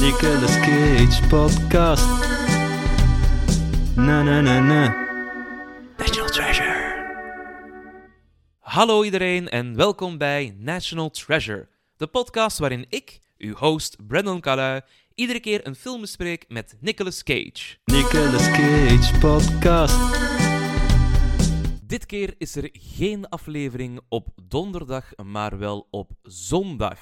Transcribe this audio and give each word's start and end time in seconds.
Nicolas 0.00 0.60
Cage 0.60 1.26
podcast. 1.28 2.06
Na 3.96 4.22
na 4.22 4.40
na 4.40 4.60
na. 4.60 4.94
National 5.98 6.30
Treasure. 6.30 6.74
Hallo 8.58 9.04
iedereen 9.04 9.48
en 9.48 9.76
welkom 9.76 10.18
bij 10.18 10.54
National 10.58 11.10
Treasure, 11.10 11.68
de 11.96 12.06
podcast 12.06 12.58
waarin 12.58 12.86
ik, 12.88 13.20
uw 13.38 13.54
host 13.54 14.06
Brandon 14.06 14.40
Calais, 14.40 14.82
iedere 15.14 15.40
keer 15.40 15.66
een 15.66 15.74
film 15.74 16.00
bespreek 16.00 16.44
met 16.48 16.76
Nicolas 16.80 17.22
Cage. 17.22 17.76
Nicolas 17.84 18.50
Cage 18.50 19.18
podcast. 19.18 20.24
Dit 21.82 22.06
keer 22.06 22.34
is 22.38 22.56
er 22.56 22.68
geen 22.72 23.28
aflevering 23.28 24.00
op 24.08 24.28
donderdag, 24.48 25.12
maar 25.24 25.58
wel 25.58 25.86
op 25.90 26.10
zondag. 26.22 26.98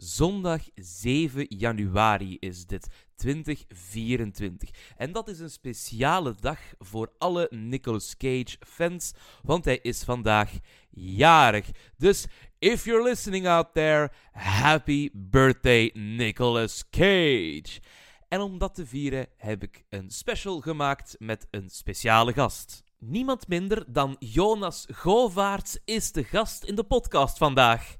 Zondag 0.00 0.62
7 0.74 1.46
januari 1.48 2.36
is 2.40 2.66
dit, 2.66 2.88
2024. 3.16 4.70
En 4.96 5.12
dat 5.12 5.28
is 5.28 5.38
een 5.38 5.50
speciale 5.50 6.34
dag 6.40 6.58
voor 6.78 7.12
alle 7.18 7.46
Nicolas 7.50 8.16
Cage 8.16 8.56
fans, 8.60 9.12
want 9.42 9.64
hij 9.64 9.78
is 9.82 10.02
vandaag 10.02 10.52
jarig. 10.90 11.70
Dus 11.96 12.26
if 12.58 12.84
you're 12.84 13.02
listening 13.02 13.46
out 13.46 13.72
there, 13.72 14.10
happy 14.32 15.10
birthday 15.12 15.90
Nicolas 15.94 16.84
Cage. 16.90 17.80
En 18.28 18.40
om 18.40 18.58
dat 18.58 18.74
te 18.74 18.86
vieren 18.86 19.26
heb 19.36 19.62
ik 19.62 19.84
een 19.88 20.10
special 20.10 20.60
gemaakt 20.60 21.16
met 21.18 21.46
een 21.50 21.70
speciale 21.70 22.32
gast. 22.32 22.82
Niemand 22.98 23.48
minder 23.48 23.84
dan 23.92 24.16
Jonas 24.18 24.86
Govaerts 24.92 25.78
is 25.84 26.12
de 26.12 26.24
gast 26.24 26.64
in 26.64 26.74
de 26.74 26.84
podcast 26.84 27.38
vandaag. 27.38 27.96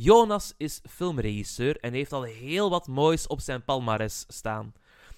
Jonas 0.00 0.54
is 0.56 0.80
filmregisseur 0.88 1.76
en 1.76 1.92
heeft 1.92 2.12
al 2.12 2.22
heel 2.22 2.70
wat 2.70 2.86
moois 2.86 3.26
op 3.26 3.40
zijn 3.40 3.64
palmares 3.64 4.24
staan. 4.28 4.72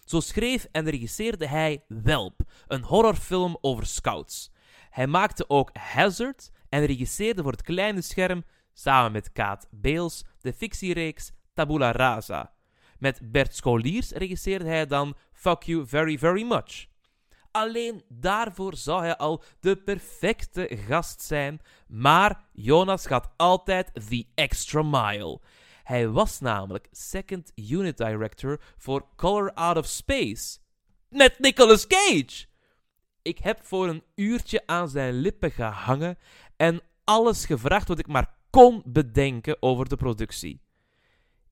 Zo 0.05 0.21
schreef 0.21 0.67
en 0.73 0.91
regisseerde 0.91 1.47
hij 1.47 1.85
Welp, 1.89 2.41
een 2.67 2.83
horrorfilm 2.83 3.59
over 3.61 3.87
scouts. 3.87 4.51
Hij 4.91 5.07
maakte 5.07 5.49
ook 5.49 5.77
Hazard 5.77 6.51
en 6.69 6.85
regisseerde 6.85 7.43
voor 7.43 7.53
het 7.53 7.63
kleine 7.63 8.03
scherm, 8.03 8.45
samen 8.73 9.13
met 9.13 9.33
Kaat 9.33 9.69
Beels, 9.71 10.25
de 10.41 10.53
fictiereeks 10.53 11.31
Tabula 11.55 11.93
Rasa. 11.93 12.53
Met 12.99 13.21
Bert 13.33 13.57
Scholiers 13.57 14.11
regisseerde 14.11 14.69
hij 14.69 14.87
dan 14.87 15.17
Fuck 15.33 15.63
You 15.63 15.87
Very 15.87 16.19
Very 16.19 16.43
Much. 16.43 16.90
Alleen 17.51 18.03
daarvoor 18.09 18.77
zou 18.77 19.03
hij 19.03 19.17
al 19.17 19.43
de 19.61 19.77
perfecte 19.77 20.77
gast 20.87 21.23
zijn, 21.23 21.61
maar 21.87 22.45
Jonas 22.53 23.07
gaat 23.07 23.31
altijd 23.37 23.91
the 24.09 24.27
extra 24.35 24.83
mile. 24.83 25.41
Hij 25.83 26.09
was 26.09 26.41
namelijk 26.41 26.89
second 26.91 27.53
unit 27.55 27.97
director 27.97 28.61
voor 28.77 29.07
Color 29.17 29.53
Out 29.53 29.77
of 29.77 29.87
Space. 29.87 30.59
Met 31.09 31.39
Nicolas 31.39 31.87
Cage! 31.87 32.47
Ik 33.23 33.39
heb 33.39 33.59
voor 33.63 33.89
een 33.89 34.03
uurtje 34.15 34.63
aan 34.67 34.89
zijn 34.89 35.15
lippen 35.15 35.51
gehangen 35.51 36.19
en 36.57 36.81
alles 37.05 37.47
gevraagd 37.47 37.89
wat 37.89 37.99
ik 37.99 38.07
maar 38.07 38.35
kon 38.51 38.83
bedenken 38.85 39.57
over 39.61 39.89
de 39.89 39.97
productie. 39.97 40.61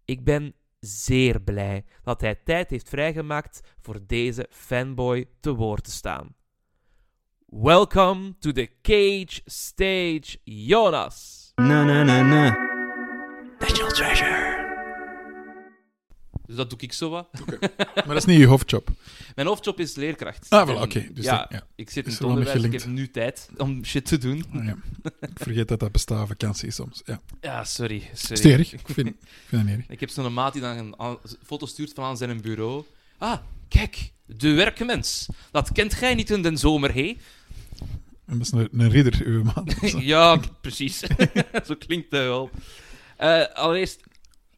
Ik 0.04 0.24
ben 0.24 0.54
zeer 0.80 1.40
blij 1.40 1.84
dat 2.02 2.20
hij 2.20 2.34
tijd 2.44 2.70
heeft 2.70 2.88
vrijgemaakt 2.88 3.60
voor 3.80 3.98
deze 4.06 4.46
fanboy 4.50 5.26
te 5.40 5.54
woord 5.54 5.84
te 5.84 5.90
staan. 5.90 6.36
Welcome 7.46 8.38
to 8.38 8.52
the 8.52 8.70
Cage 8.82 9.40
Stage, 9.44 10.38
Jonas. 10.44 11.52
Na 11.54 11.84
na 11.84 12.02
na 12.02 12.22
na. 12.22 12.56
National 13.58 13.90
Treasure. 13.90 14.37
Dus 16.48 16.56
dat 16.56 16.70
doe 16.70 16.78
ik 16.78 16.92
zo 16.92 17.10
wat. 17.10 17.28
Maar 17.94 18.06
dat 18.06 18.16
is 18.16 18.24
niet 18.24 18.38
je 18.38 18.46
hoofdjob. 18.46 18.90
Mijn 19.34 19.46
hoofdjob 19.48 19.80
is 19.80 19.94
leerkracht. 19.94 20.46
Ah, 20.50 20.68
voilà, 20.68 20.70
En 20.70 20.82
oké. 20.82 21.08
Dus 21.12 21.24
ja, 21.24 21.50
ik 21.74 21.90
zit 21.90 22.04
in 22.04 22.10
het 22.10 22.20
er 22.20 22.26
wel 22.26 22.36
onderwijs, 22.36 22.64
ik 22.64 22.72
heb 22.72 22.84
nu 22.84 23.10
tijd 23.10 23.48
om 23.56 23.84
shit 23.84 24.04
te 24.04 24.18
doen. 24.18 24.44
Ah, 24.52 24.64
ja. 24.64 24.76
Ik 25.30 25.30
vergeet 25.34 25.68
dat 25.68 25.80
dat 25.80 25.92
bestaat, 25.92 26.28
vakantie 26.28 26.70
soms. 26.70 27.02
Ja. 27.04 27.20
Ja, 27.40 27.64
sorry. 27.64 28.10
sorry. 28.12 28.52
Erg? 28.52 28.72
Ik 28.72 28.80
vind, 28.84 29.08
ik 29.08 29.16
vind 29.46 29.68
het 29.68 29.78
erg. 29.78 29.88
Ik 29.88 30.00
heb 30.00 30.08
zo'n 30.08 30.32
maat 30.32 30.52
die 30.52 30.62
dan 30.62 30.94
een 30.98 31.18
foto 31.42 31.66
stuurt 31.66 31.92
van 31.94 32.04
aan 32.04 32.16
zijn 32.16 32.40
bureau. 32.40 32.84
Ah, 33.18 33.38
kijk, 33.68 34.12
de 34.26 34.52
werkmens. 34.52 35.26
Dat 35.50 35.72
kent 35.72 35.94
gij 35.94 36.14
niet 36.14 36.30
in 36.30 36.42
den 36.42 36.58
zomer, 36.58 36.94
hé? 36.94 37.16
En 38.26 38.38
dat 38.38 38.40
is 38.40 38.52
een, 38.52 38.68
een 38.72 38.90
ridder, 38.90 39.26
uw 39.26 39.42
man. 39.42 39.70
ja, 40.14 40.40
precies. 40.60 40.98
Zo 41.66 41.74
klinkt 41.78 42.10
het 42.10 42.20
wel. 42.20 42.50
Eh, 43.16 43.46
allereerst, 43.54 44.00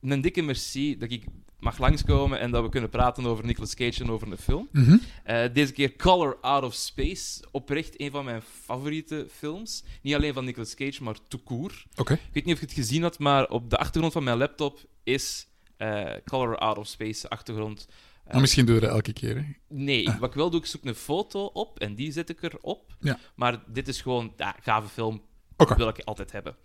een 0.01 0.21
dikke 0.21 0.43
merci 0.43 0.99
dat 0.99 1.11
ik 1.11 1.25
mag 1.60 1.78
langskomen 1.78 2.38
en 2.41 2.50
dat 2.50 2.62
we 2.62 2.69
kunnen 2.69 2.91
praten 2.91 3.26
over 3.26 3.44
Nicolas 3.44 3.75
Cage 3.75 4.03
en 4.03 4.10
over 4.10 4.31
een 4.31 4.38
film. 4.38 4.69
Mhm. 4.72 4.97
Eh, 5.25 5.44
deze 5.53 5.72
keer 5.72 5.97
Color 5.97 6.37
Out 6.41 6.65
of 6.65 6.75
Space. 6.75 7.44
Oprecht 7.50 8.00
een 8.00 8.10
van 8.10 8.25
mijn 8.25 8.43
favoriete 8.43 9.26
films. 9.31 9.84
Niet 10.03 10.15
alleen 10.15 10.34
van 10.34 10.44
Nicolas 10.44 10.75
Cage, 10.75 11.03
maar 11.03 11.16
tout 11.28 11.43
court. 11.44 11.84
Oké. 11.97 12.12
Ik 12.12 12.21
weet 12.32 12.44
niet 12.44 12.54
of 12.54 12.60
je 12.60 12.66
het 12.66 12.75
gezien 12.75 13.03
had, 13.03 13.19
maar 13.19 13.48
op 13.48 13.71
de 13.71 13.76
achtergrond 13.78 14.12
van 14.12 14.25
mijn 14.25 14.38
laptop 14.38 14.78
is 15.04 15.47
eh, 15.76 16.10
Color 16.25 16.56
Out 16.59 16.78
of 16.78 16.87
Space 16.87 17.28
achtergrond. 17.28 17.87
Eh, 18.25 18.32
Maar 18.32 18.41
misschien 18.41 18.66
doe 18.66 18.75
je 18.75 18.81
dat 18.81 18.91
elke 18.91 19.12
keer. 19.12 19.37
Hè. 19.37 19.42
Nee, 19.69 20.04
wat 20.19 20.28
ik 20.28 20.34
wel 20.37 20.50
doe, 20.50 20.60
ik 20.60 20.66
zoek 20.66 20.84
een 20.84 20.94
foto 20.94 21.44
op 21.44 21.78
en 21.78 21.94
die 21.94 22.12
zet 22.12 22.28
ik 22.28 22.42
erop. 22.42 22.97
Ja. 23.00 23.19
Maar 23.34 23.62
dit 23.66 23.88
is 23.88 24.00
gewoon, 24.00 24.32
ja, 24.37 24.56
gave 24.62 24.88
film, 24.88 25.22
Oké. 25.56 25.75
wil 25.77 25.88
ik 25.88 26.00
altijd 26.04 26.32
hebben. 26.32 26.56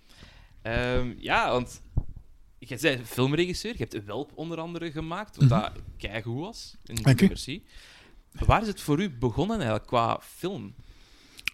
Ehm, 0.62 1.14
ja, 1.18 1.52
want 1.52 1.82
je 2.70 2.78
bent 2.82 3.08
filmregisseur, 3.08 3.72
je 3.78 3.86
hebt 3.90 4.06
Welp 4.06 4.32
onder 4.36 4.58
andere 4.60 4.92
gemaakt, 4.92 5.36
wat 5.36 5.50
Mhm. 5.50 5.60
dat 5.62 5.72
keigoed 5.98 6.40
was. 6.40 6.76
In 6.86 6.98
u. 7.20 7.28
merci. 7.28 7.64
Waar 8.32 8.62
is 8.62 8.68
het 8.68 8.82
voor 8.82 9.02
u 9.02 9.10
begonnen 9.10 9.56
eigenlijk 9.58 9.88
qua 9.88 10.20
film? 10.24 10.74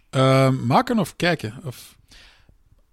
Eh, 0.10 0.50
maken 0.50 1.00
of 1.00 1.16
kijken? 1.16 1.54
Of... 1.66 1.98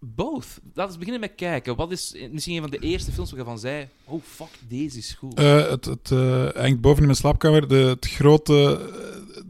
Both. 0.01 0.47
Laten 0.75 0.93
we 0.93 0.99
beginnen 0.99 1.21
met 1.21 1.35
kijken. 1.35 1.77
Wat 1.77 1.93
is 1.93 2.15
misschien 2.31 2.55
een 2.55 2.61
van 2.61 2.71
de 2.71 2.79
eerste 2.79 3.13
films 3.13 3.31
waar 3.31 3.39
je 3.41 3.45
van 3.45 3.59
zei: 3.59 3.89
Oh 4.05 4.23
fuck, 4.25 4.49
deze 4.69 4.99
is 4.99 5.13
goed. 5.15 5.35
Eh, 5.39 5.69
het 5.71 5.85
het 5.85 6.09
hangt 6.57 6.81
boven 6.81 6.99
in 6.99 7.05
mijn 7.05 7.17
slaapkamer. 7.17 7.69
De, 7.69 7.75
het 7.75 8.07
grote... 8.07 8.91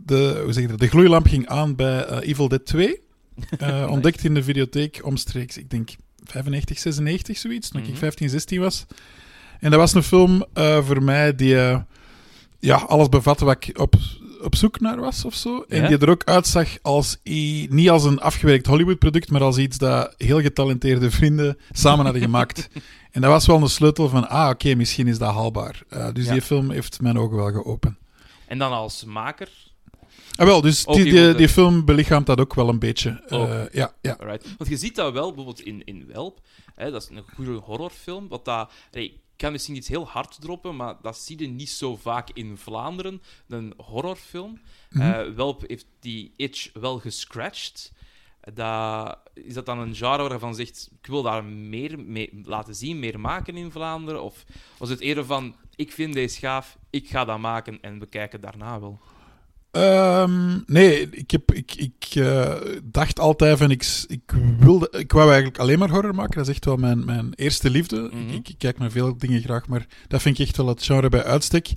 De, 0.04 0.40
hoe 0.44 0.52
zeg 0.52 0.62
je 0.62 0.68
dat? 0.68 0.78
De 0.78 0.88
gloeilamp 0.88 1.26
ging 1.26 1.46
aan 1.46 1.76
bij 1.76 2.04
eh, 2.04 2.28
Evil 2.28 2.48
Dead 2.48 2.64
2. 2.66 3.00
Eh, 3.58 3.86
Ontdekt 3.90 4.24
in 4.24 4.34
de 4.34 4.42
videotheek 4.42 5.00
omstreeks, 5.04 5.56
ik 5.58 5.70
denk 5.70 5.90
95, 6.30 6.78
96, 6.78 7.38
zoiets. 7.38 7.68
Toen 7.68 7.80
Mhm. 7.80 7.90
ik 7.90 7.96
15, 7.96 8.28
16 8.28 8.60
was. 8.60 8.86
En 9.60 9.70
dat 9.70 9.80
was 9.80 9.94
een 9.94 10.02
film 10.02 10.44
eh, 10.52 10.84
voor 10.84 11.02
mij 11.02 11.34
die 11.34 11.58
eh, 11.60 11.78
ja, 12.58 12.76
alles 12.76 13.08
bevatte 13.08 13.44
wat 13.44 13.64
ik 13.66 13.78
op, 13.78 13.94
op 14.42 14.54
zoek 14.56 14.80
naar 14.80 15.00
was 15.00 15.24
of 15.24 15.34
zo. 15.34 15.64
En 15.68 15.82
Ja? 15.82 15.88
die 15.88 15.98
er 15.98 16.10
ook 16.10 16.24
uitzag 16.24 16.68
als 16.82 17.16
niet 17.68 17.90
als 17.90 18.04
een 18.04 18.20
afgewerkt 18.20 18.66
Hollywood-product, 18.66 19.30
maar 19.30 19.42
als 19.42 19.56
iets 19.58 19.78
dat 19.78 20.14
heel 20.16 20.40
getalenteerde 20.40 21.10
vrienden 21.10 21.58
samen 21.70 22.04
hadden 22.04 22.22
gemaakt. 22.22 22.68
en 23.12 23.20
dat 23.20 23.30
was 23.30 23.46
wel 23.46 23.62
een 23.62 23.68
sleutel 23.68 24.08
van, 24.08 24.28
ah, 24.28 24.48
oké, 24.48 24.74
misschien 24.74 25.06
is 25.06 25.18
dat 25.18 25.34
haalbaar. 25.34 25.82
Eh, 25.88 26.08
dus 26.12 26.26
Ja. 26.26 26.32
die 26.32 26.42
film 26.42 26.70
heeft 26.70 27.00
mijn 27.00 27.18
ogen 27.18 27.36
wel 27.36 27.50
geopend. 27.52 27.94
En 28.46 28.58
dan 28.58 28.72
als 28.72 29.04
maker. 29.04 29.48
Ah, 30.38 30.46
wel, 30.46 30.60
dus 30.60 30.84
die, 30.84 31.34
die, 31.34 31.48
film 31.48 31.84
belichaamt 31.84 32.26
dat 32.26 32.40
ook 32.40 32.54
wel 32.54 32.68
een 32.68 32.78
beetje. 32.78 33.22
Eh, 33.28 33.62
ja, 33.72 33.92
ja. 34.00 34.16
Alright. 34.20 34.56
Want 34.58 34.70
je 34.70 34.76
ziet 34.76 34.94
dat 34.94 35.12
wel 35.12 35.26
bijvoorbeeld 35.26 35.60
in, 35.60 35.84
in 35.84 36.06
Welp. 36.06 36.40
Hè, 36.74 36.90
dat 36.90 37.02
is 37.02 37.08
een 37.08 37.24
goede 37.34 37.52
horrorfilm. 37.52 38.28
Wat 38.28 38.44
dat, 38.44 38.72
ik 38.90 39.12
kan 39.36 39.52
misschien 39.52 39.76
iets 39.76 39.88
heel 39.88 40.08
hard 40.08 40.40
droppen, 40.40 40.76
maar 40.76 40.94
dat 41.02 41.18
zie 41.18 41.40
je 41.40 41.48
niet 41.48 41.70
zo 41.70 41.96
vaak 41.96 42.28
in 42.32 42.56
Vlaanderen. 42.56 43.22
Een 43.48 43.74
horrorfilm. 43.76 44.60
Mhm. 44.90 45.02
Eh, 45.02 45.34
Welp 45.34 45.64
heeft 45.66 45.86
die 46.00 46.32
itch 46.36 46.70
wel 46.72 46.98
gescratcht. 46.98 47.92
Dat, 48.54 49.18
is 49.34 49.54
dat 49.54 49.66
dan 49.66 49.78
een 49.78 49.94
genre 49.94 50.28
waarvan 50.28 50.54
zegt, 50.54 50.88
ik 51.00 51.06
wil 51.06 51.22
daar 51.22 51.44
meer 51.44 51.98
mee 51.98 52.40
laten 52.44 52.74
zien, 52.74 52.98
meer 52.98 53.20
maken 53.20 53.56
in 53.56 53.70
Vlaanderen? 53.70 54.22
Of 54.22 54.44
was 54.76 54.88
het 54.88 55.00
eerder 55.00 55.24
van, 55.24 55.54
ik 55.76 55.92
vind 55.92 56.14
deze 56.14 56.38
gaaf, 56.38 56.78
ik 56.90 57.08
ga 57.08 57.24
dat 57.24 57.38
maken 57.38 57.78
en 57.80 57.98
we 57.98 58.06
kijken 58.06 58.40
daarna 58.40 58.80
wel? 58.80 59.00
Ehm, 59.78 60.58
nee, 60.66 61.08
ik, 61.10 61.30
heb, 61.30 61.52
ik, 61.52 61.74
ik 61.74 62.14
eh, 62.14 62.54
dacht 62.84 63.18
altijd 63.18 63.58
van 63.58 63.70
ik, 63.70 63.86
ik 64.06 64.20
wilde, 64.58 64.88
ik 64.98 65.12
wou 65.12 65.26
eigenlijk 65.26 65.58
alleen 65.58 65.78
maar 65.78 65.90
horror 65.90 66.14
maken. 66.14 66.36
Dat 66.38 66.48
is 66.48 66.54
echt 66.54 66.64
wel 66.64 66.76
mijn, 66.76 67.04
mijn 67.04 67.32
eerste 67.34 67.70
liefde. 67.70 68.10
Mhm. 68.12 68.34
ik, 68.34 68.48
ik 68.48 68.58
kijk 68.58 68.78
naar 68.78 68.90
veel 68.90 69.18
dingen 69.18 69.42
graag, 69.42 69.66
maar 69.66 69.86
dat 70.08 70.22
vind 70.22 70.38
ik 70.38 70.46
echt 70.46 70.56
wel 70.56 70.66
het 70.68 70.82
genre 70.82 71.08
bij 71.08 71.24
uitstek. 71.24 71.68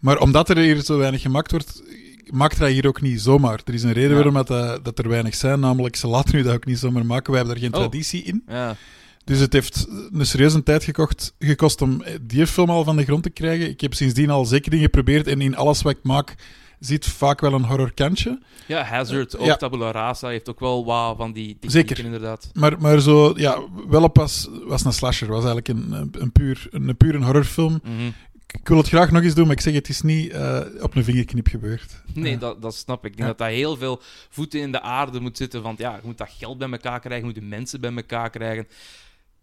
Maar 0.00 0.18
omdat 0.18 0.48
er 0.48 0.58
hier 0.58 0.80
zo 0.82 0.98
weinig 0.98 1.22
gemaakt 1.22 1.50
wordt, 1.50 1.82
maakt 2.30 2.58
hij 2.58 2.72
hier 2.72 2.86
ook 2.86 3.00
niet 3.00 3.20
zomaar. 3.20 3.60
Er 3.64 3.74
is 3.74 3.82
een 3.82 3.92
reden 3.92 4.08
Ja. 4.08 4.14
waarom 4.14 4.34
dat, 4.34 4.50
eh, 4.50 4.74
dat 4.82 4.98
er 4.98 5.08
weinig 5.08 5.34
zijn, 5.34 5.60
namelijk 5.60 5.96
ze 5.96 6.06
laten 6.06 6.36
nu 6.36 6.42
dat 6.42 6.54
ook 6.54 6.64
niet 6.66 6.78
zomaar 6.78 7.06
maken. 7.06 7.32
Wij 7.32 7.40
hebben 7.42 7.60
daar 7.60 7.70
geen 7.70 7.80
Oh. 7.80 7.88
traditie 7.88 8.22
in. 8.22 8.42
Ja. 8.48 8.76
Dus 9.24 9.38
het 9.38 9.52
heeft 9.52 9.86
een 10.12 10.26
serieuze 10.26 10.62
tijd 10.62 10.84
gekocht, 10.84 11.34
gekost 11.38 11.82
om 11.82 12.04
die 12.22 12.46
film 12.46 12.70
al 12.70 12.84
van 12.84 12.96
de 12.96 13.04
grond 13.04 13.22
te 13.22 13.30
krijgen. 13.30 13.68
Ik 13.68 13.80
heb 13.80 13.94
sindsdien 13.94 14.30
al 14.30 14.44
zeker 14.44 14.70
dingen 14.70 14.84
geprobeerd 14.84 15.26
en 15.26 15.40
in 15.40 15.56
alles 15.56 15.82
wat 15.82 15.92
ik 15.92 16.02
maak 16.02 16.34
zit 16.84 17.06
vaak 17.06 17.40
wel 17.40 17.52
een 17.52 17.64
horrorkantje. 17.64 18.38
ja, 18.66 18.82
Hazard, 18.82 19.36
ook 19.38 19.46
Ja. 19.46 19.56
Tabula 19.56 19.90
Rasa, 19.90 20.28
heeft 20.28 20.48
ook 20.48 20.60
wel 20.60 20.84
wat 20.84 21.16
van 21.16 21.32
die 21.32 21.56
Zeker. 21.60 22.04
inderdaad. 22.04 22.50
Maar, 22.52 22.80
maar 22.80 23.00
zo, 23.00 23.32
ja, 23.36 23.62
wel 23.88 24.02
op 24.02 24.16
was, 24.16 24.48
was 24.66 24.84
een 24.84 24.92
slasher. 24.92 25.28
Was 25.28 25.44
eigenlijk 25.44 25.68
een, 25.68 26.10
een, 26.12 26.32
puur, 26.32 26.66
een, 26.70 26.96
puur 26.96 27.14
een 27.14 27.22
horrorfilm. 27.22 27.80
Mhm. 27.84 28.06
Ik 28.46 28.68
wil 28.68 28.76
het 28.78 28.88
graag 28.88 29.10
nog 29.10 29.22
eens 29.22 29.34
doen, 29.34 29.46
maar 29.46 29.56
ik 29.56 29.60
zeg, 29.60 29.74
het 29.74 29.88
is 29.88 30.00
niet 30.00 30.30
eh, 30.30 30.60
op 30.80 30.94
een 30.96 31.04
vingerknip 31.04 31.46
gebeurd. 31.48 32.02
Nee, 32.12 32.38
dat, 32.38 32.62
dat 32.62 32.74
snap 32.74 33.04
ik. 33.04 33.10
Ik 33.10 33.16
denk 33.16 33.28
Ja. 33.28 33.34
dat 33.36 33.46
dat 33.46 33.56
heel 33.56 33.76
veel 33.76 34.00
voeten 34.30 34.60
in 34.60 34.72
de 34.72 34.80
aarde 34.80 35.20
moet 35.20 35.36
zitten. 35.36 35.62
Want 35.62 35.78
ja, 35.78 35.92
je 35.94 36.00
moet 36.04 36.18
dat 36.18 36.30
geld 36.38 36.58
bij 36.58 36.70
elkaar 36.70 37.00
krijgen, 37.00 37.26
je 37.26 37.32
moet 37.32 37.42
de 37.42 37.48
mensen 37.56 37.80
bij 37.80 37.92
elkaar 37.94 38.30
krijgen. 38.30 38.66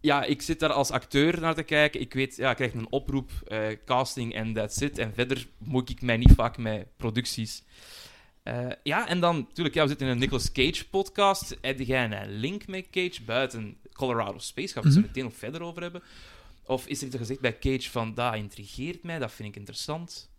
Ja, 0.02 0.24
ik 0.24 0.42
zit 0.42 0.60
daar 0.60 0.74
als 0.74 0.92
acteur 0.92 1.40
naar 1.40 1.56
te 1.56 1.64
kijken. 1.64 2.02
Ik 2.02 2.14
weet, 2.14 2.36
ja, 2.36 2.50
ik 2.50 2.56
krijg 2.56 2.74
een 2.74 2.92
oproep, 2.92 3.32
eh, 3.48 3.68
casting 3.86 4.34
en 4.34 4.54
that's 4.54 4.82
it. 4.82 4.98
En 4.98 5.14
verder 5.14 5.48
moet 5.58 5.90
ik 5.90 6.02
mij 6.02 6.18
niet 6.18 6.34
vaak 6.36 6.58
met 6.58 6.88
producties. 6.98 7.64
Eh, 8.44 8.68
ja, 8.84 9.08
en 9.08 9.20
dan 9.20 9.36
natuurlijk, 9.36 9.76
ja, 9.76 9.82
we 9.82 9.90
zitten 9.90 10.08
in 10.08 10.14
een 10.14 10.20
Nicolas 10.20 10.52
Cage 10.52 10.90
podcast. 10.90 11.58
Heb 11.62 11.80
jij 11.80 12.12
een 12.12 12.40
link 12.40 12.68
met 12.68 12.90
Cage 12.92 13.24
buiten 13.26 13.78
Colorado 13.94 14.38
Space? 14.38 14.74
Gaan 14.74 14.84
we 14.84 14.90
het 14.90 14.98
zo 14.98 15.04
meteen 15.04 15.24
nog 15.24 15.36
verder 15.36 15.62
over 15.62 15.82
hebben? 15.82 16.02
Of 16.66 16.88
is 16.88 17.02
er 17.02 17.08
iets 17.08 17.16
gezegd 17.18 17.40
bij 17.40 17.60
Cage 17.60 17.90
van, 17.90 18.14
dat 18.14 18.36
intrigeert 18.36 19.04
mij, 19.04 19.20
dat 19.20 19.32
vind 19.32 19.50
ik 19.50 19.56
interessant? 19.56 20.30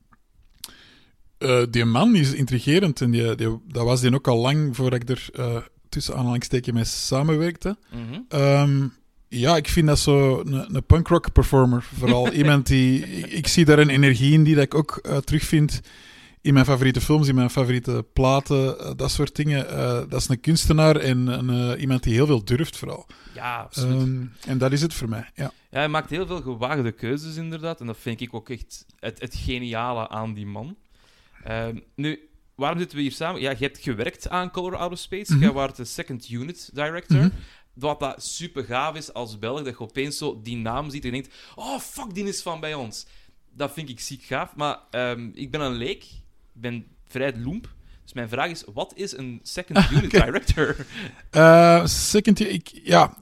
Eh, 1.39 1.63
die 1.71 1.85
man 1.85 2.15
is 2.15 2.33
intrigerend 2.33 3.01
en 3.01 3.11
die, 3.11 3.35
die, 3.35 3.61
dat 3.69 3.85
was 3.85 4.01
die 4.01 4.15
ook 4.15 4.29
al 4.29 4.39
lang 4.39 4.77
voordat 4.77 5.03
ik 5.03 5.09
er 5.09 5.29
eh, 5.33 5.57
tussen 5.89 6.17
aanhalingstekens 6.17 6.75
mee 6.75 6.85
samenwerkte. 6.85 7.77
Ehm, 8.29 8.87
ja, 9.33 9.57
ik 9.57 9.69
vind 9.69 9.87
dat 9.87 9.99
zo 9.99 10.41
een, 10.41 10.75
een 10.75 10.85
punkrock 10.85 11.33
performer. 11.33 11.83
Vooral 11.83 12.33
iemand 12.43 12.67
die. 12.67 13.07
Ik, 13.07 13.27
ik 13.27 13.47
zie 13.47 13.65
daar 13.65 13.79
een 13.79 13.89
energie 13.89 14.33
in 14.33 14.45
die 14.45 14.55
dat 14.55 14.65
ik 14.65 14.75
ook 14.75 14.97
eh, 15.03 15.17
terugvind 15.17 15.81
in 16.41 16.55
mijn 16.55 16.65
favoriete 16.65 17.01
films, 17.01 17.29
in 17.29 17.35
mijn 17.35 17.51
favoriete 17.51 18.07
platen, 18.13 18.79
eh, 18.79 18.91
dat 18.97 19.11
soort 19.11 19.37
dingen. 19.37 19.69
Eh, 19.69 20.01
dat 20.09 20.21
is 20.21 20.29
een 20.29 20.41
kunstenaar 20.41 20.97
en 20.97 21.27
een, 21.27 21.81
iemand 21.81 22.03
die 22.03 22.13
heel 22.13 22.27
veel 22.27 22.45
durft, 22.45 22.77
vooral. 22.77 23.07
Ja, 23.35 23.57
absoluut. 23.57 24.01
Ehm, 24.01 24.25
en 24.47 24.59
dat 24.59 24.73
is 24.73 24.83
het 24.83 24.95
voor 24.95 25.09
mij. 25.09 25.31
Ja. 25.35 25.53
Ja, 25.71 25.79
hij 25.79 25.89
maakt 25.89 26.11
heel 26.11 26.27
veel 26.27 26.43
gewaagde 26.43 26.93
keuzes, 26.93 27.37
inderdaad. 27.37 27.81
En 27.81 27.87
dat 27.87 27.99
vind 27.99 28.21
ik 28.21 28.35
ook 28.35 28.49
echt 28.49 28.87
het, 28.99 29.21
het 29.21 29.35
geniale 29.35 30.09
aan 30.09 30.35
die 30.35 30.47
man. 30.47 30.77
Ehm, 31.45 31.79
nu, 31.95 32.29
waarom 32.55 32.79
zitten 32.79 32.97
we 32.97 33.03
hier 33.03 33.13
samen? 33.13 33.41
Ja, 33.41 33.51
je 33.51 33.57
hebt 33.57 33.79
gewerkt 33.79 34.29
aan 34.29 34.51
Color 34.51 34.77
Out 34.77 34.93
of 34.93 34.99
Space. 34.99 35.33
Mhm. 35.33 35.43
Jij 35.43 35.53
was 35.53 35.75
de 35.75 35.85
second 35.85 36.31
unit 36.31 36.71
director. 36.73 37.19
Mhm. 37.19 37.31
Wat 37.75 38.01
dat 38.01 38.25
super 38.25 38.65
gaaf 38.65 38.97
is 38.97 39.13
als 39.13 39.39
Belg, 39.39 39.63
dat 39.63 39.79
je 39.79 39.81
opeens 39.81 40.19
zo 40.19 40.41
die 40.43 40.57
naam 40.57 40.91
ziet 40.91 41.05
en 41.05 41.11
denkt: 41.11 41.35
oh 41.55 41.79
fuck, 41.79 42.15
die 42.15 42.25
is 42.25 42.43
van 42.43 42.61
bij 42.61 42.75
ons. 42.75 43.07
Dat 43.51 43.73
vind 43.73 43.89
ik 43.89 44.01
ziek 44.01 44.23
gaaf. 44.23 44.55
Maar 44.57 44.79
ehm, 44.91 45.31
ik 45.35 45.51
ben 45.51 45.61
een 45.61 45.73
leek, 45.73 46.03
ik 46.03 46.61
ben 46.61 46.87
vrij 47.09 47.37
loemp. 47.37 47.75
Dus 48.03 48.13
mijn 48.13 48.29
vraag 48.29 48.51
is: 48.51 48.65
wat 48.73 48.93
is 48.97 49.17
een 49.17 49.41
second 49.43 49.79
unit 49.93 50.11
director? 50.11 50.87
Eh, 51.31 51.87
second, 51.87 52.41
ik, 52.41 52.71
ja, 52.85 53.17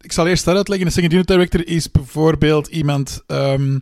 ik 0.00 0.12
zal 0.12 0.26
eerst 0.26 0.44
dat 0.44 0.56
uitleggen. 0.56 0.86
Een 0.86 0.92
second 0.92 1.12
unit 1.12 1.26
director 1.26 1.66
is 1.66 1.90
bijvoorbeeld 1.90 2.66
iemand 2.66 3.22
ehm, 3.26 3.78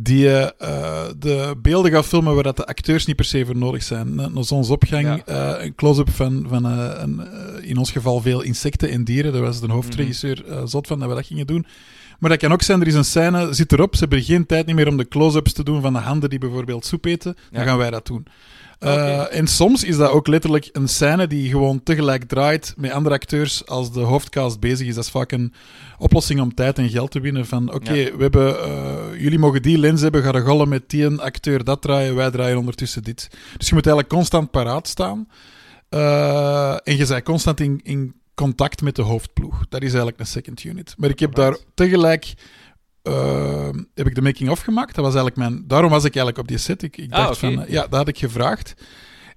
die 0.00 0.28
eh, 0.40 1.04
de 1.18 1.54
beelden 1.62 1.90
gaat 1.90 2.06
filmen 2.06 2.34
waar 2.34 2.42
dat 2.42 2.56
de 2.56 2.66
acteurs 2.66 3.06
niet 3.06 3.16
per 3.16 3.24
se 3.24 3.44
voor 3.46 3.56
nodig 3.56 3.82
zijn. 3.82 4.18
Een, 4.18 4.36
een 4.36 4.44
zonsopgang, 4.44 5.22
Ja. 5.26 5.56
eh, 5.58 5.64
een 5.64 5.74
close-up 5.74 6.10
van, 6.10 6.46
van 6.48 6.66
eh, 6.66 6.90
een, 7.02 7.20
eh, 7.20 7.68
in 7.70 7.76
ons 7.76 7.90
geval 7.90 8.20
veel 8.20 8.40
insecten 8.42 8.90
en 8.90 9.04
dieren. 9.04 9.32
Daar 9.32 9.42
was 9.42 9.60
de 9.60 9.70
hoofdregisseur 9.72 10.44
eh, 10.48 10.60
zot 10.64 10.86
van 10.86 10.98
dat 10.98 11.08
we 11.08 11.14
dat 11.14 11.26
gingen 11.26 11.46
doen. 11.46 11.66
Maar 12.18 12.30
dat 12.30 12.38
kan 12.38 12.52
ook 12.52 12.62
zijn, 12.62 12.80
er 12.80 12.86
is 12.86 12.94
een 12.94 13.04
scène, 13.04 13.52
zit 13.54 13.72
erop, 13.72 13.94
ze 13.94 14.00
hebben 14.00 14.22
geen 14.22 14.46
tijd 14.46 14.66
niet 14.66 14.74
meer 14.74 14.88
om 14.88 14.96
de 14.96 15.08
close-ups 15.08 15.52
te 15.52 15.64
doen 15.64 15.80
van 15.82 15.92
de 15.92 15.98
handen 15.98 16.30
die 16.30 16.38
bijvoorbeeld 16.38 16.84
soep 16.84 17.04
eten. 17.04 17.34
Dan 17.50 17.60
Ja. 17.62 17.68
gaan 17.68 17.78
wij 17.78 17.90
dat 17.90 18.06
doen. 18.06 18.26
Eh. 18.78 19.36
En 19.36 19.46
soms 19.46 19.84
is 19.84 19.96
dat 19.96 20.10
ook 20.10 20.26
letterlijk 20.26 20.68
een 20.72 20.88
scène 20.88 21.26
die 21.26 21.50
gewoon 21.50 21.82
tegelijk 21.82 22.24
draait 22.24 22.74
met 22.76 22.90
andere 22.90 23.14
acteurs 23.14 23.66
als 23.66 23.92
de 23.92 24.00
hoofdcast 24.00 24.60
bezig 24.60 24.86
is. 24.86 24.94
Dat 24.94 25.04
is 25.04 25.10
vaak 25.10 25.32
een 25.32 25.52
oplossing 25.98 26.40
om 26.40 26.54
tijd 26.54 26.78
en 26.78 26.88
geld 26.88 27.10
te 27.10 27.20
winnen. 27.20 27.46
Van 27.46 27.72
oké, 27.72 27.92
Ja. 27.92 28.16
we 28.16 28.22
hebben, 28.22 28.62
eh, 28.62 29.20
jullie 29.20 29.38
mogen 29.38 29.62
die 29.62 29.78
lens 29.78 30.00
hebben, 30.00 30.22
gaan 30.22 30.36
rollen 30.36 30.68
met 30.68 30.90
die 30.90 31.04
een 31.04 31.20
acteur 31.20 31.64
dat 31.64 31.82
draaien, 31.82 32.14
wij 32.14 32.30
draaien 32.30 32.58
ondertussen 32.58 33.02
dit. 33.02 33.28
Dus 33.56 33.68
je 33.68 33.74
moet 33.74 33.86
eigenlijk 33.86 34.14
constant 34.14 34.50
paraat 34.50 34.88
staan. 34.88 35.28
Eh, 35.88 36.72
en 36.72 36.96
je 36.96 37.06
bent 37.06 37.22
constant 37.22 37.60
in, 37.60 37.80
in 37.82 38.14
contact 38.34 38.82
met 38.82 38.96
de 38.96 39.02
hoofdploeg. 39.02 39.68
Dat 39.68 39.80
is 39.82 39.88
eigenlijk 39.88 40.20
een 40.20 40.26
second 40.26 40.64
unit. 40.64 40.94
Maar 40.98 41.10
ik 41.10 41.18
heb 41.18 41.34
daar 41.34 41.56
tegelijk... 41.74 42.34
eh, 43.08 43.68
heb 43.94 44.06
ik 44.06 44.14
de 44.14 44.22
making-of 44.22 44.60
gemaakt. 44.60 44.94
Dat 44.94 45.04
was 45.04 45.14
eigenlijk 45.14 45.36
mijn... 45.36 45.64
Daarom 45.68 45.90
was 45.90 46.04
ik 46.04 46.14
eigenlijk 46.16 46.38
op 46.38 46.48
die 46.48 46.58
set. 46.58 46.82
Ik, 46.82 46.96
ik 46.96 47.12
Ah, 47.12 47.26
dacht 47.26 47.38
van... 47.38 47.62
eh, 47.62 47.70
ja, 47.72 47.80
dat 47.82 47.94
had 47.98 48.08
ik 48.08 48.18
gevraagd. 48.18 48.74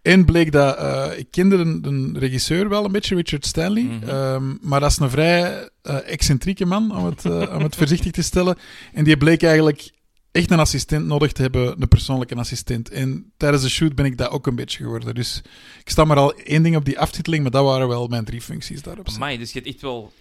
En 0.01 0.25
bleek 0.25 0.51
dat... 0.51 0.77
eh, 0.77 1.07
ik 1.18 1.27
kende 1.31 1.57
de, 1.57 1.79
de 2.12 2.19
regisseur 2.19 2.69
wel 2.69 2.85
een 2.85 2.91
beetje, 2.91 3.15
Richard 3.15 3.45
Stanley. 3.45 3.83
Mhm. 3.83 4.09
Ehm, 4.09 4.53
maar 4.62 4.79
dat 4.79 4.91
is 4.91 4.97
een 4.97 5.09
vrij 5.09 5.69
eh, 5.81 5.97
excentrieke 6.12 6.65
man, 6.65 6.97
om 6.97 7.06
het, 7.06 7.25
om 7.50 7.62
het 7.63 7.75
voorzichtig 7.81 8.12
te 8.12 8.21
stellen. 8.21 8.57
En 8.94 9.03
die 9.03 9.18
bleek 9.18 9.44
eigenlijk 9.44 9.91
echt 10.31 10.51
een 10.51 10.59
assistent 10.59 11.06
nodig 11.06 11.31
te 11.31 11.41
hebben, 11.41 11.81
een 11.81 11.88
persoonlijke 11.88 12.35
assistent. 12.35 12.89
En 12.89 13.31
tijdens 13.38 13.63
de 13.63 13.69
shoot 13.69 13.95
ben 13.95 14.06
ik 14.06 14.18
dat 14.18 14.29
ook 14.29 14.47
een 14.47 14.56
beetje 14.56 14.77
geworden. 14.83 15.15
Dus 15.15 15.41
ik 15.83 15.89
sta 15.89 16.03
maar 16.03 16.18
al 16.18 16.33
één 16.33 16.63
ding 16.63 16.75
op 16.75 16.85
die 16.85 17.00
aftiteling, 17.00 17.41
maar 17.44 17.51
dat 17.51 17.65
waren 17.65 17.88
wel 17.88 18.07
mijn 18.07 18.25
drie 18.25 18.41
functies 18.41 18.81
daarop. 18.81 19.07
Amai, 19.15 19.38
dus 19.38 19.51
je 19.51 19.59
hebt 19.59 19.71
echt 19.71 19.81
wel... 19.81 20.12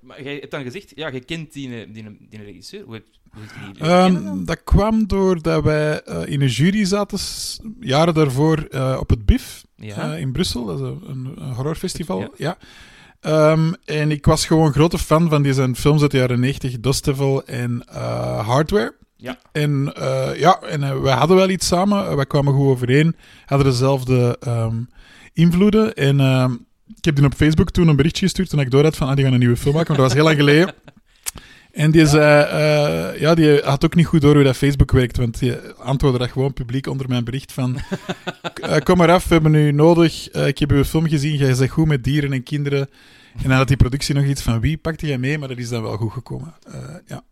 Maar 0.00 0.22
jij 0.22 0.34
hebt 0.34 0.50
dan 0.50 0.62
gezegd, 0.62 0.92
ja, 0.94 1.08
je 1.08 1.20
kent 1.20 1.52
die, 1.52 1.90
die, 1.92 2.16
die 2.30 2.42
regisseur. 2.42 2.84
Hoe 2.84 2.94
heb 2.94 3.04
dan? 3.78 3.88
Ehm, 3.88 4.44
dat 4.44 4.64
kwam 4.64 5.06
doordat 5.06 5.62
wij 5.62 6.02
eh, 6.02 6.32
in 6.32 6.40
een 6.40 6.48
jury 6.48 6.84
zaten, 6.84 7.18
jaren 7.80 8.14
daarvoor, 8.14 8.58
eh, 8.58 8.96
op 9.00 9.10
het 9.10 9.26
BIF 9.26 9.64
Ja. 9.76 10.12
eh, 10.12 10.20
in 10.20 10.32
Brussel. 10.32 10.64
Dat 10.66 10.80
is 10.80 10.82
een, 10.82 11.34
een, 11.36 11.52
horrorfestival. 11.52 12.20
Ja. 12.20 12.28
Ja. 12.36 12.58
Ehm, 13.20 13.72
en 13.84 14.10
ik 14.10 14.26
was 14.26 14.46
gewoon 14.46 14.72
grote 14.72 14.98
fan 14.98 15.28
van 15.28 15.42
die 15.42 15.52
zijn 15.52 15.76
films 15.76 16.02
uit 16.02 16.10
de 16.10 16.16
jaren 16.18 16.40
90, 16.40 16.80
Dust 16.80 17.04
Devil 17.04 17.44
en 17.44 17.84
eh, 17.88 18.46
Hardware. 18.48 18.94
Ja. 19.16 19.38
En 19.52 19.92
eh, 19.94 20.38
ja, 20.38 20.60
en 20.60 20.82
eh, 20.82 21.00
wij 21.00 21.14
hadden 21.14 21.36
wel 21.36 21.48
iets 21.48 21.66
samen. 21.66 22.06
Eh, 22.08 22.14
wij 22.14 22.26
kwamen 22.26 22.54
goed 22.54 22.66
overeen. 22.66 23.16
Hadden 23.46 23.66
dezelfde 23.66 24.36
ehm, 24.40 24.76
invloeden. 25.32 25.94
En 25.94 26.16
ik 26.96 27.04
heb 27.04 27.16
die 27.16 27.24
op 27.24 27.34
Facebook 27.34 27.70
toen 27.70 27.88
een 27.88 27.96
berichtje 27.96 28.24
gestuurd 28.24 28.48
toen 28.48 28.60
ik 28.60 28.70
door 28.70 28.82
had 28.82 28.96
van, 28.96 29.08
ah, 29.08 29.14
die 29.14 29.24
gaan 29.24 29.32
een 29.32 29.38
nieuwe 29.38 29.56
film 29.56 29.74
maken. 29.74 29.88
Maar 29.88 29.98
dat 29.98 30.06
was 30.06 30.16
heel 30.16 30.24
lang 30.24 30.36
geleden. 30.36 30.74
En 31.72 31.90
die 31.90 32.06
zei, 32.06 32.44
eh, 32.44 33.20
ja, 33.20 33.34
die 33.34 33.60
had 33.60 33.84
ook 33.84 33.94
niet 33.94 34.06
goed 34.06 34.20
door 34.20 34.34
hoe 34.34 34.44
dat 34.44 34.56
Facebook 34.56 34.92
werkt, 34.92 35.16
want 35.16 35.38
die 35.38 35.54
antwoordde 35.78 36.18
dat 36.18 36.30
gewoon 36.30 36.52
publiek 36.52 36.86
onder 36.86 37.08
mijn 37.08 37.24
bericht 37.24 37.52
van, 37.52 37.78
eh, 38.54 38.76
kom 38.78 38.96
maar 38.96 39.10
af, 39.10 39.28
we 39.28 39.34
hebben 39.34 39.54
u 39.54 39.72
nodig, 39.72 40.28
Eh, 40.28 40.46
ik 40.46 40.58
heb 40.58 40.70
uw 40.70 40.84
film 40.84 41.08
gezien, 41.08 41.36
jij 41.36 41.54
zegt 41.54 41.72
goed 41.72 41.86
met 41.86 42.04
dieren 42.04 42.32
en 42.32 42.42
kinderen. 42.42 42.88
En 43.42 43.48
dan 43.48 43.56
had 43.56 43.68
die 43.68 43.76
productie 43.76 44.14
nog 44.14 44.24
iets 44.24 44.42
van, 44.42 44.60
wie 44.60 44.76
pakte 44.78 45.06
jij 45.06 45.18
mee? 45.18 45.38
Maar 45.38 45.48
dat 45.48 45.58
is 45.58 45.68
dan 45.68 45.82
wel 45.82 45.96
goed 45.96 46.12
gekomen. 46.12 46.54
Eh, 46.66 46.94
ja. 47.06 47.24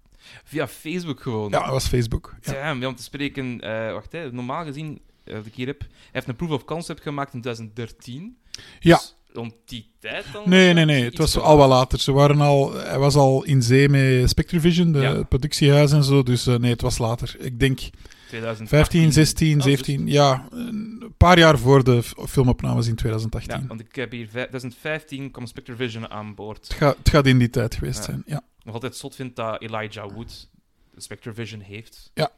Via 0.44 0.68
Facebook 0.68 1.20
gewoon. 1.20 1.50
ja, 1.50 1.58
dat 1.58 1.70
was 1.70 1.86
Facebook. 1.86 2.34
Ja. 2.40 2.72
Ja, 2.72 2.86
om 2.86 2.94
te 2.96 3.02
spreken, 3.02 3.60
eh, 3.60 3.92
wacht, 3.92 4.12
hè, 4.12 4.32
normaal 4.32 4.64
gezien, 4.64 5.00
eh, 5.24 5.34
wat 5.34 5.46
ik 5.46 5.54
hier 5.54 5.66
heb, 5.66 5.80
hij 5.80 5.88
heeft 6.12 6.28
een 6.28 6.36
proof 6.36 6.50
of 6.50 6.64
concept 6.64 7.02
gemaakt 7.02 7.34
in 7.34 7.40
2013. 7.40 8.36
Ja. 8.80 9.00
Rond 9.34 9.54
die 9.64 9.90
tijd 9.98 10.24
dan? 10.32 10.42
Nee, 10.46 10.72
nee, 10.72 10.84
nee. 10.84 11.04
Het 11.04 11.18
was 11.18 11.38
al 11.38 11.56
wel 11.56 11.68
later. 11.68 12.00
Ze 12.00 12.12
waren 12.12 12.40
al, 12.40 12.72
hij 12.74 12.98
was 12.98 13.14
al 13.14 13.44
in 13.44 13.62
zee 13.62 13.88
met 13.88 14.28
Spectrevision, 14.30 14.92
de 14.92 14.98
Ja. 15.00 15.22
productiehuis 15.22 15.92
en 15.92 16.04
zo. 16.04 16.22
Dus 16.22 16.46
eh, 16.46 16.56
nee, 16.56 16.70
het 16.70 16.80
was 16.80 16.98
later. 16.98 17.36
Ik 17.38 17.60
denk 17.60 17.78
2018. 18.28 18.66
15, 18.78 19.12
16, 19.12 19.48
Oh, 19.48 19.54
dus- 19.54 19.64
17. 19.64 20.06
Ja, 20.06 20.46
een 20.50 21.14
paar 21.16 21.38
jaar 21.38 21.58
voor 21.58 21.84
de 21.84 22.02
filmopnames 22.28 22.86
in 22.86 22.94
2018. 22.94 23.60
Ja, 23.60 23.66
want 23.66 23.80
ik 23.80 23.94
heb 23.94 24.10
hier 24.10 24.28
vij- 24.28 24.46
2015 24.48 25.30
kwam 25.30 25.46
Spectrevision 25.46 26.10
aan 26.10 26.34
boord. 26.34 26.68
Het, 26.68 26.76
gaat, 26.76 26.96
het 26.98 27.08
gaat 27.08 27.26
in 27.26 27.38
die 27.38 27.50
tijd 27.50 27.74
geweest 27.74 27.98
Ja. 27.98 28.02
zijn. 28.04 28.22
Ja. 28.26 28.42
Nog 28.62 28.74
altijd 28.74 28.96
zot 28.96 29.14
vind 29.14 29.36
dat 29.36 29.62
Elijah 29.62 30.10
Wood 30.14 30.48
Spectrevision 30.96 31.60
heeft. 31.60 32.10
Ja. 32.14 32.30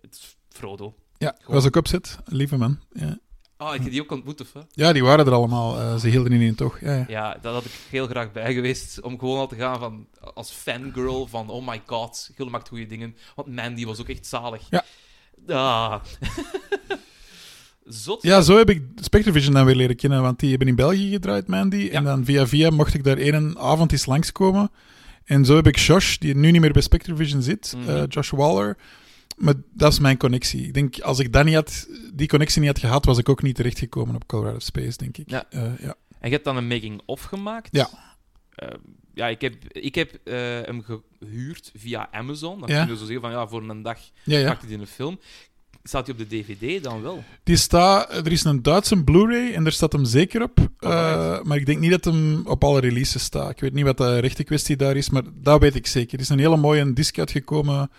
Het 0.00 0.14
is 0.14 0.36
Frodo. 0.48 0.94
Ja, 1.18 1.36
was 1.46 1.66
ook 1.66 1.76
opzet. 1.76 2.18
Lieve 2.24 2.56
man. 2.56 2.78
Ja. 2.92 3.18
Oh, 3.68 3.74
ik 3.74 3.82
heb 3.82 3.90
die 3.90 4.02
ook 4.02 4.10
ontmoet, 4.12 4.40
of 4.40 4.52
hè? 4.52 4.60
ja, 4.72 4.92
die 4.92 5.02
waren 5.04 5.26
er 5.26 5.32
allemaal. 5.32 5.78
Eh, 5.80 5.96
ze 5.96 6.08
hielden 6.08 6.32
in 6.32 6.54
toch. 6.54 6.80
Ja, 6.80 6.94
ja. 6.94 7.04
Ja, 7.08 7.38
dat 7.42 7.54
had 7.54 7.64
ik 7.64 7.70
heel 7.90 8.06
graag 8.06 8.32
bij 8.32 8.54
geweest. 8.54 9.00
Om 9.00 9.18
gewoon 9.18 9.38
al 9.38 9.46
te 9.48 9.56
gaan 9.56 9.78
van, 9.78 10.06
als 10.34 10.50
fangirl 10.50 11.26
van, 11.26 11.48
oh 11.50 11.66
my 11.68 11.82
god, 11.86 12.30
Gilde 12.34 12.50
maakt 12.50 12.68
goede 12.68 12.86
dingen. 12.86 13.16
Want 13.34 13.48
Mandy 13.54 13.84
was 13.84 14.00
ook 14.00 14.08
echt 14.08 14.26
zalig. 14.26 14.60
Ja. 14.70 14.84
Ah. 15.48 16.00
Zot. 17.86 18.22
Ja, 18.22 18.40
zo 18.40 18.56
heb 18.56 18.70
ik 18.70 18.82
Spectrevision 18.96 19.54
dan 19.54 19.64
weer 19.64 19.74
leren 19.74 19.96
kennen, 19.96 20.22
want 20.22 20.38
die 20.40 20.50
hebben 20.50 20.68
in 20.68 20.74
België 20.74 21.10
gedraaid, 21.10 21.46
Mandy. 21.46 21.76
Ja. 21.76 21.90
En 21.90 22.04
dan 22.04 22.24
via 22.24 22.46
via 22.46 22.70
mocht 22.70 22.94
ik 22.94 23.04
daar 23.04 23.16
één 23.18 23.58
avond 23.58 23.92
eens 23.92 24.06
langskomen. 24.06 24.70
En 25.24 25.44
zo 25.44 25.56
heb 25.56 25.66
ik 25.66 25.78
Josh, 25.78 26.16
die 26.16 26.34
nu 26.36 26.50
niet 26.50 26.60
meer 26.60 26.72
bij 26.72 26.82
Spectrevision 26.82 27.42
zit, 27.42 27.74
Mhm. 27.76 27.88
eh, 27.90 28.02
Josh 28.08 28.30
Waller, 28.30 28.76
maar 29.36 29.54
dat 29.72 29.92
is 29.92 29.98
mijn 29.98 30.16
connectie. 30.16 30.66
Ik 30.66 30.74
denk, 30.74 31.00
als 31.00 31.18
ik 31.18 31.32
dat 31.32 31.44
niet 31.44 31.54
had, 31.54 31.88
die 32.14 32.28
connectie 32.28 32.60
niet 32.60 32.70
had 32.70 32.78
gehad, 32.78 33.04
was 33.04 33.18
ik 33.18 33.28
ook 33.28 33.42
niet 33.42 33.54
terechtgekomen 33.56 34.14
op 34.14 34.26
Colorado 34.26 34.58
Space, 34.58 34.96
denk 34.96 35.16
ik. 35.18 35.30
Ja. 35.30 35.44
Eh, 35.50 35.62
ja. 35.80 35.94
En 36.20 36.28
je 36.28 36.34
hebt 36.34 36.44
dan 36.44 36.56
een 36.56 36.66
making-of 36.66 37.22
gemaakt. 37.22 37.68
Ja. 37.72 37.88
Eh, 38.54 38.68
ja, 39.14 39.26
ik 39.26 39.40
heb, 39.40 39.54
ik 39.68 39.94
heb 39.94 40.18
eh, 40.24 40.34
hem 40.40 40.82
gehuurd 40.82 41.70
via 41.76 42.08
Amazon. 42.12 42.60
Dan 42.60 42.68
Ja. 42.68 42.84
kun 42.84 42.92
je 42.92 42.98
zo 42.98 43.04
zeggen 43.04 43.20
van, 43.22 43.30
ja, 43.30 43.46
voor 43.48 43.62
een 43.68 43.82
dag 43.82 43.98
Ja, 44.24 44.38
ja. 44.38 44.58
die 44.60 44.70
in 44.74 44.80
een 44.80 44.86
film. 44.86 45.18
Staat 45.82 46.06
hij 46.06 46.14
op 46.14 46.28
de 46.28 46.36
DVD 46.36 46.82
dan 46.84 47.02
wel? 47.02 47.24
Die 47.42 47.56
staat, 47.56 48.12
er 48.26 48.32
is 48.32 48.44
een 48.44 48.62
Duitse 48.62 49.04
Blu-ray 49.04 49.52
en 49.52 49.62
daar 49.62 49.72
staat 49.72 49.92
hem 49.92 50.04
zeker 50.04 50.42
op. 50.42 50.58
Alright. 50.78 51.44
maar 51.44 51.56
ik 51.56 51.66
denk 51.66 51.78
niet 51.78 51.90
dat 51.90 52.04
hem 52.04 52.46
op 52.46 52.64
alle 52.64 52.80
releases 52.80 53.22
staat. 53.22 53.50
Ik 53.50 53.60
weet 53.60 53.72
niet 53.72 53.84
wat 53.84 53.96
de 53.96 54.18
rechte 54.18 54.44
kwestie 54.44 54.76
daar 54.76 54.96
is, 54.96 55.10
maar 55.10 55.22
dat 55.34 55.60
weet 55.60 55.74
ik 55.74 55.86
zeker. 55.86 56.14
Er 56.14 56.20
is 56.20 56.28
een 56.28 56.38
hele 56.38 56.56
mooie 56.56 56.92
disc 56.92 57.18
uitgekomen, 57.18 57.90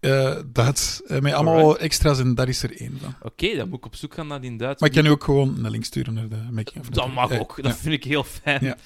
eh 0.00 0.36
Duits, 0.52 1.02
eh, 1.02 1.20
met 1.20 1.32
allemaal 1.32 1.58
Alright. 1.58 1.80
extra's 1.80 2.18
en 2.18 2.34
daar 2.34 2.48
is 2.48 2.62
er 2.62 2.80
één 2.80 2.98
van. 3.02 3.14
Oké, 3.22 3.56
dan 3.56 3.68
moet 3.68 3.78
ik 3.78 3.86
op 3.86 3.94
zoek 3.94 4.14
gaan 4.14 4.26
naar 4.26 4.40
die 4.40 4.56
Duitse. 4.56 4.84
Maar 4.84 4.88
ik 4.94 5.02
kan 5.02 5.06
u 5.06 5.14
ook 5.14 5.24
gewoon 5.24 5.64
een 5.64 5.70
link 5.70 5.84
sturen 5.84 6.14
naar 6.14 6.28
de 6.28 6.46
making 6.50 6.78
of. 6.80 6.88
Dat 6.88 7.12
mag 7.12 7.38
ook. 7.38 7.56
Dat 7.56 7.72
ja. 7.72 7.76
vind 7.76 7.94
ik 7.94 8.04
heel 8.04 8.24
fijn. 8.24 8.64
Ja. 8.64 8.76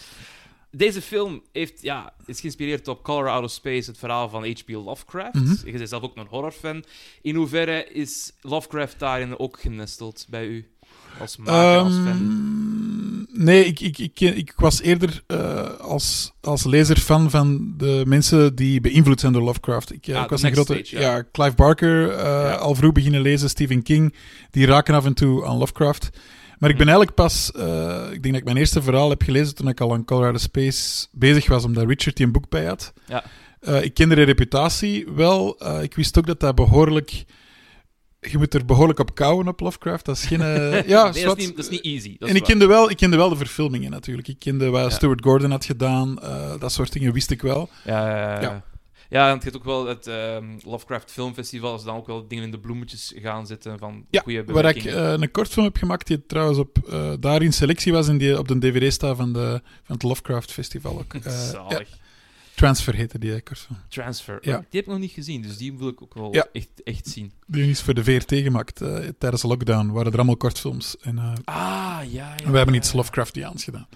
Deze 0.72 1.02
film 1.02 1.42
heeft, 1.52 1.82
ja, 1.82 2.12
is 2.24 2.40
geïnspireerd 2.40 2.88
op 2.88 3.02
Color 3.02 3.28
Out 3.28 3.44
of 3.44 3.50
Space, 3.50 3.90
het 3.90 3.98
verhaal 3.98 4.28
van 4.28 4.44
H.P. 4.44 4.68
Lovecraft. 4.68 5.34
Mhm. 5.34 5.66
Je 5.66 5.72
bent 5.72 5.88
zelf 5.88 6.02
ook 6.02 6.16
een 6.16 6.26
horrorfan. 6.26 6.84
In 7.22 7.34
hoeverre 7.34 7.92
is 7.92 8.32
Lovecraft 8.40 8.98
daarin 8.98 9.38
ook 9.38 9.60
genesteld 9.60 10.26
bij 10.28 10.46
u? 10.46 10.68
Als 11.20 11.36
maker, 11.36 11.78
als 11.78 11.92
fan? 11.94 12.06
Ehm, 12.06 13.44
nee, 13.44 13.64
ik, 13.64 13.80
ik, 13.80 13.98
ik, 13.98 14.20
ik 14.20 14.52
was 14.56 14.80
eerder 14.80 15.22
eh, 15.26 15.68
als, 15.80 16.32
als 16.40 16.64
lezer 16.64 16.96
fan 16.96 17.30
van 17.30 17.74
de 17.76 18.02
mensen 18.06 18.54
die 18.54 18.80
beïnvloed 18.80 19.20
zijn 19.20 19.32
door 19.32 19.42
Lovecraft. 19.42 19.92
Ik, 19.92 20.06
eh, 20.06 20.16
Ah, 20.16 20.22
ik 20.24 20.30
was 20.30 20.42
een 20.42 20.52
grote. 20.52 20.74
stage, 20.84 21.02
ja. 21.02 21.16
ja. 21.16 21.24
Clive 21.32 21.54
Barker, 21.54 22.10
eh, 22.10 22.24
Ja. 22.24 22.54
al 22.54 22.74
vroeg 22.74 22.92
beginnen 22.92 23.20
lezen, 23.20 23.48
Stephen 23.48 23.82
King. 23.82 24.14
Die 24.50 24.66
raken 24.66 24.94
af 24.94 25.04
en 25.04 25.14
toe 25.14 25.46
aan 25.46 25.56
Lovecraft. 25.56 26.10
Maar 26.58 26.70
ik 26.70 26.76
ben 26.76 26.86
Mhm. 26.86 26.96
eigenlijk 26.96 27.14
pas. 27.14 27.50
ik 28.12 28.22
denk 28.22 28.24
dat 28.34 28.34
ik 28.34 28.44
mijn 28.44 28.56
eerste 28.56 28.82
verhaal 28.82 29.10
heb 29.10 29.22
gelezen 29.22 29.54
toen 29.54 29.68
ik 29.68 29.80
al 29.80 29.92
aan 29.92 30.04
Colorado 30.04 30.38
Space 30.38 31.06
bezig 31.12 31.46
was, 31.48 31.64
omdat 31.64 31.86
Richard 31.88 32.16
die 32.16 32.26
een 32.26 32.32
boek 32.32 32.48
bij 32.48 32.64
had. 32.64 32.92
Ja. 33.06 33.24
Ik 33.80 33.94
kende 33.94 34.14
de 34.14 34.22
reputatie 34.22 35.06
wel. 35.14 35.60
Ik 35.82 35.94
wist 35.94 36.18
ook 36.18 36.26
dat 36.26 36.40
dat 36.40 36.54
behoorlijk. 36.54 37.24
Je 38.20 38.38
moet 38.38 38.54
er 38.54 38.64
behoorlijk 38.64 38.98
op 38.98 39.14
kouwen 39.14 39.48
op 39.48 39.60
Lovecraft. 39.60 40.04
Dat 40.04 40.16
is 40.16 40.24
geen. 40.26 40.40
eh, 40.40 40.82
ja, 40.88 41.10
nee, 41.10 41.24
dat, 41.24 41.38
is 41.38 41.46
niet, 41.46 41.56
dat 41.56 41.64
is 41.64 41.70
niet 41.70 41.84
easy. 41.84 42.16
Dat 42.18 42.28
en 42.28 42.34
ik 42.34 42.40
waar. 42.40 42.50
kende, 42.50 42.66
wel, 42.66 42.90
ik 42.90 42.96
kende 42.96 43.16
wel 43.16 43.28
de 43.28 43.36
verfilmingen 43.36 43.90
natuurlijk. 43.90 44.28
Ik 44.28 44.38
kende 44.38 44.70
wat 44.70 44.82
Ja. 44.82 44.90
Stuart 44.90 45.22
Gordon 45.22 45.50
had 45.50 45.64
gedaan. 45.64 46.18
eh, 46.22 46.52
dat 46.58 46.72
soort 46.72 46.92
dingen 46.92 47.12
wist 47.12 47.30
ik 47.30 47.42
wel. 47.42 47.68
Ja, 47.84 48.08
ja, 48.40 48.62
ja. 49.10 49.28
En 49.28 49.34
het 49.34 49.42
heeft 49.42 49.56
ook 49.56 49.64
wel 49.64 49.86
het 49.86 50.06
ehm, 50.06 50.44
Lovecraft 50.64 51.12
Filmfestival. 51.12 51.74
Is 51.74 51.82
dan 51.82 51.96
ook 51.96 52.06
wel 52.06 52.28
dingen 52.28 52.44
in 52.44 52.50
de 52.50 52.58
bloemetjes 52.58 53.12
gaan 53.16 53.46
zitten 53.46 53.78
van 53.78 54.04
Ja, 54.10 54.20
goede 54.20 54.44
Waar 54.44 54.64
ik 54.76 54.84
eh, 54.84 55.12
een 55.12 55.30
kortfilm 55.30 55.66
heb 55.66 55.76
gemaakt 55.76 56.06
die 56.06 56.26
trouwens 56.26 56.58
op, 56.58 56.78
daar 57.20 57.42
in 57.42 57.52
selectie 57.52 57.92
was 57.92 58.08
en 58.08 58.18
die 58.18 58.38
op 58.38 58.48
de 58.48 58.58
DVD 58.58 58.92
staat 58.92 59.16
van, 59.16 59.32
de, 59.32 59.60
van 59.82 59.94
het 59.94 60.02
Lovecraft 60.02 60.52
Festival 60.52 60.98
ook. 60.98 61.22
Zalig. 61.52 61.88
Transfer 62.60 62.94
heette 62.94 63.18
die 63.18 63.42
kortfilm. 63.42 63.78
Transfer. 63.88 64.38
Ja. 64.40 64.56
Die 64.56 64.66
heb 64.70 64.80
ik 64.84 64.86
nog 64.86 64.98
niet 64.98 65.10
gezien, 65.12 65.42
dus 65.42 65.56
die 65.56 65.76
wil 65.78 65.88
ik 65.88 66.02
ook 66.02 66.14
wel 66.14 66.34
Ja. 66.34 66.46
echt, 66.52 66.68
echt 66.84 67.06
zien. 67.06 67.32
Die 67.46 67.70
is 67.70 67.80
voor 67.82 67.94
de 67.94 68.04
VRT 68.04 68.34
gemaakt 68.34 68.80
eh, 68.80 68.96
tijdens 69.18 69.42
de 69.42 69.48
lockdown. 69.48 69.90
Waren 69.90 70.10
er 70.12 70.16
allemaal 70.18 70.36
kortfilms. 70.36 70.96
En 70.98 71.18
eh, 71.18 71.32
Ah, 71.44 72.00
ja, 72.12 72.34
ja. 72.36 72.50
we 72.50 72.56
hebben 72.56 72.74
iets 72.74 72.90
ja. 72.90 72.96
Lovecraftiaans 72.96 73.64
gedaan. 73.64 73.88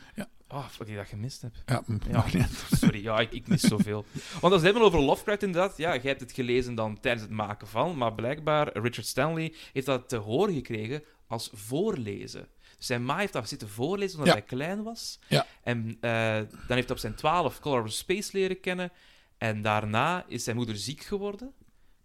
Oh, 0.49 0.69
fuck, 0.69 0.87
ik 0.89 0.97
dat 0.97 1.07
gemist 1.09 1.43
heb. 1.43 1.53
Ja, 1.67 1.83
Ja. 2.11 2.25
niet. 2.39 2.65
Sorry, 2.81 3.03
ja, 3.03 3.19
ik, 3.19 3.33
ik 3.33 3.49
mis 3.49 3.61
zoveel. 3.61 4.05
Want 4.41 4.43
als 4.43 4.51
we 4.51 4.55
het 4.55 4.63
hebben 4.63 4.83
over 4.83 5.01
Lovecraft, 5.01 5.43
inderdaad, 5.43 5.77
ja, 5.77 5.93
jij 5.95 6.01
hebt 6.03 6.21
het 6.21 6.33
gelezen 6.33 6.75
dan 6.75 7.01
tijdens 7.01 7.23
het 7.23 7.33
maken 7.33 7.67
van, 7.67 7.97
maar 7.97 8.15
blijkbaar, 8.15 8.71
Richard 8.73 9.07
Stanley 9.07 9.55
heeft 9.73 9.87
dat 9.87 10.09
te 10.09 10.17
horen 10.17 10.55
gekregen 10.55 11.03
als 11.27 11.51
voorlezen. 11.53 12.47
Dus 12.77 12.87
zijn 12.87 13.05
ma 13.05 13.17
heeft 13.19 13.33
dat 13.33 13.49
zitten 13.49 13.69
voorlezen 13.69 14.19
omdat 14.19 14.35
Ja. 14.35 14.41
hij 14.41 14.49
klein 14.49 14.83
was. 14.83 15.19
Ja. 15.29 15.47
En 15.63 15.97
eh, 16.01 16.11
dan 16.37 16.77
heeft 16.77 16.89
hij 16.89 16.91
op 16.91 16.99
zijn 16.99 17.15
twaalf 17.15 17.61
Color 17.61 17.83
of 17.85 17.93
Space 17.93 18.31
leren 18.33 18.61
kennen. 18.61 18.93
En 19.39 19.63
daarna 19.63 20.25
is 20.29 20.45
zijn 20.45 20.57
moeder 20.57 20.77
ziek 20.77 21.03
geworden, 21.03 21.53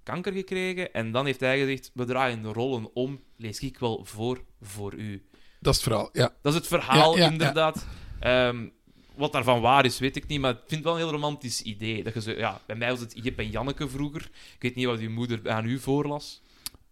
kanker 0.04 0.34
gekregen. 0.34 0.94
En 0.94 1.12
dan 1.12 1.26
heeft 1.26 1.40
hij 1.40 1.60
gezegd, 1.60 1.92
we 1.94 2.06
draaien 2.06 2.42
de 2.42 2.52
rollen 2.52 2.90
om, 2.96 3.24
lees 3.38 3.60
ik 3.60 3.80
wel 3.80 4.06
voor 4.06 4.44
voor 4.62 4.94
u. 4.94 5.24
Dat 5.60 5.74
is 5.76 5.80
het 5.80 5.90
verhaal, 5.90 6.10
ja. 6.14 6.34
Dat 6.42 6.54
is 6.54 6.60
het 6.60 6.68
verhaal, 6.68 7.18
Ja, 7.18 7.30
inderdaad. 7.32 7.86
Ehm, 8.20 8.68
wat 9.16 9.32
daarvan 9.32 9.62
waar 9.62 9.86
is, 9.86 10.00
weet 10.00 10.16
ik 10.16 10.28
niet, 10.28 10.40
maar 10.40 10.52
ik 10.52 10.58
vind 10.58 10.72
het 10.72 10.84
wel 10.84 10.94
een 10.94 11.00
heel 11.00 11.12
romantisch 11.12 11.62
idee. 11.62 12.04
Dat 12.04 12.14
je 12.14 12.22
zo, 12.22 12.32
ja, 12.32 12.62
bij 12.66 12.76
mij 12.76 12.90
was 12.90 13.00
het 13.00 13.14
Jip 13.24 13.40
en 13.40 13.50
Janneke 13.50 13.90
vroeger. 13.90 14.22
Ik 14.56 14.62
weet 14.62 14.76
niet 14.76 14.86
wat 14.86 15.00
uw 15.00 15.10
moeder 15.10 15.50
aan 15.52 15.66
u 15.66 15.80
voorlas. 15.80 16.42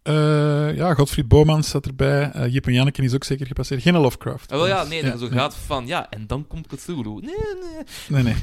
Eh, 0.08 0.76
ja, 0.76 0.94
Godfried 0.94 1.28
Bomans 1.28 1.68
zat 1.68 1.86
erbij. 1.86 2.30
Eh, 2.30 2.52
Jip 2.52 2.66
en 2.66 2.72
Janneke 2.72 3.02
is 3.02 3.14
ook 3.14 3.24
zeker 3.24 3.46
gepasseerd. 3.46 3.82
Geen 3.82 3.96
Lovecraft. 3.96 4.52
Oh, 4.52 4.58
wel 4.58 4.66
ja, 4.66 4.80
Dus, 4.80 4.88
nee, 4.88 5.02
dat 5.02 5.20
zo 5.20 5.28
gaat 5.28 5.54
van, 5.54 5.86
ja, 5.86 6.10
en 6.10 6.26
dan 6.26 6.46
komt 6.46 6.66
Cthulhu. 6.66 7.10
Nee, 7.10 7.20
nee, 7.20 7.82
Nee, 8.08 8.22
nee. 8.22 8.34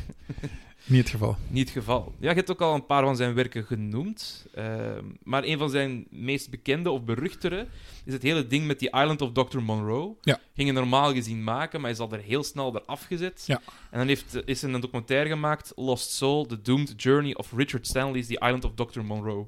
Niet 0.86 1.00
het 1.00 1.10
geval. 1.10 1.38
niet 1.48 1.69
het 1.69 1.77
geval. 1.77 2.13
Ja, 2.19 2.29
je 2.29 2.36
hebt 2.36 2.51
ook 2.51 2.62
al 2.62 2.74
een 2.74 2.86
paar 2.86 3.03
van 3.03 3.15
zijn 3.15 3.34
werken 3.34 3.63
genoemd. 3.63 4.45
ehm, 4.53 5.05
maar 5.24 5.43
een 5.43 5.57
van 5.57 5.69
zijn 5.69 6.07
meest 6.10 6.50
bekende 6.50 6.89
of 6.89 7.03
beruchtere 7.03 7.67
is 8.05 8.13
het 8.13 8.24
hele 8.24 8.48
ding 8.48 8.67
met 8.67 8.79
die 8.79 8.91
Island 8.91 9.22
of 9.22 9.31
Dr. 9.31 9.60
Monroe. 9.60 10.15
Ja. 10.22 10.39
Ging 10.55 10.67
je 10.67 10.74
normaal 10.74 11.13
gezien 11.13 11.43
maken, 11.43 11.81
maar 11.81 11.91
is 11.91 12.00
al 12.00 12.12
er 12.12 12.19
heel 12.19 12.43
snel 12.43 12.75
eraf 12.75 13.05
gezet. 13.05 13.43
Ja. 13.45 13.62
En 13.91 13.98
dan 13.98 14.07
heeft, 14.07 14.41
is 14.45 14.63
er 14.63 14.74
een 14.74 14.81
documentaire 14.81 15.29
gemaakt, 15.29 15.72
Lost 15.75 16.10
Soul, 16.12 16.45
The 16.45 16.62
Doomed 16.62 16.93
Journey 17.01 17.36
of 17.36 17.51
Richard 17.55 17.88
Stanley's 17.88 18.27
The 18.27 18.39
Island 18.39 18.63
of 18.65 18.72
Dr. 18.74 19.01
Monroe. 19.01 19.48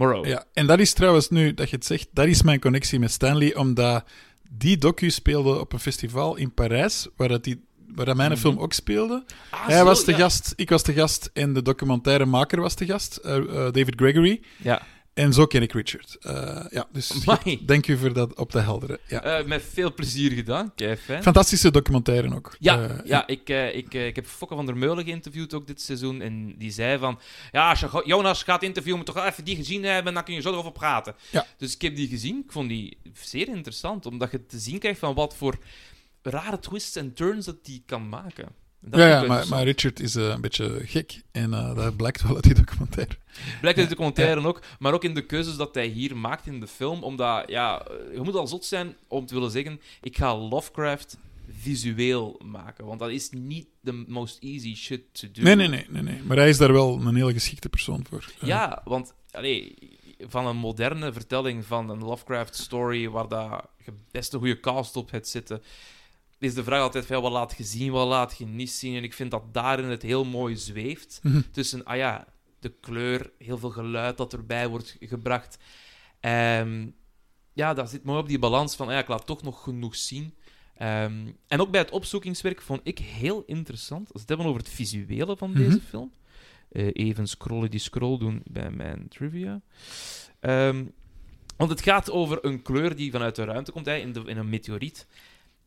Morrow. 0.00 0.26
Ja, 0.26 0.44
en 0.52 0.66
dat 0.66 0.78
is 0.78 0.92
trouwens 0.92 1.28
nu 1.30 1.54
dat 1.54 1.70
je 1.70 1.76
het 1.76 1.84
zegt, 1.86 2.08
dat 2.12 2.26
is 2.26 2.42
mijn 2.42 2.60
connectie 2.60 2.98
met 2.98 3.10
Stanley, 3.10 3.54
omdat 3.56 4.04
die 4.50 4.78
docu 4.78 5.10
speelde 5.10 5.60
op 5.60 5.72
een 5.72 5.78
festival 5.80 6.36
in 6.36 6.54
Parijs, 6.54 7.08
waar, 7.16 7.28
dat 7.28 7.44
die, 7.44 7.64
waar 7.94 8.06
dat 8.06 8.16
mijn 8.16 8.30
Mhm. 8.30 8.40
film 8.40 8.58
ook 8.58 8.72
speelde. 8.72 9.24
Ah, 9.50 9.66
Hij 9.66 9.78
zo, 9.78 9.84
was 9.84 10.04
de 10.04 10.10
ja. 10.12 10.18
gast, 10.18 10.52
ik 10.56 10.70
was 10.70 10.82
de 10.82 10.92
gast 10.92 11.30
en 11.32 11.52
de 11.52 11.62
documentairemaker 11.62 12.60
was 12.60 12.76
de 12.76 12.86
gast, 12.86 13.16
eh, 13.16 13.36
eh, 13.36 13.44
David 13.52 13.92
Gregory. 13.96 14.40
Ja. 14.56 14.82
En 15.14 15.32
zo 15.32 15.46
ken 15.46 15.62
ik 15.62 15.72
Richard. 15.72 16.16
Eh, 16.20 16.64
ja, 16.70 16.88
dus 16.92 17.12
dank 17.66 17.86
u 17.86 17.96
voor 17.96 18.12
dat 18.12 18.34
op 18.34 18.50
te 18.50 18.58
helderen. 18.58 18.98
Ja. 19.06 19.22
Eh, 19.22 19.46
met 19.46 19.62
veel 19.62 19.94
plezier 19.94 20.30
gedaan. 20.32 20.74
Kei 20.74 20.96
fijn. 20.96 21.22
Fantastische 21.22 21.70
documentaire 21.70 22.34
ook. 22.34 22.56
Ja, 22.58 22.82
Eh, 22.82 22.98
ja 23.04 23.26
ik, 23.26 23.48
eh, 23.48 23.76
ik, 23.76 23.94
ik 23.94 24.16
heb 24.16 24.26
Fokke 24.26 24.54
van 24.54 24.66
der 24.66 24.76
Meulen 24.76 25.04
geïnterviewd 25.04 25.54
ook 25.54 25.66
dit 25.66 25.80
seizoen. 25.80 26.20
En 26.20 26.58
die 26.58 26.70
zei 26.70 26.98
van... 26.98 27.20
Ja, 27.50 27.70
als 27.70 27.80
je 27.80 28.02
Jonas 28.04 28.42
gaat 28.42 28.62
interviewen, 28.62 28.96
moet 28.98 29.06
toch 29.06 29.14
wel 29.14 29.26
even 29.26 29.44
die 29.44 29.56
gezien 29.56 29.84
hebben. 29.84 30.14
Dan 30.14 30.24
kun 30.24 30.34
je 30.34 30.40
zo 30.40 30.52
erover 30.52 30.72
praten. 30.72 31.14
Ja. 31.30 31.46
Dus 31.56 31.74
ik 31.74 31.82
heb 31.82 31.96
die 31.96 32.08
gezien. 32.08 32.42
Ik 32.44 32.52
vond 32.52 32.68
die 32.68 32.98
zeer 33.12 33.48
interessant. 33.48 34.06
Omdat 34.06 34.30
je 34.30 34.46
te 34.46 34.58
zien 34.58 34.78
krijgt 34.78 34.98
van 34.98 35.14
wat 35.14 35.36
voor 35.36 35.58
rare 36.22 36.58
twists 36.58 36.96
en 36.96 37.14
turns 37.14 37.44
dat 37.46 37.64
die 37.64 37.82
kan 37.86 38.08
maken. 38.08 38.48
Dat 38.80 39.00
ja, 39.00 39.22
ja 39.22 39.44
maar. 39.44 39.62
Richard 39.62 40.00
is 40.00 40.14
eh, 40.14 40.28
een 40.28 40.40
beetje 40.40 40.80
gek. 40.84 41.22
En 41.32 41.54
eh, 41.54 41.74
dat 41.74 41.96
blijkt 41.96 42.22
wel 42.22 42.34
uit 42.34 42.44
die 42.44 42.54
documentaire. 42.54 43.16
Blijkt 43.60 43.78
uit 43.78 43.88
de 43.88 43.94
commentaire 43.94 44.46
ook, 44.46 44.62
maar 44.78 44.92
ook 44.92 45.04
in 45.04 45.14
de 45.14 45.26
keuzes 45.26 45.56
dat 45.56 45.74
hij 45.74 45.86
hier 45.86 46.16
maakt 46.16 46.46
in 46.46 46.60
de 46.60 46.66
film. 46.66 47.02
Omdat, 47.02 47.48
ja, 47.48 47.82
eh, 47.82 48.14
je 48.14 48.20
moet 48.20 48.34
al 48.34 48.46
zot 48.46 48.64
zijn 48.64 48.96
om 49.08 49.26
te 49.26 49.34
willen 49.34 49.50
zeggen: 49.50 49.80
ik 50.00 50.16
ga 50.16 50.36
Lovecraft 50.36 51.16
visueel 51.60 52.40
maken. 52.44 52.84
Want 52.84 52.98
dat 52.98 53.10
is 53.10 53.30
niet 53.30 53.66
de 53.80 54.04
most 54.06 54.38
easy 54.42 54.74
shit 54.74 55.00
to 55.12 55.28
do. 55.32 55.42
Nee, 55.42 55.54
nee, 55.54 55.68
nee, 55.68 55.86
nee, 55.88 56.02
nee. 56.02 56.22
Maar 56.22 56.36
hij 56.36 56.48
is 56.48 56.58
daar 56.58 56.72
wel 56.72 57.00
een 57.00 57.16
heel 57.16 57.32
geschikte 57.32 57.68
persoon 57.68 58.06
voor. 58.08 58.32
Ja, 58.40 58.82
want 58.84 59.14
allee, 59.30 59.74
van 60.18 60.46
een 60.46 60.56
moderne 60.56 61.12
vertelling 61.12 61.64
van 61.64 61.90
een 61.90 62.04
Lovecraft-story 62.04 63.08
waar 63.08 63.28
dat 63.28 63.64
je 63.84 63.92
best 64.10 64.32
een 64.32 64.38
goede 64.38 64.60
cast 64.60 64.96
op 64.96 65.10
hebt 65.10 65.28
zitten, 65.28 65.62
is 66.40 66.54
de 66.54 66.64
vraag 66.64 66.80
altijd 66.82 67.06
van, 67.06 67.22
wat 67.22 67.32
laat 67.32 67.54
je 67.56 67.64
zien, 67.64 67.92
wat 67.92 68.08
laat 68.08 68.38
je 68.38 68.46
niet 68.46 68.70
zien. 68.70 68.96
En 68.96 69.02
ik 69.02 69.14
vind 69.14 69.30
dat 69.30 69.54
daarin 69.54 69.88
het 69.88 70.02
heel 70.02 70.24
mooi 70.24 70.56
zweeft. 70.56 71.20
Mhm. 71.22 71.40
Tussen, 71.50 71.84
ah 71.84 71.96
ja, 71.96 72.26
de 72.58 72.72
kleur, 72.80 73.30
heel 73.38 73.58
veel 73.58 73.70
geluid 73.70 74.16
dat 74.16 74.32
erbij 74.32 74.68
wordt 74.68 74.96
gebracht. 75.00 75.58
Ehm, 76.20 76.86
ja, 77.52 77.74
dat 77.74 77.90
zit 77.90 78.04
mooi 78.04 78.18
op 78.20 78.28
die 78.28 78.38
balans 78.38 78.76
van, 78.76 78.86
ah 78.86 78.92
ja, 78.92 78.98
ik 78.98 79.08
laat 79.08 79.26
toch 79.26 79.42
nog 79.42 79.62
genoeg 79.62 79.96
zien. 79.96 80.34
Ehm, 80.76 81.26
en 81.46 81.60
ook 81.60 81.70
bij 81.70 81.80
het 81.80 81.90
opzoekingswerk 81.90 82.62
vond 82.62 82.80
ik 82.84 82.98
heel 82.98 83.42
interessant, 83.46 84.00
als 84.12 84.12
we 84.12 84.18
het 84.20 84.28
hebben 84.28 84.46
over 84.46 84.60
het 84.60 84.70
visuele 84.70 85.36
van 85.36 85.50
Mhm. 85.50 85.58
deze 85.58 85.80
film. 85.80 86.12
Eh, 86.70 86.88
even 86.92 87.26
scrollen 87.28 87.70
die 87.70 87.80
scroll 87.80 88.18
doen 88.18 88.42
bij 88.44 88.70
mijn 88.70 89.08
trivia. 89.08 89.60
Ehm, 90.40 90.84
want 91.56 91.70
het 91.70 91.82
gaat 91.82 92.10
over 92.10 92.44
een 92.44 92.62
kleur 92.62 92.96
die 92.96 93.10
vanuit 93.10 93.36
de 93.36 93.44
ruimte 93.44 93.72
komt, 93.72 93.86
hè, 93.86 93.96
in, 93.96 94.12
de, 94.12 94.22
in 94.26 94.36
een 94.36 94.48
meteoriet. 94.48 95.06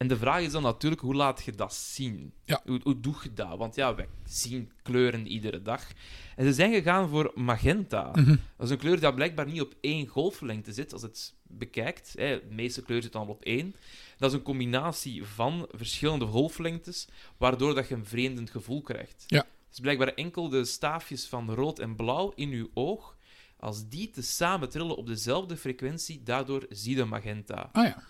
En 0.04 0.10
de 0.10 0.18
vraag 0.18 0.42
is 0.42 0.52
dan 0.52 0.62
natuurlijk, 0.62 1.02
hoe 1.02 1.16
laat 1.16 1.44
je 1.44 1.52
dat 1.52 1.74
zien? 1.74 2.34
Ja. 2.46 2.62
Hoe, 2.66 2.80
hoe 2.84 3.00
doe 3.00 3.16
je 3.24 3.34
dat? 3.34 3.58
Want 3.58 3.76
ja, 3.76 3.96
wij 3.96 4.08
zien 4.26 4.72
kleuren 4.82 5.28
iedere 5.28 5.62
dag. 5.62 5.88
En 6.36 6.46
ze 6.46 6.54
zijn 6.54 6.74
gegaan 6.74 7.10
voor 7.10 7.32
magenta. 7.36 8.12
Mhm. 8.12 8.36
Dat 8.58 8.66
is 8.66 8.70
een 8.70 8.78
kleur 8.78 9.00
die 9.00 9.14
blijkbaar 9.14 9.46
niet 9.46 9.62
op 9.62 9.74
één 9.82 10.08
golflengte 10.08 10.74
zit, 10.74 10.94
als 10.94 11.02
het 11.02 11.34
bekijkt. 11.44 12.14
Hè. 12.18 12.40
De 12.48 12.56
meeste 12.56 12.82
kleuren 12.82 13.04
zitten 13.04 13.20
allemaal 13.20 13.40
op 13.40 13.44
één. 13.44 13.76
Dat 14.18 14.32
is 14.32 14.38
een 14.38 14.44
combinatie 14.44 15.26
van 15.26 15.68
verschillende 15.72 16.26
golflengtes, 16.26 17.08
waardoor 17.38 17.76
dat 17.76 17.88
je 17.88 17.96
een 17.96 18.06
vreemdend 18.06 18.50
gevoel 18.50 18.82
krijgt. 18.82 19.24
Ja. 19.28 19.46
Dus 19.70 19.80
blijkbaar 19.80 20.08
enkel 20.08 20.50
de 20.50 20.66
staafjes 20.66 21.26
van 21.26 21.54
rood 21.54 21.80
en 21.80 21.96
blauw 21.96 22.32
in 22.36 22.50
je 22.50 22.70
oog, 22.74 23.16
Als 23.60 23.88
die 23.90 24.10
tezamen 24.10 24.70
trillen 24.70 24.98
op 24.98 25.08
dezelfde 25.08 25.58
frequentie, 25.58 26.24
daardoor 26.24 26.66
zie 26.70 26.96
je 26.96 27.06
magenta. 27.06 27.70
Ah 27.72 27.86
ja. 27.86 28.04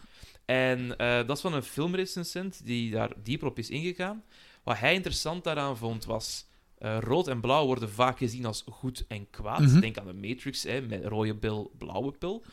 En 0.45 0.97
eh, 0.97 1.27
dat 1.27 1.35
is 1.35 1.41
van 1.41 1.53
een 1.53 1.63
filmrecensent 1.63 2.65
die 2.65 2.91
daar 2.91 3.13
dieper 3.23 3.47
op 3.47 3.59
is 3.59 3.69
ingegaan. 3.69 4.23
Wat 4.63 4.77
hij 4.79 4.93
interessant 4.93 5.43
daaraan 5.43 5.77
vond 5.77 6.05
was... 6.05 6.45
eh, 6.77 6.97
rood 6.99 7.27
en 7.27 7.41
blauw 7.41 7.65
worden 7.65 7.89
vaak 7.89 8.17
gezien 8.17 8.45
als 8.45 8.63
goed 8.69 9.05
en 9.07 9.29
kwaad. 9.29 9.59
Mhm. 9.59 9.79
Denk 9.79 9.97
aan 9.97 10.07
de 10.07 10.27
Matrix, 10.27 10.63
hè, 10.63 10.81
met 10.81 11.05
rode 11.05 11.35
pil, 11.35 11.71
blauwe 11.77 12.11
pil. 12.11 12.43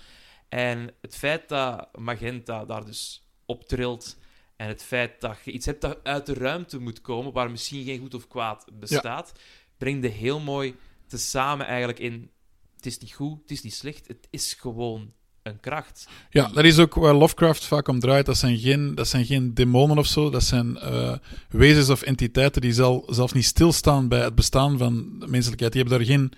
En 0.49 0.95
het 1.01 1.17
feit 1.17 1.49
dat 1.49 1.89
magenta 1.99 2.65
daar 2.65 2.85
dus 2.85 3.29
op 3.47 3.65
trilt... 3.65 4.19
En 4.57 4.69
het 4.69 4.83
feit 4.83 5.21
dat 5.21 5.39
je 5.45 5.51
iets 5.53 5.67
hebt 5.67 5.81
dat 5.81 5.99
uit 6.03 6.27
de 6.27 6.35
ruimte 6.35 6.79
moet 6.81 7.01
komen, 7.01 7.33
waar 7.33 7.51
misschien 7.51 7.85
geen 7.85 8.01
goed 8.01 8.15
of 8.15 8.29
kwaad 8.29 8.67
bestaat, 8.73 9.33
brengt 9.79 10.03
de 10.03 10.09
heel 10.09 10.41
mooi 10.41 10.77
tezamen 11.07 11.67
eigenlijk 11.67 11.99
in... 11.99 12.31
Het 12.77 12.87
is 12.87 12.99
niet 12.99 13.13
goed, 13.13 13.41
het 13.41 13.51
is 13.51 13.63
niet 13.63 13.75
slecht, 13.75 14.09
het 14.09 14.29
is 14.31 14.53
gewoon 14.53 15.13
kracht. 15.61 16.09
Ja, 16.30 16.50
dat 16.54 16.64
is 16.64 16.78
ook 16.78 16.95
waar 16.95 17.14
Lovecraft 17.14 17.64
vaak 17.64 17.88
om 17.88 18.00
draait. 18.00 18.26
Dat 18.26 18.37
zijn 18.37 18.59
geen, 18.59 18.95
dat 18.95 19.09
zijn 19.09 19.25
geen 19.25 19.54
demonen 19.54 19.99
of 19.99 20.07
zo. 20.07 20.30
Dat 20.30 20.42
zijn 20.42 20.78
eh, 20.78 21.12
wezens 21.49 21.88
of 21.88 22.02
entiteiten 22.02 22.61
die 22.61 22.73
zel, 22.73 23.04
zelfs 23.11 23.33
niet 23.33 23.45
stilstaan 23.45 24.09
bij 24.09 24.21
het 24.21 24.35
bestaan 24.35 24.78
van 24.78 25.07
de 25.19 25.26
menselijkheid. 25.26 25.73
Die 25.73 25.83
hebben 25.83 25.99
daar 25.99 26.09
geen 26.09 26.33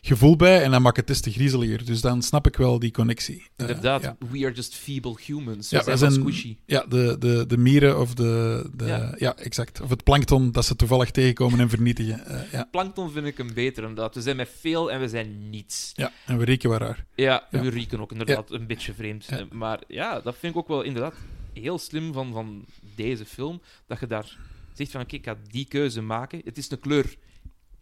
gevoel 0.00 0.36
bij 0.36 0.62
en 0.62 0.70
dat 0.70 0.80
maakt 0.80 0.96
het 0.96 1.06
des 1.06 1.20
te 1.20 1.30
griezeliger. 1.30 1.84
Dus 1.84 2.00
dan 2.00 2.22
snap 2.22 2.46
ik 2.46 2.56
wel 2.56 2.78
die 2.78 2.90
connectie. 2.90 3.36
Eh, 3.56 3.68
Inderdaad, 3.68 4.02
ja. 4.02 4.16
we 4.30 4.44
are 4.44 4.52
just 4.54 4.74
feeble 4.74 5.16
humans. 5.26 5.70
Ja, 5.70 5.84
we 5.84 5.96
zijn, 5.96 6.12
squishy. 6.12 6.56
Ja, 6.66 6.84
de, 6.88 7.16
de, 7.18 7.44
de 7.46 7.56
mieren 7.58 8.00
of 8.00 8.14
de, 8.14 8.70
de 8.74 8.84
Ja. 8.86 9.14
ja. 9.18 9.36
exact. 9.36 9.80
Of 9.80 9.90
het 9.90 10.04
plankton 10.04 10.52
dat 10.52 10.64
ze 10.64 10.76
toevallig 10.76 11.10
tegenkomen 11.10 11.60
en 11.60 11.68
vernietigen. 11.68 12.26
Eh, 12.26 12.52
ja. 12.52 12.68
Plankton 12.70 13.10
vind 13.10 13.26
ik 13.26 13.38
een 13.38 13.54
beter, 13.54 13.82
inderdaad. 13.82 14.14
We 14.14 14.20
zijn 14.22 14.36
met 14.36 14.48
veel 14.60 14.90
en 14.92 15.00
we 15.00 15.08
zijn 15.08 15.50
niets. 15.50 15.92
ja, 15.94 16.12
en 16.26 16.38
we 16.38 16.44
rieken 16.44 16.70
waar 16.70 16.80
raar. 16.80 17.04
Ja, 17.14 17.46
we 17.50 17.68
rieken 17.68 18.00
ook 18.00 18.12
inderdaad 18.12 18.50
een 18.50 18.66
beetje 18.66 18.94
vreemd. 18.94 19.26
Eh, 19.28 19.38
Maar 19.50 19.80
ja, 19.88 20.20
dat 20.20 20.36
vind 20.38 20.52
ik 20.54 20.58
ook 20.58 20.68
wel 20.68 20.82
inderdaad 20.82 21.14
heel 21.52 21.78
slim 21.78 22.12
van, 22.12 22.32
van 22.32 22.64
deze 22.96 23.24
film. 23.24 23.60
Dat 23.86 24.00
je 24.00 24.06
daar 24.06 24.36
zegt 24.72 24.90
van, 24.90 25.00
oké, 25.00 25.14
ik 25.14 25.24
ga 25.24 25.36
die 25.50 25.64
keuze 25.64 26.00
maken. 26.02 26.40
Het 26.44 26.58
is 26.58 26.70
een 26.70 26.80
kleur. 26.80 27.14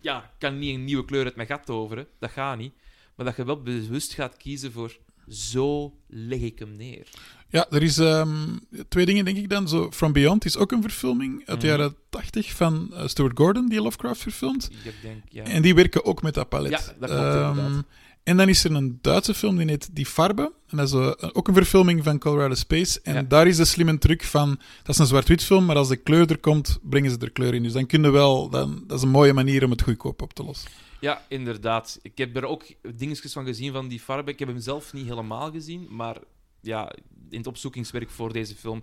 Ja, 0.06 0.18
ik 0.22 0.30
kan 0.38 0.58
niet 0.58 0.74
een 0.74 0.84
nieuwe 0.84 1.04
kleur 1.04 1.24
uit 1.24 1.36
mijn 1.36 1.48
gat 1.48 1.66
toveren. 1.66 2.06
Dat 2.18 2.30
gaat 2.30 2.58
niet. 2.58 2.72
Maar 3.16 3.26
dat 3.26 3.36
je 3.36 3.44
wel 3.44 3.62
bewust 3.62 4.12
gaat 4.14 4.36
kiezen 4.36 4.72
voor 4.72 4.96
zo 5.28 5.96
leg 6.08 6.40
ik 6.40 6.58
hem 6.58 6.76
neer. 6.76 7.06
Ja, 7.48 7.66
er 7.70 7.82
is 7.82 7.98
ehm, 7.98 8.56
twee 8.88 9.06
dingen, 9.06 9.24
denk 9.24 9.36
ik 9.36 9.48
dan. 9.48 9.68
Zo, 9.68 9.90
From 9.92 10.12
Beyond 10.12 10.44
is 10.44 10.56
ook 10.56 10.72
een 10.72 10.82
verfilming 10.82 11.38
uit 11.46 11.60
de 11.60 11.66
Mhm. 11.66 11.76
jaren 11.76 11.96
80 12.10 12.52
van 12.52 12.94
eh, 12.94 13.06
Stuart 13.06 13.38
Gordon, 13.38 13.68
die 13.68 13.80
Lovecraft 13.82 14.20
verfilmt. 14.20 14.70
Ik 14.84 14.94
denk, 15.02 15.22
ja. 15.28 15.44
En 15.44 15.62
die 15.62 15.74
werken 15.74 16.04
ook 16.04 16.22
met 16.22 16.34
dat 16.34 16.48
palet. 16.48 16.70
Ja, 16.70 16.76
dat 16.78 17.10
klopt 17.10 17.10
Ehm, 17.10 17.48
inderdaad. 17.58 17.84
En 18.26 18.36
dan 18.36 18.48
is 18.48 18.64
er 18.64 18.70
een 18.74 18.98
Duitse 19.00 19.34
film 19.34 19.56
die 19.56 19.66
heet 19.66 19.88
Die 19.96 20.06
Farbe. 20.06 20.52
En 20.66 20.76
dat 20.76 20.86
is 20.86 20.92
eh, 20.94 21.30
ook 21.32 21.48
een 21.48 21.54
verfilming 21.54 22.04
van 22.04 22.18
Colorado 22.18 22.54
Space. 22.54 23.00
En 23.02 23.14
Ja. 23.14 23.22
daar 23.22 23.46
is 23.46 23.56
de 23.56 23.64
slimme 23.64 23.98
truc 23.98 24.22
van... 24.24 24.48
Dat 24.82 24.88
is 24.94 24.98
een 24.98 25.06
zwart-wit 25.06 25.44
film, 25.44 25.64
maar 25.64 25.76
als 25.76 25.88
de 25.88 25.96
kleur 25.96 26.30
er 26.30 26.38
komt, 26.38 26.78
brengen 26.82 27.10
ze 27.10 27.18
er 27.18 27.30
kleur 27.30 27.54
in. 27.54 27.62
Dus 27.62 27.72
dan 27.72 27.86
kunnen 27.86 28.12
wel... 28.12 28.48
Dan, 28.50 28.84
dat 28.86 28.96
is 28.96 29.02
een 29.02 29.08
mooie 29.10 29.32
manier 29.32 29.64
om 29.64 29.70
het 29.70 29.82
goedkoop 29.82 30.22
op 30.22 30.32
te 30.32 30.42
lossen. 30.44 30.70
Ja, 31.00 31.24
inderdaad. 31.28 31.98
Ik 32.02 32.18
heb 32.18 32.36
er 32.36 32.44
ook 32.44 32.64
dingetjes 32.96 33.32
van 33.32 33.44
gezien 33.44 33.72
van 33.72 33.88
die 33.88 34.00
farbe. 34.00 34.30
Ik 34.30 34.38
heb 34.38 34.48
hem 34.48 34.60
zelf 34.60 34.92
niet 34.92 35.06
helemaal 35.08 35.50
gezien, 35.50 35.86
maar 35.90 36.16
ja, 36.60 36.92
in 37.30 37.38
het 37.38 37.46
opzoekingswerk 37.46 38.10
voor 38.10 38.32
deze 38.32 38.54
film 38.54 38.82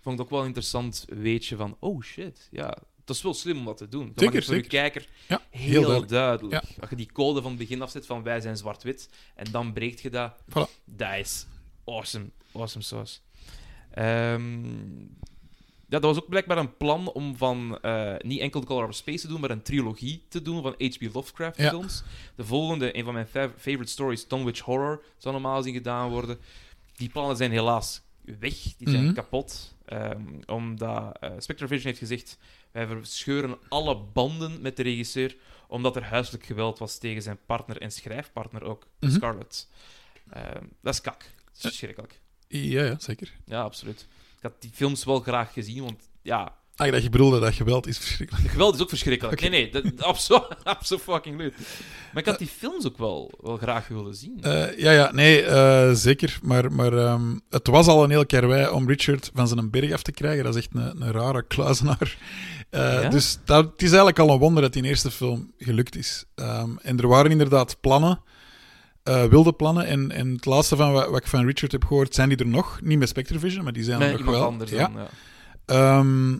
vond 0.00 0.04
ik 0.04 0.10
het 0.10 0.20
ook 0.20 0.30
wel 0.30 0.40
een 0.40 0.46
interessant 0.46 1.04
weetje 1.08 1.56
van, 1.56 1.76
oh 1.80 2.02
shit, 2.02 2.48
ja, 2.50 2.76
het 3.08 3.16
is 3.16 3.22
wel 3.22 3.34
slim 3.34 3.58
om 3.58 3.64
dat 3.64 3.76
te 3.76 3.88
doen. 3.88 4.06
Dat 4.06 4.18
Zeker, 4.18 4.34
maakt 4.34 4.46
voor 4.46 4.54
de 4.54 4.62
kijker 4.62 5.08
Ja, 5.28 5.40
heel, 5.50 5.72
duidelijk. 5.80 6.08
duidelijk. 6.08 6.64
Als 6.80 6.90
je 6.90 6.96
die 6.96 7.12
code 7.12 7.40
van 7.42 7.50
het 7.50 7.58
begin 7.60 7.82
afzet 7.82 8.06
van 8.06 8.22
wij 8.22 8.40
zijn 8.40 8.56
zwart-wit, 8.56 9.08
en 9.34 9.50
dan 9.50 9.72
breekt 9.72 10.00
je 10.00 10.10
dat, 10.10 10.32
Voilà. 10.50 10.84
dat 10.84 11.14
is 11.18 11.46
awesome. 11.84 12.26
Awesome 12.52 12.84
sauce. 12.84 13.18
Ehm, 13.90 14.98
ja, 15.90 15.98
dat 15.98 16.02
was 16.02 16.16
ook 16.22 16.28
blijkbaar 16.28 16.58
een 16.58 16.76
plan 16.76 17.12
om 17.12 17.36
van 17.36 17.78
eh, 17.82 18.14
niet 18.18 18.40
enkel 18.40 18.60
The 18.60 18.66
Color 18.66 18.88
of 18.88 18.94
Space 18.94 19.20
te 19.20 19.28
doen, 19.28 19.40
maar 19.40 19.50
een 19.50 19.62
trilogie 19.62 20.24
te 20.28 20.42
doen 20.42 20.62
van 20.62 20.74
H.P. 20.78 21.14
Lovecraft 21.14 21.56
Ja. 21.58 21.68
films. 21.68 22.02
De 22.36 22.44
volgende, 22.44 22.96
een 22.96 23.04
van 23.04 23.14
mijn 23.14 23.26
fav- 23.26 23.50
favorite 23.58 23.90
stories, 23.90 24.28
Dunwich 24.28 24.58
Horror, 24.60 25.02
zou 25.16 25.34
normaal 25.34 25.56
gezien 25.56 25.74
gedaan 25.74 26.10
worden. 26.10 26.38
Die 26.96 27.08
plannen 27.08 27.36
zijn 27.36 27.50
helaas 27.50 28.00
weg, 28.38 28.54
die 28.76 28.90
zijn 28.90 29.04
Mhm. 29.04 29.14
kapot. 29.14 29.76
ehm, 29.88 30.22
omdat 30.46 31.16
eh 31.20 31.30
Spectrovision 31.38 31.86
heeft 31.86 31.98
gezegd, 31.98 32.38
wij 32.86 32.96
verscheuren 32.96 33.58
alle 33.68 33.96
banden 33.96 34.60
met 34.60 34.76
de 34.76 34.82
regisseur, 34.82 35.36
omdat 35.68 35.96
er 35.96 36.04
huiselijk 36.04 36.44
geweld 36.44 36.78
was 36.78 36.98
tegen 36.98 37.22
zijn 37.22 37.38
partner 37.46 37.80
en 37.80 37.92
schrijfpartner 37.92 38.62
ook, 38.62 38.86
Mhm. 39.00 39.12
Scarlett. 39.12 39.68
Ehm, 40.30 40.64
dat 40.80 40.94
is 40.94 41.00
kak. 41.00 41.18
Dat 41.20 41.54
is 41.54 41.60
verschrikkelijk. 41.60 42.20
Ja, 42.48 42.82
ja, 42.84 42.98
zeker. 42.98 43.32
Ja, 43.44 43.62
absoluut. 43.62 44.06
Ik 44.36 44.42
had 44.42 44.62
die 44.62 44.70
films 44.74 45.04
wel 45.04 45.20
graag 45.20 45.52
gezien, 45.52 45.82
want 45.84 46.08
ja, 46.22 46.56
Ah, 46.78 46.92
dat 46.92 47.02
je 47.02 47.08
bedoelde 47.08 47.40
dat 47.40 47.54
geweld 47.54 47.86
is 47.86 47.98
verschrikkelijk. 47.98 48.48
geweld 48.48 48.74
is 48.74 48.80
ook 48.80 48.88
verschrikkelijk. 48.88 49.34
Oké. 49.40 49.48
Nee, 49.50 49.70
nee, 49.72 49.82
dat 49.82 50.02
absoluut 50.02 50.44
abso 50.64 50.98
fucking 50.98 51.36
leuk. 51.36 51.54
Maar 52.12 52.22
ik 52.22 52.28
had 52.28 52.38
die 52.38 52.48
films 52.48 52.86
ook 52.86 52.98
wel, 52.98 53.30
wel 53.40 53.56
graag 53.56 53.88
willen 53.88 54.14
zien. 54.14 54.38
Eh, 54.40 54.78
ja, 54.78 54.90
ja, 54.90 55.12
nee, 55.12 55.42
eh, 55.42 55.90
zeker. 55.92 56.38
Maar, 56.42 56.72
maar 56.72 56.92
ehm, 56.92 57.36
het 57.50 57.66
was 57.66 57.86
al 57.86 58.04
een 58.04 58.10
heel 58.10 58.26
karwei 58.26 58.68
om 58.70 58.88
Richard 58.88 59.30
van 59.34 59.48
zijn 59.48 59.70
berg 59.70 59.92
af 59.92 60.02
te 60.02 60.12
krijgen. 60.12 60.44
Dat 60.44 60.56
is 60.56 60.62
echt 60.62 60.74
een, 60.74 61.02
een 61.02 61.12
rare 61.12 61.42
kluizenaar. 61.46 62.16
Eh, 62.70 63.02
Ja? 63.02 63.08
Dus 63.08 63.38
dat, 63.44 63.64
het 63.64 63.82
is 63.82 63.88
eigenlijk 63.88 64.18
al 64.18 64.30
een 64.30 64.38
wonder 64.38 64.62
dat 64.62 64.72
die 64.72 64.82
eerste 64.84 65.10
film 65.10 65.52
gelukt 65.58 65.96
is. 65.96 66.24
Ehm, 66.34 66.70
en 66.82 66.98
er 66.98 67.08
waren 67.08 67.30
inderdaad 67.30 67.80
plannen, 67.80 68.20
wilde 69.02 69.52
plannen. 69.52 69.86
En, 69.86 70.10
en 70.10 70.32
het 70.32 70.44
laatste 70.44 70.76
van 70.76 70.92
wat, 70.92 71.08
wat 71.08 71.20
ik 71.20 71.26
van 71.26 71.46
Richard 71.46 71.72
heb 71.72 71.84
gehoord, 71.84 72.14
zijn 72.14 72.28
die 72.28 72.38
er 72.38 72.46
nog. 72.46 72.80
Niet 72.82 72.98
met 72.98 73.08
Spectrovision, 73.08 73.64
maar 73.64 73.72
die 73.72 73.84
zijn 73.84 73.98
nee, 73.98 74.12
er 74.12 74.24
nog 74.24 74.34
wel. 74.34 74.44
anders 74.44 74.70
ja. 74.70 74.88
dan. 74.88 75.02
Ja. 75.02 75.08
Ehm, 75.98 76.36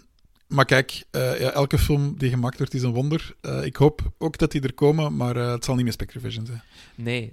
maar 0.48 0.64
kijk, 0.64 1.04
eh, 1.10 1.40
ja, 1.40 1.50
elke 1.50 1.78
film 1.78 2.18
die 2.18 2.30
gemaakt 2.30 2.58
wordt 2.58 2.74
is 2.74 2.82
een 2.82 2.92
wonder. 2.92 3.36
Eh, 3.40 3.64
ik 3.64 3.76
hoop 3.76 4.12
ook 4.18 4.38
dat 4.38 4.50
die 4.50 4.62
er 4.62 4.74
komen, 4.74 5.16
maar 5.16 5.36
eh, 5.36 5.50
het 5.50 5.64
zal 5.64 5.74
niet 5.74 5.84
met 5.84 5.94
Spectrovision 5.94 6.46
zijn. 6.46 6.62
Nee, 6.94 7.32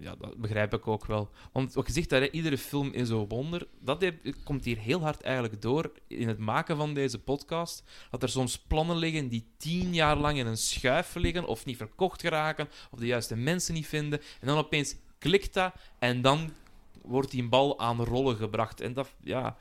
ja, 0.00 0.14
dat 0.18 0.36
begrijp 0.36 0.74
ik 0.74 0.86
ook 0.86 1.06
wel. 1.06 1.30
Want 1.52 1.74
wat 1.74 1.86
je 1.86 1.92
zegt, 1.92 2.10
hè, 2.10 2.30
iedere 2.30 2.58
film 2.58 2.92
is 2.92 3.08
een 3.08 3.28
wonder. 3.28 3.66
Dat 3.80 4.04
komt 4.44 4.64
hier 4.64 4.78
heel 4.78 5.00
hard 5.00 5.20
eigenlijk 5.20 5.62
door 5.62 5.92
in 6.06 6.28
het 6.28 6.38
maken 6.38 6.76
van 6.76 6.94
deze 6.94 7.18
podcast. 7.18 7.82
Dat 8.10 8.22
er 8.22 8.28
soms 8.28 8.58
plannen 8.58 8.96
liggen 8.96 9.28
die 9.28 9.46
tien 9.56 9.94
jaar 9.94 10.16
lang 10.16 10.38
in 10.38 10.46
een 10.46 10.56
schuif 10.56 11.14
liggen, 11.14 11.46
of 11.46 11.64
niet 11.64 11.76
verkocht 11.76 12.20
geraken, 12.20 12.68
of 12.90 12.98
de 12.98 13.06
juiste 13.06 13.36
mensen 13.36 13.74
niet 13.74 13.86
vinden. 13.86 14.20
En 14.40 14.46
dan 14.46 14.58
opeens 14.58 14.96
klikt 15.18 15.54
dat, 15.54 15.72
en 15.98 16.22
dan 16.22 16.52
wordt 17.02 17.30
die 17.30 17.48
bal 17.48 17.78
aan 17.78 18.04
rollen 18.04 18.36
gebracht. 18.36 18.80
En 18.80 18.92
dat, 18.92 19.08
ja, 19.20 19.56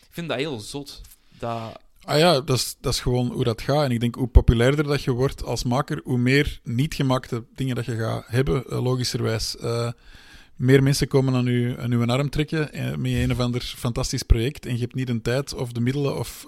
ik 0.00 0.10
vind 0.10 0.28
dat 0.28 0.38
heel 0.38 0.58
zot. 0.58 1.00
Dat, 1.38 1.80
Ah 2.04 2.18
ja, 2.18 2.40
dat 2.40 2.56
is, 2.56 2.76
dat 2.80 2.92
is 2.92 3.00
gewoon 3.00 3.32
hoe 3.32 3.44
dat 3.44 3.62
gaat. 3.62 3.84
En 3.84 3.90
ik 3.90 4.00
denk, 4.00 4.14
hoe 4.14 4.26
populairder 4.28 4.84
dat 4.84 5.02
je 5.02 5.10
wordt 5.10 5.44
als 5.44 5.64
maker, 5.64 6.00
hoe 6.04 6.18
meer 6.18 6.60
niet 6.64 6.94
gemaakte 6.94 7.44
dingen 7.54 7.74
dat 7.74 7.84
je 7.84 7.96
gaat 7.96 8.24
hebben, 8.26 8.64
eh, 8.66 8.82
logischerwijs. 8.82 9.56
Eh, 9.56 9.90
meer 10.56 10.82
mensen 10.82 11.08
komen 11.08 11.34
aan 11.34 11.44
je, 11.44 11.76
aan 11.78 11.92
uw 11.92 12.06
arm 12.06 12.30
trekken 12.30 12.72
eh, 12.72 12.94
met 12.96 13.12
een 13.12 13.30
of 13.32 13.40
ander 13.40 13.60
fantastisch 13.60 14.22
project 14.22 14.66
en 14.66 14.74
je 14.74 14.80
hebt 14.80 14.94
niet 14.94 15.06
de 15.06 15.20
tijd 15.20 15.54
of 15.54 15.72
de 15.72 15.80
middelen 15.80 16.18
of, 16.18 16.46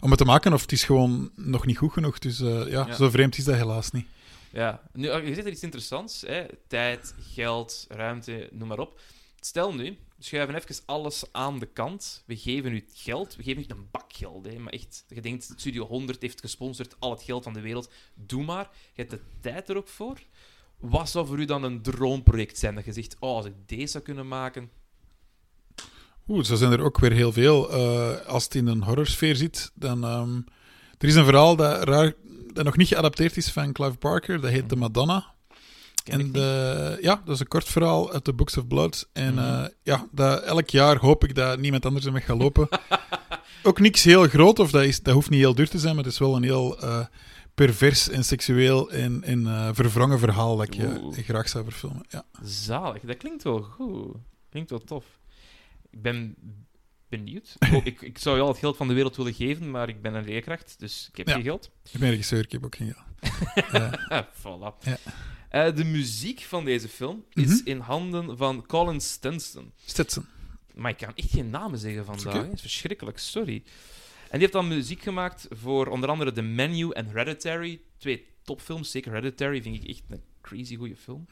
om 0.00 0.08
het 0.10 0.18
te 0.18 0.24
maken, 0.24 0.52
of 0.52 0.60
het 0.62 0.72
is 0.72 0.84
gewoon 0.84 1.30
nog 1.34 1.66
niet 1.66 1.78
goed 1.78 1.92
genoeg. 1.92 2.18
Dus 2.18 2.38
ja, 2.38 2.64
Ja. 2.66 2.92
zo 2.92 3.10
vreemd 3.10 3.38
is 3.38 3.44
dat 3.44 3.54
helaas 3.56 3.90
niet. 3.90 4.06
Ja, 4.52 4.80
nu, 4.92 5.10
je 5.10 5.34
zegt 5.34 5.46
er 5.46 5.52
iets 5.52 5.62
interessants. 5.62 6.22
Hè? 6.26 6.44
Tijd, 6.68 7.14
geld, 7.34 7.86
ruimte, 7.88 8.48
noem 8.52 8.68
maar 8.68 8.78
op. 8.78 9.00
Stel 9.40 9.74
nu, 9.74 9.96
schuiven 10.24 10.54
even 10.54 10.82
alles 10.86 11.24
aan 11.32 11.58
de 11.58 11.66
kant. 11.66 12.22
We 12.26 12.36
geven 12.36 12.72
u 12.72 12.84
geld. 12.94 13.36
We 13.36 13.42
geven 13.42 13.60
niet 13.60 13.70
een 13.70 13.88
bak 13.90 14.12
geld. 14.12 14.46
Hè? 14.46 14.58
Maar 14.58 14.72
echt, 14.72 15.04
je 15.08 15.20
denkt, 15.20 15.52
Studio 15.56 15.86
100 15.86 16.22
heeft 16.22 16.40
gesponsord 16.40 16.96
al 16.98 17.10
het 17.10 17.22
geld 17.22 17.44
van 17.44 17.52
de 17.52 17.60
wereld. 17.60 17.90
Doe 18.14 18.44
maar. 18.44 18.70
Je 18.72 19.00
hebt 19.00 19.10
de 19.10 19.20
tijd 19.40 19.68
er 19.68 19.76
ook 19.76 19.88
voor. 19.88 20.18
Wat 20.78 21.10
zou 21.10 21.26
voor 21.26 21.38
u 21.38 21.44
dan 21.44 21.62
een 21.62 21.82
droomproject 21.82 22.58
zijn? 22.58 22.74
Dat 22.74 22.84
je 22.84 22.92
zegt, 22.92 23.16
oh, 23.18 23.36
als 23.36 23.46
ik 23.46 23.54
deze 23.66 23.86
zou 23.86 24.04
kunnen 24.04 24.28
maken... 24.28 24.70
Oeh, 26.28 26.44
zo 26.44 26.54
zijn 26.54 26.72
er 26.72 26.82
ook 26.82 26.98
weer 26.98 27.12
heel 27.12 27.32
veel. 27.32 27.70
Eh, 27.70 28.26
als 28.26 28.44
het 28.44 28.54
in 28.54 28.66
een 28.66 28.82
horrorsfeer 28.82 29.36
zit, 29.36 29.72
dan... 29.74 30.04
ehm, 30.04 30.36
er 30.98 31.08
is 31.08 31.14
een 31.14 31.24
verhaal 31.24 31.56
dat, 31.56 31.84
raar, 31.84 32.12
dat 32.52 32.64
nog 32.64 32.76
niet 32.76 32.88
geadapteerd 32.88 33.36
is 33.36 33.50
van 33.50 33.72
Clive 33.72 33.98
Barker. 33.98 34.40
Dat 34.40 34.50
heet 34.50 34.68
The 34.68 34.76
Madonna. 34.76 35.34
En 36.04 36.32
de, 36.32 36.98
ja, 37.00 37.22
dat 37.24 37.34
is 37.34 37.40
een 37.40 37.48
kort 37.48 37.64
verhaal 37.68 38.12
uit 38.12 38.24
de 38.24 38.32
Books 38.32 38.56
of 38.56 38.66
Blood. 38.66 39.08
En 39.12 39.34
Mhm. 39.34 39.44
eh, 39.62 39.68
ja, 39.82 40.06
dat, 40.12 40.42
elk 40.42 40.68
jaar 40.70 40.96
hoop 40.96 41.24
ik 41.24 41.34
dat 41.34 41.58
niemand 41.58 41.86
anders 41.86 42.06
ermee 42.06 42.22
gaat 42.22 42.38
lopen. 42.38 42.68
Ook 43.62 43.80
niks 43.80 44.04
heel 44.04 44.28
groot, 44.28 44.58
of 44.58 44.70
dat, 44.70 44.82
is, 44.84 45.02
dat 45.02 45.14
hoeft 45.14 45.30
niet 45.30 45.40
heel 45.40 45.54
duur 45.54 45.68
te 45.68 45.78
zijn, 45.78 45.94
maar 45.94 46.04
het 46.04 46.12
is 46.12 46.18
wel 46.18 46.36
een 46.36 46.42
heel 46.42 46.80
eh, 46.80 47.06
pervers 47.54 48.08
en 48.08 48.24
seksueel 48.24 48.90
en, 48.90 49.22
en 49.24 49.46
eh, 49.46 49.68
verwrongen 49.72 50.18
verhaal 50.18 50.56
dat 50.56 50.66
ik 50.66 50.74
je 50.74 51.10
graag 51.22 51.48
zou 51.48 51.64
verfilmen. 51.64 52.04
Ja. 52.08 52.24
Zalig. 52.42 53.02
Dat 53.02 53.16
klinkt 53.16 53.42
wel 53.42 53.62
goed. 53.62 54.16
Klinkt 54.50 54.70
wel 54.70 54.78
tof. 54.84 55.04
Ik 55.90 56.02
ben 56.02 56.34
benieuwd. 57.08 57.54
Oh, 57.72 57.86
ik, 57.86 58.00
ik 58.02 58.18
zou 58.18 58.36
je 58.36 58.42
al 58.42 58.48
het 58.48 58.58
geld 58.58 58.76
van 58.76 58.88
de 58.88 58.94
wereld 58.94 59.16
willen 59.16 59.34
geven, 59.34 59.70
maar 59.70 59.88
ik 59.88 60.02
ben 60.02 60.14
een 60.14 60.24
leerkracht, 60.24 60.74
dus 60.78 61.08
ik 61.10 61.16
heb 61.16 61.26
Ja. 61.26 61.34
geen 61.34 61.42
geld. 61.42 61.70
Ik 61.92 62.00
ben 62.00 62.10
regisseur, 62.10 62.40
ik 62.44 62.52
heb 62.52 62.64
ook 62.64 62.76
geen 62.76 62.94
geld. 62.94 63.06
Voilà. 64.40 64.78
Ja. 64.84 64.96
Eh, 65.52 65.74
de 65.74 65.84
muziek 65.84 66.40
van 66.40 66.64
deze 66.64 66.88
film 66.88 67.24
is 67.32 67.44
Mhm. 67.60 67.68
in 67.68 67.78
handen 67.78 68.36
van 68.36 68.66
Colin 68.66 69.00
Stinson. 69.00 69.72
Stetson. 69.84 70.26
Maar 70.74 70.90
ik 70.90 70.96
kan 70.96 71.12
echt 71.14 71.30
geen 71.30 71.50
namen 71.50 71.78
zeggen 71.78 72.04
vandaag. 72.04 72.32
Het 72.42 72.52
is 72.52 72.60
verschrikkelijk, 72.60 73.18
sorry. 73.18 73.54
En 73.54 74.30
die 74.30 74.40
heeft 74.40 74.52
dan 74.52 74.68
muziek 74.68 75.02
gemaakt 75.02 75.46
voor 75.50 75.86
onder 75.86 76.08
andere 76.08 76.32
The 76.32 76.42
Menu 76.42 76.90
en 76.90 77.06
Hereditary. 77.06 77.80
Twee 77.98 78.26
topfilms, 78.42 78.90
zeker 78.90 79.12
Hereditary 79.12 79.62
vind 79.62 79.76
ik 79.76 79.88
echt 79.90 80.02
een 80.08 80.20
crazy 80.40 80.76
goede 80.76 80.96
film. 80.96 81.26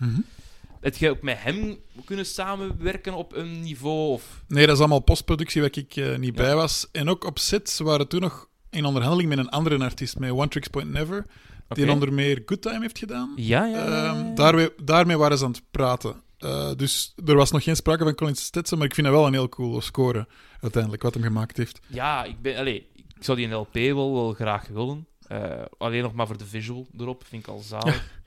Heb 0.80 0.96
jij 0.96 1.10
ook 1.10 1.22
met 1.22 1.36
hem 1.42 1.76
kunnen 2.04 2.26
samenwerken 2.26 3.14
op 3.14 3.32
een 3.36 3.60
niveau? 3.60 4.12
Of... 4.12 4.44
Nee, 4.48 4.64
dat 4.66 4.74
is 4.74 4.80
allemaal 4.80 5.00
postproductie 5.00 5.60
waar 5.60 5.70
ik 5.76 5.96
eh, 5.96 6.16
niet 6.16 6.36
Ja. 6.36 6.42
bij 6.42 6.54
was. 6.54 6.88
En 6.92 7.08
ook 7.08 7.24
op 7.24 7.38
set 7.38 7.78
waren 7.82 8.08
toen 8.08 8.20
nog 8.20 8.48
in 8.70 8.84
onderhandeling 8.84 9.28
met 9.28 9.38
een 9.38 9.48
andere 9.48 9.78
artiest, 9.78 10.18
met 10.18 10.30
One 10.30 10.48
Tricks 10.48 10.68
Point 10.68 10.90
Never, 10.90 11.26
die 11.74 11.84
Oké. 11.84 11.92
onder 11.92 12.12
meer 12.12 12.42
Good 12.46 12.62
Time 12.62 12.80
heeft 12.80 12.98
gedaan. 12.98 13.32
Ja, 13.36 13.64
ja, 13.66 13.84
ja, 13.86 14.14
Ehm, 14.14 14.34
daarmee, 14.34 14.70
daarmee 14.82 15.16
waren 15.16 15.38
ze 15.38 15.44
aan 15.44 15.50
het 15.50 15.62
praten. 15.70 16.22
Eh, 16.38 16.70
dus 16.76 17.14
er 17.26 17.34
was 17.36 17.50
nog 17.50 17.62
geen 17.62 17.76
sprake 17.76 18.04
van 18.04 18.14
Colin 18.14 18.34
Stetson, 18.36 18.78
maar 18.78 18.86
ik 18.86 18.94
vind 18.94 19.06
dat 19.06 19.16
wel 19.16 19.26
een 19.26 19.32
heel 19.32 19.48
coole 19.48 19.80
score, 19.80 20.26
uiteindelijk, 20.60 21.02
wat 21.02 21.14
hem 21.14 21.22
gemaakt 21.22 21.56
heeft. 21.56 21.80
Ja, 21.86 22.24
ik, 22.24 22.40
ben, 22.42 22.56
allee, 22.56 22.88
ik 22.94 23.04
zou 23.24 23.38
die 23.38 23.46
in 23.46 23.54
LP 23.54 23.74
wel, 23.74 24.12
wel 24.14 24.32
graag 24.32 24.68
willen. 24.68 25.06
Eh, 25.26 25.62
alleen 25.78 26.02
nog 26.02 26.12
maar 26.12 26.26
voor 26.26 26.38
de 26.38 26.46
visual 26.46 26.86
erop, 26.98 27.24
vind 27.26 27.42
ik 27.42 27.48
al 27.48 27.58
zalig. 27.60 28.08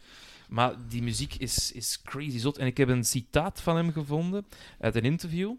Maar 0.49 0.73
die 0.89 1.01
muziek 1.03 1.35
is, 1.35 1.71
is 1.71 2.01
crazy 2.03 2.37
zot. 2.39 2.57
En 2.57 2.65
ik 2.67 2.77
heb 2.77 2.89
een 2.89 3.03
citaat 3.03 3.61
van 3.61 3.75
hem 3.75 3.91
gevonden 3.91 4.45
uit 4.79 4.95
een 4.95 5.03
interview. 5.03 5.51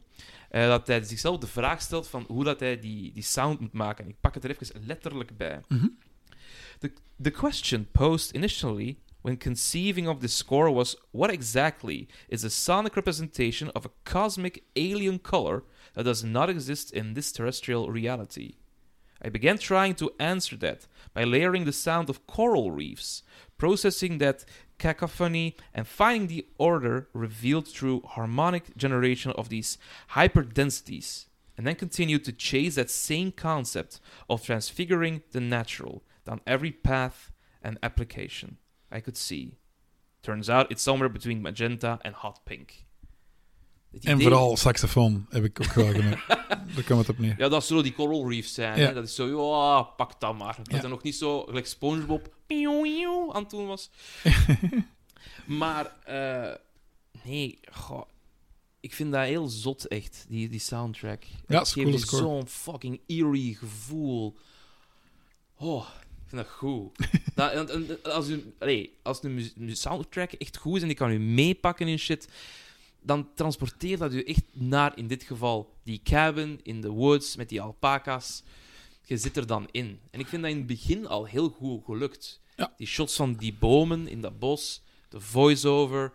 eh, 0.50 0.66
dat 0.66 0.86
hij 0.86 1.02
zichzelf 1.04 1.38
de 1.38 1.46
vraag 1.46 1.80
stelt 1.80 2.08
van 2.08 2.24
hoe 2.28 2.44
dat 2.44 2.60
hij 2.60 2.78
die, 2.80 3.12
die 3.12 3.22
sound 3.22 3.60
moet 3.60 3.72
maken. 3.72 4.08
Ik 4.08 4.14
pak 4.20 4.34
het 4.34 4.44
er 4.44 4.50
even 4.50 4.66
letterlijk 4.86 5.36
bij. 5.36 5.60
Mhm. 5.68 5.86
The, 6.80 6.92
the 7.18 7.30
question 7.30 7.86
posed 7.92 8.34
initially 8.34 8.98
when 9.22 9.36
conceiving 9.38 10.06
of 10.06 10.20
this 10.20 10.34
score 10.34 10.70
was 10.70 10.96
what 11.12 11.30
exactly 11.30 12.08
is 12.28 12.44
a 12.44 12.50
sonic 12.50 12.94
representation 12.94 13.70
of 13.74 13.86
a 13.86 13.90
cosmic 14.04 14.64
alien 14.76 15.18
color 15.18 15.64
that 15.94 16.04
does 16.04 16.22
not 16.22 16.50
exist 16.50 16.92
in 16.92 17.14
this 17.14 17.32
terrestrial 17.32 17.90
reality? 17.90 18.56
I 19.22 19.30
began 19.30 19.56
trying 19.56 19.94
to 19.94 20.12
answer 20.20 20.56
that 20.56 20.86
by 21.14 21.24
layering 21.24 21.64
the 21.64 21.72
sound 21.72 22.10
of 22.10 22.26
coral 22.26 22.70
reefs, 22.70 23.22
processing 23.56 24.18
that 24.18 24.44
cacophony, 24.78 25.56
and 25.72 25.86
finding 25.86 26.26
the 26.26 26.46
order 26.58 27.08
revealed 27.14 27.66
through 27.66 28.02
harmonic 28.02 28.76
generation 28.76 29.32
of 29.32 29.48
these 29.48 29.78
hyperdensities, 30.10 31.26
and 31.56 31.66
then 31.66 31.76
continued 31.76 32.24
to 32.24 32.32
chase 32.32 32.74
that 32.74 32.90
same 32.90 33.32
concept 33.32 34.00
of 34.28 34.44
transfiguring 34.44 35.22
the 35.32 35.40
natural 35.40 36.02
down 36.24 36.40
every 36.44 36.72
path 36.72 37.30
and 37.62 37.76
application 37.80 38.58
I 38.94 39.00
could 39.00 39.16
see. 39.16 39.58
Turns 40.20 40.48
out 40.48 40.70
it's 40.70 40.82
somewhere 40.82 41.12
between 41.12 41.40
magenta 41.40 41.98
and 42.02 42.14
hot 42.14 42.40
pink. 42.44 42.72
En 44.02 44.20
vooral 44.20 44.56
saxofoon 44.56 45.26
heb 45.28 45.44
ik 45.44 45.60
ook 45.60 45.72
wel. 45.72 45.92
Daar 46.74 46.82
kwam 46.84 46.98
het 46.98 47.08
op 47.08 47.18
neer. 47.18 47.34
Ja, 47.38 47.48
dat 47.48 47.64
zullen 47.64 47.82
die 47.82 47.94
coral 47.94 48.30
reefs 48.30 48.54
zijn. 48.54 48.78
Ja. 48.78 48.86
Hè? 48.86 48.94
Dat 48.94 49.04
is 49.04 49.14
zo, 49.14 49.26
ja, 49.26 49.82
pak 49.82 50.20
dat 50.20 50.38
maar. 50.38 50.56
Dat 50.56 50.70
Ja. 50.70 50.82
er 50.82 50.88
nog 50.88 51.02
niet 51.02 51.14
zo, 51.14 51.42
gelijk 51.42 51.66
Spongebob, 51.66 52.34
aan 52.48 53.42
het 53.42 53.50
doen 53.50 53.66
was. 53.66 53.90
maar, 55.60 55.92
eh, 56.04 56.54
nee, 57.24 57.58
goh, 57.72 58.02
ik 58.80 58.94
vind 58.94 59.12
dat 59.12 59.24
heel 59.24 59.48
zot, 59.48 59.86
echt, 59.86 60.24
die, 60.28 60.48
die 60.48 60.60
soundtrack. 60.60 61.24
Ja, 61.46 61.60
is 61.60 61.72
geeft 61.72 62.00
score. 62.00 62.22
zo'n 62.22 62.48
fucking 62.48 63.00
eerie 63.06 63.54
gevoel. 63.54 64.36
Oh, 65.56 65.88
ik 66.24 66.30
vind 66.30 66.42
dat 66.42 66.50
goed. 66.50 66.96
dat, 67.34 67.52
en- 67.52 67.68
en- 67.88 68.02
als, 68.02 68.28
u, 68.28 68.54
als 69.02 69.20
de 69.20 69.50
soundtrack 69.74 70.32
echt 70.32 70.56
goed 70.56 70.76
is 70.76 70.82
en 70.82 70.88
die 70.88 70.96
kan 70.96 71.10
u 71.10 71.18
meepakken 71.18 71.88
in 71.88 71.98
shit, 71.98 72.28
dan 73.00 73.28
transporteert 73.34 74.00
dat 74.00 74.12
u 74.12 74.22
echt 74.22 74.42
naar, 74.52 74.98
in 74.98 75.06
dit 75.06 75.22
geval, 75.22 75.70
die 75.82 76.00
cabin 76.04 76.60
in 76.62 76.80
the 76.80 76.90
woods 76.90 77.36
met 77.36 77.48
die 77.48 77.60
alpaca's. 77.62 78.42
Je 79.06 79.16
zit 79.16 79.36
er 79.36 79.46
dan 79.46 79.68
in. 79.70 79.98
En 80.10 80.20
ik 80.20 80.26
vind 80.26 80.42
dat 80.42 80.50
in 80.50 80.56
het 80.58 80.66
begin 80.66 81.06
al 81.06 81.24
heel 81.24 81.48
goed 81.48 81.84
gelukt. 81.84 82.40
Ja. 82.56 82.72
Die 82.76 82.86
shots 82.86 83.16
van 83.16 83.34
die 83.34 83.54
bomen 83.54 84.08
in 84.08 84.20
dat 84.20 84.38
bos, 84.38 84.82
de 85.08 85.20
voice-over. 85.20 86.12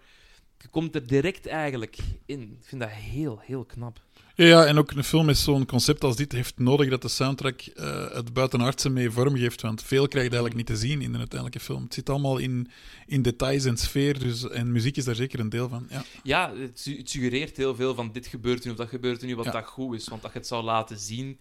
Je 0.62 0.68
komt 0.68 0.96
er 0.96 1.08
direct 1.08 1.46
eigenlijk 1.48 1.98
in. 2.26 2.42
Ik 2.42 2.68
vind 2.68 2.82
dat 2.82 2.90
heel, 2.90 3.40
heel 3.40 3.66
knap. 3.66 4.02
Ja, 4.46 4.66
en 4.66 4.78
ook 4.78 4.92
een 4.92 5.04
film 5.04 5.26
met 5.26 5.38
zo'n 5.38 5.66
concept 5.66 6.04
als 6.04 6.16
dit 6.16 6.32
heeft 6.32 6.60
nodig 6.60 6.90
dat 6.90 7.02
de 7.02 7.08
soundtrack 7.08 7.62
eh, 7.62 8.12
het 8.14 8.34
buitenaardse 8.34 8.90
mee 8.90 9.10
vorm 9.12 9.38
geeft. 9.38 9.62
Want 9.62 9.84
veel 9.84 10.08
krijg 10.08 10.26
je 10.26 10.32
eigenlijk 10.32 10.56
niet 10.56 10.66
te 10.66 10.88
zien 10.88 11.02
in 11.02 11.12
de 11.12 11.18
uiteindelijke 11.18 11.66
film. 11.66 11.84
Het 11.84 11.94
zit 11.94 12.10
allemaal 12.10 12.38
in, 12.38 12.70
in 13.06 13.22
details 13.22 13.66
en 13.66 13.78
sfeer. 13.78 14.20
Dus, 14.20 14.50
en 14.50 14.72
muziek 14.72 14.98
is 14.98 15.06
daar 15.06 15.16
zeker 15.16 15.40
een 15.40 15.50
deel 15.50 15.70
van. 15.70 15.88
Ja. 15.90 16.04
Ja, 16.24 16.54
het, 16.56 16.80
su- 16.80 16.98
het 16.98 17.10
suggereert 17.10 17.58
heel 17.58 17.76
veel 17.76 17.96
van 17.96 18.12
dit 18.12 18.28
gebeurt 18.28 18.64
nu 18.66 18.72
of 18.72 18.78
dat 18.78 18.90
gebeurt 18.90 19.22
nu, 19.22 19.36
wat 19.36 19.46
Ja. 19.46 19.52
dat 19.52 19.66
goed 19.66 19.96
is. 19.96 20.08
Want 20.08 20.22
dat 20.22 20.32
je 20.34 20.38
het 20.38 20.48
zou 20.48 20.64
laten 20.64 21.00
zien. 21.00 21.40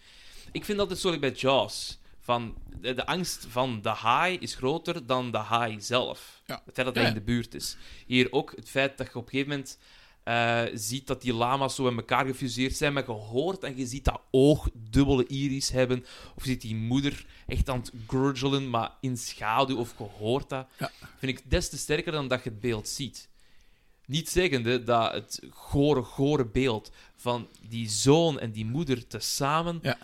Ik 0.53 0.65
vind 0.65 0.79
dat 0.79 0.91
het 0.91 0.99
zo 0.99 1.19
bij 1.19 1.33
Jaws. 1.33 1.99
Van 2.21 2.55
de, 2.81 2.95
de 2.95 3.07
angst 3.07 3.47
van 3.49 3.83
de 3.83 3.89
haai 3.89 4.37
is 4.39 4.55
groter 4.55 5.07
dan 5.07 5.31
de 5.31 5.39
haai 5.39 5.81
zelf. 5.81 6.41
Ja. 6.47 6.63
Het 6.65 6.75
feit 6.75 6.87
dat 6.87 6.95
hij 6.95 7.05
ja. 7.05 7.09
in 7.11 7.15
de 7.15 7.25
buurt 7.25 7.55
is. 7.55 7.77
Hier 8.07 8.33
ook 8.33 8.53
het 8.57 8.69
feit 8.69 8.99
dat 8.99 9.07
je 9.07 9.15
op 9.15 9.25
een 9.25 9.31
gegeven 9.31 9.51
moment 9.51 9.79
eh, 10.29 10.63
ziet 10.75 11.07
dat 11.07 11.23
die 11.23 11.35
lama's 11.35 11.75
zo 11.75 11.89
in 11.89 11.97
elkaar 11.97 12.27
gefuseerd 12.27 12.77
zijn. 12.77 12.93
Maar 12.93 13.05
je 13.07 13.13
hoort 13.13 13.63
en 13.63 13.77
je 13.77 13.87
ziet 13.87 14.05
dat 14.05 14.21
oog 14.31 14.69
dubbele 14.73 15.27
iris 15.27 15.71
hebben. 15.71 16.05
Of 16.35 16.45
je 16.45 16.51
ziet 16.51 16.61
die 16.61 16.75
moeder 16.75 17.27
echt 17.47 17.69
aan 17.69 17.79
het 17.79 17.93
gurgelen, 18.07 18.71
maar 18.71 18.91
in 19.01 19.17
schaduw. 19.17 19.77
Of 19.77 19.95
je 19.99 20.05
hoort 20.05 20.49
dat. 20.49 20.67
Ja. 20.79 20.91
Vind 21.19 21.39
ik 21.39 21.51
des 21.51 21.69
te 21.69 21.79
sterker 21.79 22.13
dan 22.13 22.29
dat 22.29 22.45
je 22.45 22.51
het 22.51 22.61
beeld 22.61 22.89
ziet. 22.89 23.29
Niet 24.07 24.29
zeggende 24.29 24.83
dat 24.83 25.13
het 25.13 25.41
gore, 25.51 26.03
gore 26.03 26.47
beeld 26.47 26.91
van 27.17 27.49
die 27.69 27.89
zoon 27.89 28.39
en 28.39 28.53
die 28.53 28.67
moeder 28.67 29.07
tezamen... 29.07 29.79
Ja. 29.83 29.99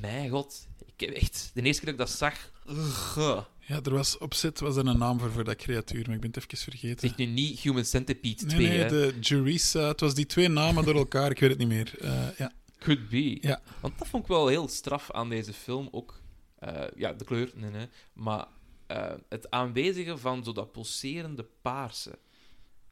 Mijn 0.00 0.30
god, 0.30 0.66
ik 0.84 1.06
heb 1.06 1.10
echt... 1.10 1.50
De 1.54 1.62
eerste 1.62 1.84
keer 1.84 1.96
dat 1.96 2.06
ik 2.06 2.10
dat 2.10 2.18
zag... 2.18 2.50
ugh. 2.66 3.44
Ja, 3.66 3.80
er 3.82 3.92
was 3.92 4.18
op 4.18 4.34
set 4.34 4.60
was 4.60 4.76
er 4.76 4.86
een 4.86 4.98
naam 4.98 5.18
voor, 5.18 5.30
voor 5.32 5.44
dat 5.44 5.56
creatuur, 5.56 6.04
maar 6.06 6.14
ik 6.14 6.20
ben 6.20 6.30
het 6.30 6.52
even 6.52 6.58
vergeten. 6.58 7.08
Zeg 7.08 7.16
nu 7.16 7.26
niet 7.26 7.60
Human 7.60 7.84
Centipede 7.84 8.44
Nee, 8.44 8.54
2, 8.54 8.68
nee, 8.68 8.78
hè. 8.78 8.88
de 8.88 9.18
Jurisa. 9.20 9.88
Het 9.88 10.00
was 10.00 10.14
die 10.14 10.26
twee 10.26 10.48
namen 10.48 10.84
door 10.84 10.94
elkaar, 10.94 11.30
ik 11.30 11.38
weet 11.38 11.50
het 11.50 11.58
niet 11.58 11.68
meer. 11.68 11.98
Eh, 12.00 12.38
ja. 12.38 12.52
Could 12.78 13.08
be. 13.08 13.38
Ja. 13.40 13.60
Want 13.80 13.98
dat 13.98 14.08
vond 14.08 14.22
ik 14.22 14.28
wel 14.28 14.46
heel 14.46 14.68
straf 14.68 15.10
aan 15.10 15.28
deze 15.28 15.52
film 15.52 15.88
ook. 15.90 16.20
Eh, 16.58 16.84
ja, 16.96 17.12
de 17.12 17.24
kleur, 17.24 17.52
nee, 17.54 17.70
nee. 17.70 17.88
Maar 18.12 18.46
eh, 18.86 19.12
het 19.28 19.50
aanwezigen 19.50 20.18
van 20.18 20.44
zo 20.44 20.52
dat 20.52 20.72
pulserende 20.72 21.46
paarse. 21.62 22.18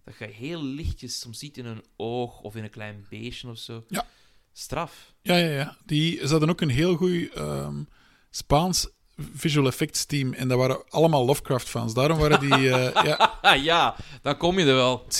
Dat 0.04 0.18
je 0.18 0.24
heel 0.24 0.62
lichtjes 0.62 1.20
soms 1.20 1.38
ziet 1.38 1.58
in 1.58 1.66
een 1.66 1.84
oog 1.96 2.40
of 2.40 2.56
in 2.56 2.64
een 2.64 2.70
klein 2.70 3.06
beestje 3.08 3.48
of 3.48 3.58
zo. 3.58 3.84
Ja. 3.88 4.06
Straf. 4.52 5.14
Ja, 5.22 5.36
ja, 5.36 5.50
ja. 5.50 5.76
Die, 5.86 6.18
ze 6.18 6.30
hadden 6.30 6.50
ook 6.50 6.60
een 6.60 6.68
heel 6.68 6.96
goed 6.96 7.30
ehm, 7.32 7.82
Spaans 8.30 8.90
visual 9.16 9.66
effects 9.66 10.04
team. 10.04 10.32
En 10.32 10.48
dat 10.48 10.58
waren 10.58 10.82
allemaal 10.88 11.24
Lovecraft-fans. 11.24 11.94
Daarom 11.94 12.18
waren 12.18 12.40
die... 12.40 12.70
eh, 12.70 13.04
ja, 13.42 13.52
ja, 13.54 13.96
dan 14.22 14.36
kom 14.36 14.58
je 14.58 14.64
er 14.64 14.74
wel. 14.74 15.04
T, 15.08 15.16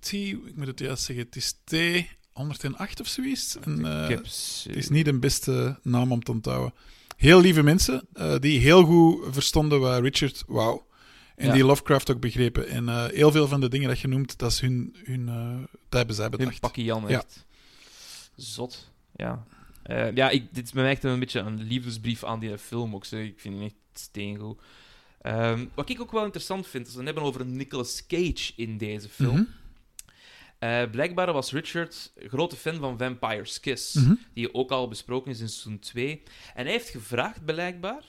T, 0.00 0.12
ik 0.12 0.56
moet 0.56 0.66
het 0.66 0.78
juist 0.78 1.02
zeggen, 1.04 1.24
het 1.24 1.36
is 1.36 1.54
T108 1.54 3.00
of 3.00 3.06
zoiets. 3.06 3.56
En, 3.58 3.84
eh, 3.84 4.08
het 4.08 4.76
is 4.76 4.88
niet 4.88 5.04
de 5.04 5.18
beste 5.18 5.78
naam 5.82 6.12
om 6.12 6.22
te 6.22 6.30
onthouden. 6.30 6.74
Heel 7.16 7.40
lieve 7.40 7.62
mensen, 7.62 8.06
eh, 8.12 8.38
die 8.38 8.60
heel 8.60 8.84
goed 8.84 9.34
verstonden 9.34 9.80
wat 9.80 10.00
Richard 10.00 10.42
wou. 10.46 10.80
En 11.36 11.46
Ja. 11.46 11.52
die 11.52 11.64
Lovecraft 11.64 12.10
ook 12.10 12.20
begrepen. 12.20 12.68
En 12.68 13.10
heel 13.10 13.30
veel 13.30 13.48
van 13.48 13.60
de 13.60 13.68
dingen 13.68 13.88
dat 13.88 14.00
je 14.00 14.08
noemt, 14.08 14.38
dat, 14.38 14.50
is 14.50 14.60
hun, 14.60 14.96
hun, 15.04 15.26
dat 15.88 15.98
hebben 15.98 16.14
zij 16.16 16.26
Hun 16.28 16.36
bedacht. 16.38 16.60
pakje 16.60 16.84
Jan, 16.84 17.04
Ja. 17.08 17.16
echt. 17.18 17.44
Zot. 18.36 18.90
Ja. 19.16 19.44
Eh, 19.82 20.14
ja, 20.14 20.30
ik, 20.30 20.54
dit 20.54 20.64
is 20.64 20.72
bij 20.72 20.82
mij 20.82 20.92
echt 20.92 21.04
een 21.04 21.18
beetje 21.18 21.40
een 21.40 21.62
liefdesbrief 21.62 22.24
aan 22.24 22.40
die 22.40 22.58
film 22.58 22.94
ook. 22.94 23.04
Zo. 23.04 23.16
Ik 23.16 23.40
vind 23.40 23.54
die 23.54 23.64
echt 23.64 23.74
steengoed. 23.92 24.60
Ehm, 25.20 25.66
wat 25.74 25.88
ik 25.90 26.00
ook 26.00 26.12
wel 26.12 26.24
interessant 26.24 26.66
vind, 26.66 26.86
is 26.86 26.94
we 26.94 27.02
hebben 27.04 27.22
over 27.22 27.46
Nicolas 27.46 28.06
Cage 28.06 28.52
in 28.56 28.78
deze 28.78 29.08
film. 29.08 29.34
Mhm. 29.34 29.44
Eh, 30.58 30.90
blijkbaar 30.90 31.32
was 31.32 31.52
Richard 31.52 32.12
een 32.14 32.28
grote 32.28 32.56
fan 32.56 32.78
van 32.78 32.98
Vampire's 32.98 33.60
Kiss, 33.60 33.94
Mhm. 33.94 34.14
die 34.34 34.54
ook 34.54 34.70
al 34.70 34.88
besproken 34.88 35.30
is 35.30 35.40
in 35.40 35.48
seizoen 35.48 35.78
2. 35.78 36.22
En 36.54 36.64
hij 36.64 36.72
heeft 36.72 36.88
gevraagd, 36.88 37.44
blijkbaar, 37.44 38.02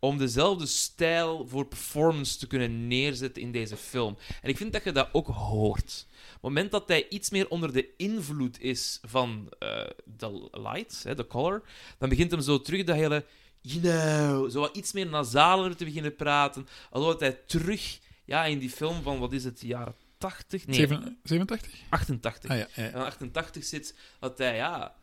om 0.00 0.18
dezelfde 0.18 0.66
stijl 0.66 1.46
voor 1.48 1.66
performance 1.66 2.38
te 2.38 2.46
kunnen 2.46 2.86
neerzetten 2.86 3.42
in 3.42 3.52
deze 3.52 3.76
film. 3.76 4.16
En 4.42 4.48
ik 4.48 4.56
vind 4.56 4.72
dat 4.72 4.84
je 4.84 4.92
dat 4.92 5.08
ook 5.12 5.26
hoort. 5.26 6.06
Op 6.08 6.34
het 6.34 6.42
moment 6.42 6.70
dat 6.70 6.88
hij 6.88 7.08
iets 7.08 7.30
meer 7.30 7.48
onder 7.48 7.72
de 7.72 7.88
invloed 7.96 8.60
is 8.60 8.98
van 9.02 9.48
eh, 9.58 9.86
de 10.04 10.48
light, 10.52 11.02
hè, 11.02 11.14
de 11.14 11.26
color, 11.26 11.62
dan 11.98 12.08
begint 12.08 12.30
hem 12.30 12.40
zo 12.40 12.60
terug 12.60 12.84
dat 12.84 12.96
hele, 12.96 13.24
you 13.60 13.80
know, 13.80 14.50
zo 14.50 14.60
wat 14.60 14.76
iets 14.76 14.92
meer 14.92 15.06
nasaler 15.06 15.76
te 15.76 15.84
beginnen 15.84 16.16
praten. 16.16 16.66
Alhoewel 16.90 17.20
hij 17.20 17.32
terug, 17.46 17.98
ja, 18.24 18.44
in 18.44 18.58
die 18.58 18.70
film 18.70 19.02
van, 19.02 19.18
wat 19.18 19.32
is 19.32 19.44
het, 19.44 19.60
jaren 19.60 19.94
80? 20.18 20.66
Nee, 20.66 20.76
Zeven- 20.76 21.18
87? 21.22 21.72
88. 21.88 22.50
Ah 22.50 22.56
ja, 22.56 22.66
ja. 22.74 22.90
En 22.90 23.04
88 23.04 23.64
zit, 23.64 23.94
dat 24.20 24.38
hij, 24.38 24.56
ja, 24.56 24.94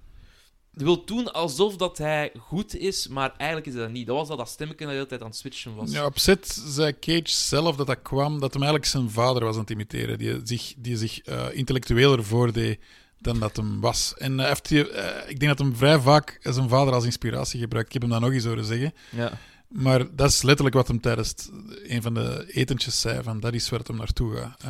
wil 0.84 1.06
doen 1.06 1.34
alsof 1.34 1.76
dat 1.76 1.98
hij 1.98 2.32
goed 2.40 2.76
is, 2.76 3.08
maar 3.08 3.34
eigenlijk 3.38 3.68
is 3.70 3.76
dat 3.76 3.92
niet. 3.92 4.08
Dat 4.08 4.16
was 4.16 4.28
dat 4.28 4.38
dat 4.38 4.50
stemmetje 4.50 4.86
dat 4.86 4.94
de 4.94 4.96
hele 4.96 5.10
tijd 5.10 5.22
aan 5.22 5.28
het 5.28 5.38
switchen 5.38 5.76
was. 5.76 5.92
Ja, 5.92 6.06
op 6.06 6.18
zei 6.18 7.00
Cage 7.00 7.22
zelf 7.26 7.76
dat 7.76 7.88
dat 7.88 8.02
kwam, 8.02 8.40
dat 8.40 8.54
hem 8.54 8.62
eigenlijk 8.62 8.92
zijn 8.92 9.10
vader 9.10 9.44
was 9.44 9.54
aan 9.56 9.62
het 9.62 9.70
imiteren, 9.70 10.18
die 10.18 10.40
zich, 10.44 10.74
die 10.78 10.98
zich 10.98 11.22
eh, 11.22 11.46
intellectueler 11.52 12.24
voordeed 12.24 12.80
dan 13.20 13.40
dat 13.40 13.56
hem 13.56 13.82
was. 13.82 14.14
En 14.18 14.40
eh, 14.40 14.48
heeft 14.48 14.70
hij, 14.70 14.90
eh, 14.90 15.30
ik 15.30 15.40
denk 15.40 15.58
dat 15.58 15.68
hem 15.68 15.76
vrij 15.76 16.00
vaak 16.00 16.40
zijn 16.42 16.70
vader 16.70 16.94
als 16.94 17.06
inspiratie 17.06 17.60
gebruikt. 17.60 17.88
Ik 17.88 17.94
heb 17.94 18.02
hem 18.02 18.12
dat 18.12 18.22
nog 18.22 18.32
eens 18.32 18.46
horen 18.46 18.66
zeggen. 18.66 18.94
Ja. 19.12 19.32
Maar 19.68 20.16
dat 20.16 20.30
is 20.30 20.42
letterlijk 20.42 20.76
wat 20.76 20.88
hem 20.88 21.00
tijdens 21.00 21.50
een 21.84 22.02
van 22.02 22.14
de 22.14 22.46
etentjes 22.52 23.02
zei, 23.02 23.24
van 23.24 23.40
dat 23.40 23.54
is 23.54 23.70
waar 23.70 23.80
het 23.80 23.88
hem 23.88 23.98
naartoe 23.98 24.36
gaat. 24.36 24.64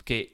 Oké. 0.00 0.24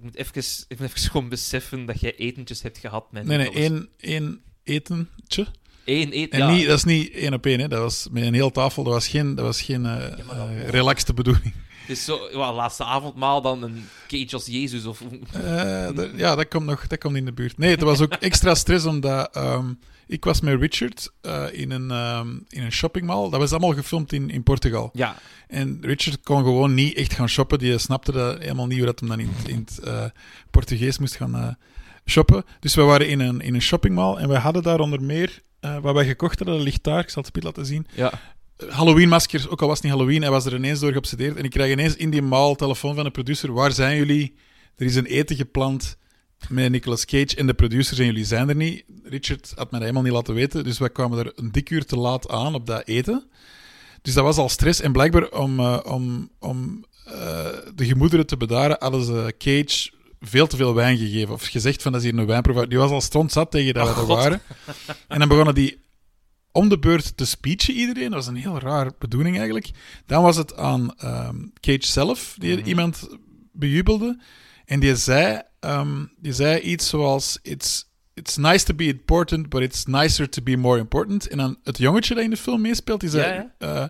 Ik 0.00 0.06
moet 0.06 0.16
even, 0.16 0.64
ik 0.68 0.78
moet 0.78 0.88
even 0.88 1.10
gewoon 1.10 1.28
beseffen 1.28 1.86
dat 1.86 2.00
jij 2.00 2.16
etentjes 2.16 2.62
hebt 2.62 2.78
gehad 2.78 3.12
met 3.12 3.24
nee, 3.24 3.36
nee, 3.38 3.50
één, 3.50 3.88
één 3.96 4.40
etentje. 4.64 5.46
Eén 5.84 6.10
eten. 6.10 6.40
En 6.40 6.46
ja. 6.46 6.52
niet, 6.52 6.66
dat 6.66 6.76
is 6.76 6.84
niet 6.84 7.10
één 7.12 7.32
op 7.32 7.46
één, 7.46 7.60
hè. 7.60 7.68
dat 7.68 7.80
was 7.80 8.08
met 8.10 8.22
een 8.22 8.34
heel 8.34 8.50
tafel. 8.50 8.84
Dat 8.84 8.92
was 8.92 9.08
geen, 9.08 9.34
dat 9.34 9.44
was 9.44 9.62
geen 9.62 9.86
eh 9.86 10.16
Ja, 10.16 10.24
maar 10.26 10.36
dat- 10.36 10.48
eh, 10.48 10.68
relaxte 10.68 11.14
bedoeling. 11.14 11.52
Het 11.80 11.98
is 11.98 12.04
zo, 12.04 12.18
well, 12.18 12.52
laatste 12.52 12.84
avondmaal 12.84 13.42
dan 13.42 13.62
een 13.62 13.88
Cage 14.08 14.28
als 14.34 14.46
Jezus 14.46 14.84
of... 14.86 15.02
Eh, 15.32 15.88
ja, 16.16 16.34
dat 16.34 16.48
komt 16.48 16.66
nog 16.66 16.86
dat 16.86 16.98
komt 16.98 17.16
in 17.16 17.24
de 17.24 17.32
buurt. 17.32 17.58
Nee, 17.58 17.70
het 17.70 17.80
was 17.82 18.00
ook 18.00 18.12
extra 18.28 18.54
stress 18.54 18.84
omdat 18.84 19.34
ehm, 19.34 19.72
ik 20.10 20.24
was 20.24 20.40
met 20.40 20.60
Richard 20.60 21.12
eh, 21.20 21.44
in, 21.52 21.70
een, 21.70 21.90
ehm, 21.90 22.28
in 22.48 22.62
een 22.62 22.72
shoppingmall. 22.72 23.30
Dat 23.30 23.40
was 23.40 23.50
allemaal 23.50 23.74
gefilmd 23.74 24.12
in, 24.12 24.30
in 24.30 24.42
Portugal. 24.42 24.90
Ja. 24.92 25.16
En 25.48 25.78
Richard 25.80 26.20
kon 26.22 26.42
gewoon 26.42 26.74
niet 26.74 26.96
echt 26.96 27.12
gaan 27.12 27.28
shoppen. 27.28 27.58
Die 27.58 27.78
snapte 27.78 28.12
dat 28.12 28.38
helemaal 28.38 28.66
niet 28.66 28.76
hoe 28.76 28.86
dat 28.86 29.00
hem 29.00 29.08
dan 29.08 29.20
in, 29.20 29.30
in 29.46 29.66
het 29.68 29.78
eh, 29.78 30.04
Portugees 30.50 30.98
moest 30.98 31.16
gaan 31.16 31.34
eh, 31.34 31.48
shoppen. 32.06 32.44
Dus 32.60 32.74
we 32.74 32.82
waren 32.82 33.08
in 33.08 33.20
een, 33.20 33.40
in 33.40 33.54
een 33.54 33.62
shoppingmall 33.62 34.16
en 34.16 34.28
we 34.28 34.36
hadden 34.36 34.62
daar 34.62 34.80
onder 34.80 35.02
meer 35.02 35.40
wat 35.82 35.94
wij 35.94 36.06
gekocht 36.06 36.38
hadden. 36.38 36.56
Dat 36.56 36.64
ligt 36.64 36.84
daar, 36.84 37.00
ik 37.00 37.10
zal 37.10 37.22
het 37.22 37.32
spel 37.36 37.42
laten 37.42 37.66
zien. 37.66 37.86
Ja. 37.94 38.12
Halloween-maskers, 38.68 39.48
ook 39.48 39.62
al 39.62 39.68
was 39.68 39.76
het 39.76 39.86
niet 39.86 39.94
Halloween, 39.94 40.22
hij 40.22 40.30
was 40.30 40.46
er 40.46 40.54
ineens 40.54 40.80
door 40.80 40.92
geobsedeerd. 40.92 41.36
En 41.36 41.44
ik 41.44 41.50
krijg 41.50 41.72
ineens 41.72 41.96
in 41.96 42.10
die 42.10 42.22
mall 42.22 42.54
telefoon 42.54 42.94
van 42.94 43.04
de 43.04 43.10
producer: 43.10 43.52
Waar 43.52 43.72
zijn 43.72 43.96
jullie? 43.96 44.34
Er 44.76 44.86
is 44.86 44.96
een 44.96 45.06
eten 45.06 45.36
gepland 45.36 45.96
met 46.48 46.70
Nicolas 46.70 47.04
Cage 47.04 47.36
en 47.36 47.46
de 47.46 47.54
producers 47.54 47.98
en 47.98 48.04
jullie 48.04 48.24
zijn 48.24 48.48
er 48.48 48.54
niet. 48.56 48.84
Richard 49.02 49.52
had 49.56 49.70
mij 49.70 49.80
dat 49.80 49.80
helemaal 49.80 50.02
niet 50.02 50.12
laten 50.12 50.34
weten, 50.34 50.64
dus 50.64 50.78
wij 50.78 50.90
kwamen 50.90 51.18
er 51.18 51.32
een 51.34 51.52
dik 51.52 51.70
uur 51.70 51.84
te 51.84 51.96
laat 51.96 52.28
aan 52.28 52.54
op 52.54 52.66
dat 52.66 52.86
eten. 52.86 53.28
Dus 54.02 54.14
dat 54.14 54.24
was 54.24 54.36
al 54.36 54.48
stress. 54.48 54.80
En 54.80 54.92
blijkbaar 54.92 55.28
om, 55.28 55.58
eh, 55.60 55.78
om, 55.84 56.30
om 56.38 56.84
eh, 57.04 57.46
de 57.74 57.84
gemoederen 57.86 58.26
te 58.26 58.36
bedaren, 58.36 58.76
hadden 58.78 59.04
ze 59.04 59.34
Cage 59.38 59.90
veel 60.20 60.46
te 60.46 60.56
veel 60.56 60.74
wijn 60.74 60.98
gegeven. 60.98 61.34
Of 61.34 61.42
gezegd 61.46 61.82
van 61.82 61.92
dat 61.92 62.02
is 62.02 62.10
hier 62.10 62.18
een 62.18 62.26
wijnproever. 62.26 62.68
Die 62.68 62.78
was 62.78 62.90
al 62.90 63.00
stondzat 63.00 63.50
tegen 63.50 63.74
dat 63.74 63.88
Oh, 63.88 63.94
we 63.94 64.00
er 64.00 64.06
waren. 64.06 64.40
En 65.08 65.18
dan 65.18 65.28
begonnen 65.28 65.54
die 65.54 65.78
om 66.52 66.68
de 66.68 66.78
beurt 66.78 67.16
te 67.16 67.24
speechen 67.24 67.74
iedereen. 67.74 68.04
Dat 68.10 68.14
was 68.18 68.26
een 68.26 68.34
heel 68.36 68.58
raar 68.58 68.90
bedoeling 68.98 69.36
eigenlijk. 69.36 69.70
Dan 70.06 70.22
was 70.22 70.36
het 70.36 70.56
aan 70.56 70.94
ehm, 70.98 71.36
Cage 71.60 71.86
zelf, 71.86 72.34
die 72.38 72.56
Mhm. 72.56 72.68
iemand 72.68 73.08
bejubelde. 73.52 74.20
En 74.64 74.80
die 74.80 74.96
zei, 74.96 75.40
ehm, 75.60 76.04
die 76.16 76.32
zei 76.32 76.60
iets 76.60 76.88
zoals: 76.88 77.38
it's, 77.42 77.88
it's 78.14 78.36
nice 78.36 78.64
to 78.64 78.74
be 78.74 78.84
important, 78.84 79.48
but 79.48 79.62
it's 79.62 79.84
nicer 79.84 80.28
to 80.28 80.42
be 80.42 80.56
more 80.56 80.78
important. 80.78 81.28
En 81.28 81.36
dan 81.36 81.58
het 81.64 81.78
jongetje 81.78 82.14
dat 82.14 82.24
in 82.24 82.30
de 82.30 82.36
film 82.36 82.60
meespeelt, 82.60 83.00
die 83.00 83.10
zei... 83.10 83.34
Ja, 83.34 83.50
eh, 83.58 83.82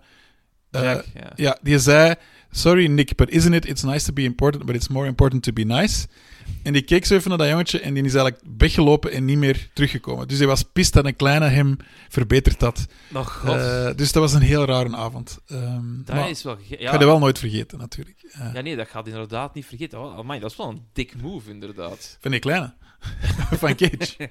eh, 0.70 0.82
Jack, 0.82 1.04
ja. 1.14 1.32
ja, 1.34 1.58
die 1.62 1.78
zei: 1.78 2.14
Sorry, 2.50 2.86
Nick, 2.86 3.16
but 3.16 3.30
isn't 3.30 3.54
it? 3.54 3.66
It's 3.66 3.82
nice 3.82 4.04
to 4.04 4.12
be 4.12 4.22
important, 4.22 4.66
but 4.66 4.74
it's 4.74 4.88
more 4.88 5.06
important 5.06 5.42
to 5.42 5.52
be 5.52 5.64
nice. 5.64 6.06
En 6.62 6.72
die 6.72 6.82
keek 6.82 7.04
zo 7.04 7.14
even 7.14 7.28
naar 7.28 7.38
dat 7.38 7.48
jongetje 7.48 7.80
en 7.80 7.94
die 7.94 8.04
is 8.04 8.14
eigenlijk 8.14 8.44
weggelopen 8.58 9.12
en 9.12 9.24
niet 9.24 9.38
meer 9.38 9.68
teruggekomen. 9.72 10.28
Dus 10.28 10.38
hij 10.38 10.46
was 10.46 10.62
pist 10.62 10.92
dat 10.92 11.04
een 11.04 11.16
kleine 11.16 11.46
hem 11.46 11.76
verbeterd 12.08 12.60
had. 12.60 12.86
Nog 13.08 13.32
god. 13.32 13.56
Eh, 13.56 13.90
dus 13.96 14.12
dat 14.12 14.22
was 14.22 14.32
een 14.32 14.40
heel 14.40 14.64
rare 14.64 14.96
avond. 14.96 15.38
Ehm, 15.46 16.02
dat 16.04 16.28
is 16.28 16.42
wel... 16.42 16.56
Ja. 16.78 16.90
ga 16.90 16.98
dat 16.98 17.08
wel 17.08 17.18
nooit 17.18 17.38
vergeten, 17.38 17.78
natuurlijk. 17.78 18.16
Eh, 18.32 18.54
ja, 18.54 18.60
nee, 18.60 18.76
dat 18.76 18.88
gaat 18.88 19.06
inderdaad 19.06 19.54
niet 19.54 19.66
vergeten. 19.66 20.00
Oh, 20.00 20.18
amai, 20.18 20.40
dat 20.40 20.50
is 20.50 20.56
wel 20.56 20.68
een 20.68 20.82
dik 20.92 21.22
move, 21.22 21.50
inderdaad. 21.50 22.16
Van 22.20 22.30
die 22.30 22.40
kleine. 22.40 22.74
van 23.62 23.74
Cage. 23.74 24.30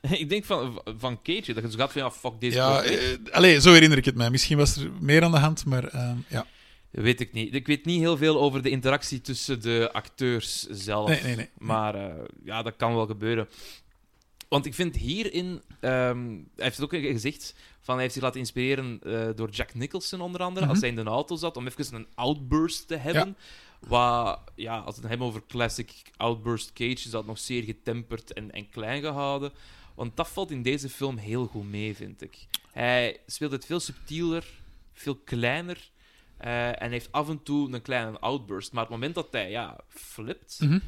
ik 0.22 0.28
denk 0.28 0.44
van, 0.44 0.82
van 0.98 1.22
Cage, 1.22 1.52
dat 1.52 1.62
je 1.64 1.70
zo 1.70 1.78
gaat 1.78 1.92
van, 1.92 2.02
ja, 2.02 2.10
fuck 2.10 2.40
deze 2.40 2.56
ja, 2.56 2.82
eh, 2.82 3.18
allee, 3.30 3.60
zo 3.60 3.72
herinner 3.72 3.98
ik 3.98 4.04
het 4.04 4.14
mij. 4.14 4.30
Misschien 4.30 4.56
was 4.56 4.76
er 4.76 4.90
meer 5.00 5.24
aan 5.24 5.30
de 5.30 5.38
hand, 5.38 5.64
maar 5.64 5.84
ehm, 5.84 6.16
ja. 6.28 6.46
Weet 6.90 7.20
ik 7.20 7.32
niet. 7.32 7.54
Ik 7.54 7.66
weet 7.66 7.84
niet 7.84 8.00
heel 8.00 8.16
veel 8.16 8.40
over 8.40 8.62
de 8.62 8.70
interactie 8.70 9.20
tussen 9.20 9.60
de 9.62 9.90
acteurs 9.92 10.66
zelf. 10.66 11.08
Nee, 11.08 11.22
nee, 11.22 11.36
nee. 11.36 11.48
Maar 11.58 11.94
eh, 11.94 12.24
ja, 12.44 12.62
dat 12.62 12.76
kan 12.76 12.94
wel 12.94 13.06
gebeuren. 13.06 13.48
Want 14.48 14.66
ik 14.66 14.74
vind 14.74 14.96
hierin... 14.96 15.62
ehm, 15.80 16.28
hij 16.28 16.64
heeft 16.64 16.76
het 16.76 16.84
ook 16.94 17.00
gezegd, 17.00 17.54
van 17.80 17.92
hij 17.94 18.02
heeft 18.02 18.14
zich 18.14 18.22
laten 18.22 18.40
inspireren 18.40 19.00
eh, 19.02 19.28
door 19.36 19.50
Jack 19.50 19.74
Nicholson 19.74 20.20
onder 20.20 20.40
andere, 20.40 20.60
Mhm. 20.64 20.70
als 20.70 20.80
hij 20.80 20.90
in 20.90 20.94
de 20.96 21.02
auto 21.10 21.36
zat, 21.36 21.56
om 21.56 21.66
even 21.66 21.94
een 21.94 22.06
outburst 22.14 22.88
te 22.88 22.96
hebben. 22.96 23.36
Wat, 23.88 24.40
ja, 24.54 24.78
als 24.78 24.94
we 24.94 25.00
het 25.00 25.10
hebben 25.10 25.26
over 25.26 25.42
classic 25.48 26.02
outburst 26.16 26.72
Cage, 26.72 26.90
is 26.90 27.10
dat 27.10 27.26
nog 27.26 27.38
zeer 27.38 27.62
getemperd 27.62 28.32
en, 28.32 28.50
en 28.50 28.68
klein 28.68 29.02
gehouden. 29.02 29.52
Want 29.94 30.16
dat 30.16 30.28
valt 30.28 30.50
in 30.50 30.62
deze 30.62 30.88
film 30.88 31.16
heel 31.16 31.46
goed 31.46 31.70
mee, 31.70 31.96
vind 31.96 32.22
ik. 32.22 32.46
Hij 32.72 33.20
speelt 33.26 33.52
het 33.52 33.66
veel 33.66 33.80
subtieler, 33.80 34.44
veel 34.92 35.16
kleiner. 35.16 35.90
Eh, 36.40 36.82
en 36.82 36.90
heeft 36.90 37.12
af 37.12 37.28
en 37.28 37.42
toe 37.42 37.72
een 37.72 37.82
kleine 37.82 38.18
outburst. 38.18 38.72
Maar 38.72 38.82
het 38.82 38.92
moment 38.92 39.14
dat 39.14 39.28
hij 39.30 39.50
ja, 39.50 39.80
flipt, 39.88 40.58
Mhm. 40.60 40.78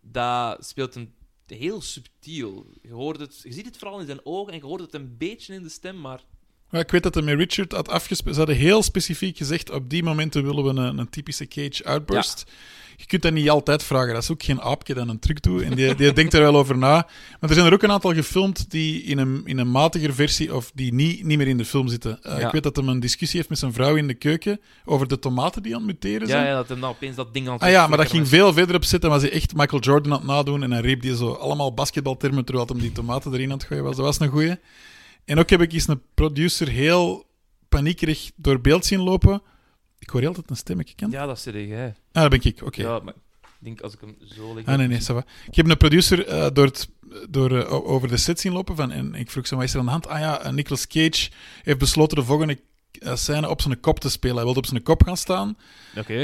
dat 0.00 0.66
speelt 0.66 0.94
een 0.94 1.14
heel 1.46 1.80
subtiel. 1.80 2.66
Je, 2.82 2.92
hoort 2.92 3.20
het, 3.20 3.40
je 3.42 3.52
ziet 3.52 3.66
het 3.66 3.78
vooral 3.78 4.00
in 4.00 4.06
zijn 4.06 4.26
ogen 4.26 4.52
en 4.52 4.58
je 4.58 4.64
hoort 4.64 4.80
het 4.80 4.94
een 4.94 5.16
beetje 5.16 5.54
in 5.54 5.62
de 5.62 5.68
stem, 5.68 6.00
maar 6.00 6.24
Maar 6.72 6.80
ik 6.80 6.90
weet 6.90 7.02
dat 7.02 7.14
hij 7.14 7.22
met 7.22 7.36
Richard 7.38 7.72
had 7.72 7.88
afgesproken. 7.88 8.34
Ze 8.34 8.38
hadden 8.38 8.56
heel 8.58 8.82
specifiek 8.82 9.36
gezegd: 9.36 9.70
op 9.70 9.90
die 9.90 10.02
momenten 10.02 10.44
willen 10.44 10.64
we 10.64 10.70
een, 10.80 10.98
een 10.98 11.10
typische 11.10 11.46
Cage 11.46 11.84
outburst. 11.84 12.44
Je 12.96 13.06
kunt 13.06 13.22
dat 13.22 13.32
niet 13.32 13.50
altijd 13.50 13.82
vragen. 13.82 14.12
Dat 14.14 14.22
is 14.22 14.30
ook 14.30 14.42
geen 14.42 14.60
aapje 14.60 14.94
dat 14.94 15.08
een 15.08 15.18
truc 15.18 15.42
doet. 15.42 15.62
En 15.62 15.74
die, 15.74 15.94
die 15.94 16.12
denkt 16.12 16.34
er 16.34 16.40
wel 16.40 16.56
over 16.56 16.78
na. 16.78 16.94
Maar 17.40 17.50
er 17.50 17.54
zijn 17.54 17.66
er 17.66 17.72
ook 17.72 17.82
een 17.82 17.90
aantal 17.90 18.14
gefilmd 18.14 18.70
die 18.70 19.02
in 19.02 19.18
een, 19.18 19.42
in 19.44 19.58
een 19.58 19.70
matiger 19.70 20.14
versie 20.14 20.54
of 20.54 20.70
die 20.74 20.94
niet, 20.94 21.24
niet 21.24 21.38
meer 21.38 21.48
in 21.48 21.56
de 21.56 21.64
film 21.64 21.88
zitten. 21.88 22.22
Eh, 22.22 22.38
Ja. 22.38 22.46
Ik 22.46 22.52
weet 22.52 22.62
dat 22.62 22.76
hij 22.76 22.84
een 22.84 23.00
discussie 23.00 23.36
heeft 23.36 23.48
met 23.50 23.58
zijn 23.58 23.72
vrouw 23.72 23.94
in 23.94 24.06
de 24.06 24.14
keuken 24.14 24.60
over 24.84 25.08
de 25.08 25.18
tomaten 25.18 25.62
die 25.62 25.72
aan 25.74 25.86
het 25.86 25.90
muteren 26.02 26.28
zijn. 26.28 26.42
ja, 26.42 26.48
ja, 26.50 26.56
dat 26.56 26.68
hij 26.68 26.76
nou 26.76 26.92
opeens 26.94 27.16
dat 27.16 27.34
ding 27.34 27.46
aan 27.46 27.52
het 27.52 27.62
Ah 27.62 27.70
ja, 27.70 27.86
maar 27.86 27.98
dat 27.98 28.10
ging 28.10 28.28
veel 28.28 28.52
verder 28.52 28.76
op 28.76 28.84
zitten. 28.84 29.10
Was 29.10 29.22
hij 29.22 29.32
echt 29.32 29.54
Michael 29.56 29.82
Jordan 29.82 30.12
aan 30.12 30.18
het 30.18 30.26
nadoen. 30.26 30.62
En 30.62 30.70
dan 30.70 30.80
riep 30.80 31.02
hij 31.02 31.14
zo 31.14 31.32
allemaal 31.32 31.74
basketbaltermen 31.74 32.44
terwijl 32.44 32.66
hij 32.66 32.80
die 32.80 32.92
tomaten 32.92 33.32
erin 33.32 33.50
aan 33.50 33.58
het 33.58 33.66
gooien 33.66 33.84
was. 33.84 33.96
Dat 33.96 34.04
was 34.04 34.20
een 34.20 34.28
goeie. 34.28 34.54
En 35.24 35.38
ook 35.38 35.50
heb 35.50 35.60
ik 35.60 35.72
eens 35.72 35.88
een 35.88 36.02
producer 36.14 36.68
heel 36.68 37.26
paniekerig 37.68 38.30
door 38.36 38.60
beeld 38.60 38.84
zien 38.84 39.00
lopen. 39.00 39.42
Ik 39.98 40.08
hoor 40.08 40.26
altijd 40.26 40.50
een 40.50 40.56
stemmetje, 40.56 40.94
ken? 40.94 41.10
was. 41.10 41.20
Ja, 41.20 41.26
dat 41.26 41.40
zeg 41.40 41.54
jij. 41.54 41.94
Ah, 42.12 42.22
dat 42.22 42.30
ben 42.30 42.40
ik. 42.42 42.62
Oké. 42.62 42.82
Ja, 42.82 42.98
maar 42.98 43.14
ik 43.42 43.68
denk 43.68 43.80
als 43.80 43.92
ik 43.92 44.00
hem 44.00 44.16
zo 44.34 44.54
leg... 44.54 44.66
Ah, 44.66 44.76
nee, 44.76 44.86
nee. 44.86 44.98
Ik 45.46 45.54
heb 45.54 45.68
een 45.68 45.76
producer 45.76 46.26
eh, 46.26 46.46
door, 46.52 46.64
het, 46.64 46.88
door, 47.30 47.58
eh, 47.58 47.72
over 47.72 48.08
de 48.08 48.16
set 48.16 48.40
zien 48.40 48.52
lopen. 48.52 48.76
Van, 48.76 48.90
en 48.90 49.14
ik 49.14 49.30
vroeg 49.30 49.46
zo, 49.46 49.56
wat 49.56 49.64
is 49.64 49.72
er 49.72 49.78
aan 49.78 49.84
de 49.84 49.90
hand? 49.90 50.06
Ah 50.06 50.18
ja, 50.18 50.40
eh, 50.40 50.52
Nicolas 50.52 50.86
Cage 50.86 51.30
heeft 51.62 51.78
besloten 51.78 52.16
de 52.16 52.24
volgende 52.24 52.60
scène 53.00 53.48
op 53.48 53.60
zijn 53.60 53.80
kop 53.80 54.00
te 54.00 54.10
spelen. 54.10 54.36
Hij 54.36 54.44
wilde 54.44 54.58
op 54.58 54.66
zijn 54.66 54.82
kop 54.82 55.02
gaan 55.02 55.16
staan. 55.16 55.56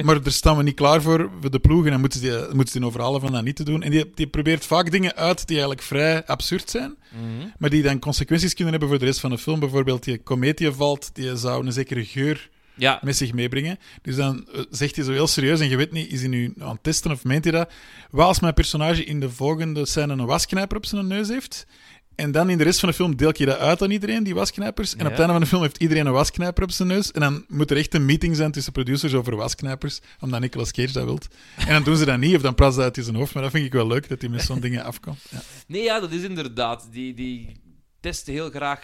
Maar 0.03 0.23
daar 0.23 0.33
staan 0.33 0.57
we 0.57 0.63
niet 0.63 0.75
klaar 0.75 1.03
voor, 1.03 1.31
voor 1.41 1.51
de 1.51 1.59
ploeg. 1.59 1.87
En 1.87 2.01
moeten 2.01 2.21
ze 2.21 2.31
die, 2.31 2.55
moeten 2.55 2.73
ze 2.73 2.79
die 2.79 2.87
overhalen 2.87 3.21
van 3.21 3.33
dat 3.33 3.45
niet 3.45 3.57
te 3.57 3.65
doen. 3.65 3.83
En 3.83 3.91
die, 3.91 4.11
die 4.15 4.27
probeert 4.27 4.67
vaak 4.67 4.91
dingen 4.91 5.17
uit 5.17 5.39
die 5.47 5.57
eigenlijk 5.57 5.87
vrij 5.87 6.27
absurd 6.27 6.71
zijn. 6.71 6.97
Mhm. 7.11 7.49
Maar 7.59 7.71
die 7.71 7.83
dan 7.83 7.99
consequenties 7.99 8.55
kunnen 8.55 8.71
hebben 8.71 8.89
voor 8.91 8.99
de 8.99 9.05
rest 9.05 9.21
van 9.21 9.31
de 9.31 9.39
film. 9.39 9.61
Bijvoorbeeld, 9.61 10.05
die 10.05 10.19
komeet 10.19 10.59
die 10.59 10.71
valt, 10.71 11.11
die 11.13 11.37
zou 11.37 11.67
een 11.67 11.73
zekere 11.73 12.05
geur 12.05 12.49
Ja, 12.75 12.99
met 13.03 13.17
zich 13.17 13.33
meebrengen. 13.33 13.79
Dus 14.03 14.17
dan 14.17 14.49
eh, 14.53 14.61
zegt 14.71 14.97
hij 14.97 15.05
zo 15.05 15.13
heel 15.13 15.27
serieus, 15.27 15.61
en 15.61 15.69
je 15.69 15.77
weet 15.77 15.93
niet, 15.93 16.13
is 16.13 16.21
hij 16.21 16.29
nu 16.29 16.55
aan 16.59 16.71
het 16.73 16.83
testen 16.83 17.11
of 17.11 17.25
meent 17.25 17.45
hij 17.45 17.53
dat? 17.53 17.71
Wat 18.11 18.27
als 18.27 18.41
mijn 18.41 18.55
personage 18.55 19.05
in 19.05 19.21
de 19.21 19.31
volgende 19.31 19.87
scène 19.87 20.13
een 20.13 20.27
wasknijper 20.27 20.77
op 20.77 20.87
zijn 20.87 21.07
neus 21.07 21.29
heeft? 21.29 21.67
En 22.19 22.33
dan 22.33 22.51
in 22.51 22.59
de 22.59 22.65
rest 22.65 22.81
van 22.81 22.89
de 22.89 22.95
film 22.95 23.17
deel 23.17 23.33
je 23.35 23.45
dat 23.45 23.59
uit 23.59 23.83
aan 23.83 23.91
iedereen, 23.91 24.23
die 24.23 24.35
wasknijpers. 24.35 24.97
En 24.97 25.05
op 25.05 25.11
het 25.11 25.19
einde 25.19 25.33
van 25.33 25.43
de 25.43 25.49
film 25.49 25.63
heeft 25.63 25.77
iedereen 25.77 26.07
een 26.07 26.13
wasknijper 26.13 26.63
op 26.63 26.71
zijn 26.71 26.89
neus. 26.89 27.13
En 27.13 27.21
dan 27.21 27.45
moet 27.49 27.71
er 27.71 27.77
echt 27.77 27.95
een 27.95 28.05
meeting 28.05 28.37
zijn 28.37 28.53
tussen 28.53 28.73
producers 28.73 29.15
over 29.15 29.37
wasknijpers, 29.37 30.01
omdat 30.21 30.41
Nicolas 30.41 30.73
Cage 30.73 30.93
dat 30.93 31.05
wilt. 31.05 31.29
En 31.57 31.73
dan 31.73 31.83
doen 31.83 31.97
ze 31.97 32.05
dat 32.05 32.19
niet, 32.19 32.35
of 32.37 32.43
dan 32.43 32.55
praat 32.55 32.73
ze 32.73 32.79
dat 32.79 32.97
uit 32.97 33.05
zijn 33.05 33.17
hoofd. 33.17 33.35
Maar 33.35 33.43
dat 33.43 33.53
vind 33.53 33.67
ik 33.67 33.73
wel 33.73 33.87
leuk, 33.87 34.09
dat 34.09 34.21
hij 34.21 34.31
met 34.31 34.43
zo'n 34.43 34.61
dingen 34.61 34.85
afkomt. 34.85 35.19
Ja. 35.31 35.43
nee, 35.67 35.83
ja, 35.83 36.01
dat 36.01 36.11
is 36.11 36.23
inderdaad. 36.23 36.89
Die, 36.91 37.15
die 37.15 37.61
testen 38.01 38.33
heel 38.33 38.51
graag 38.51 38.81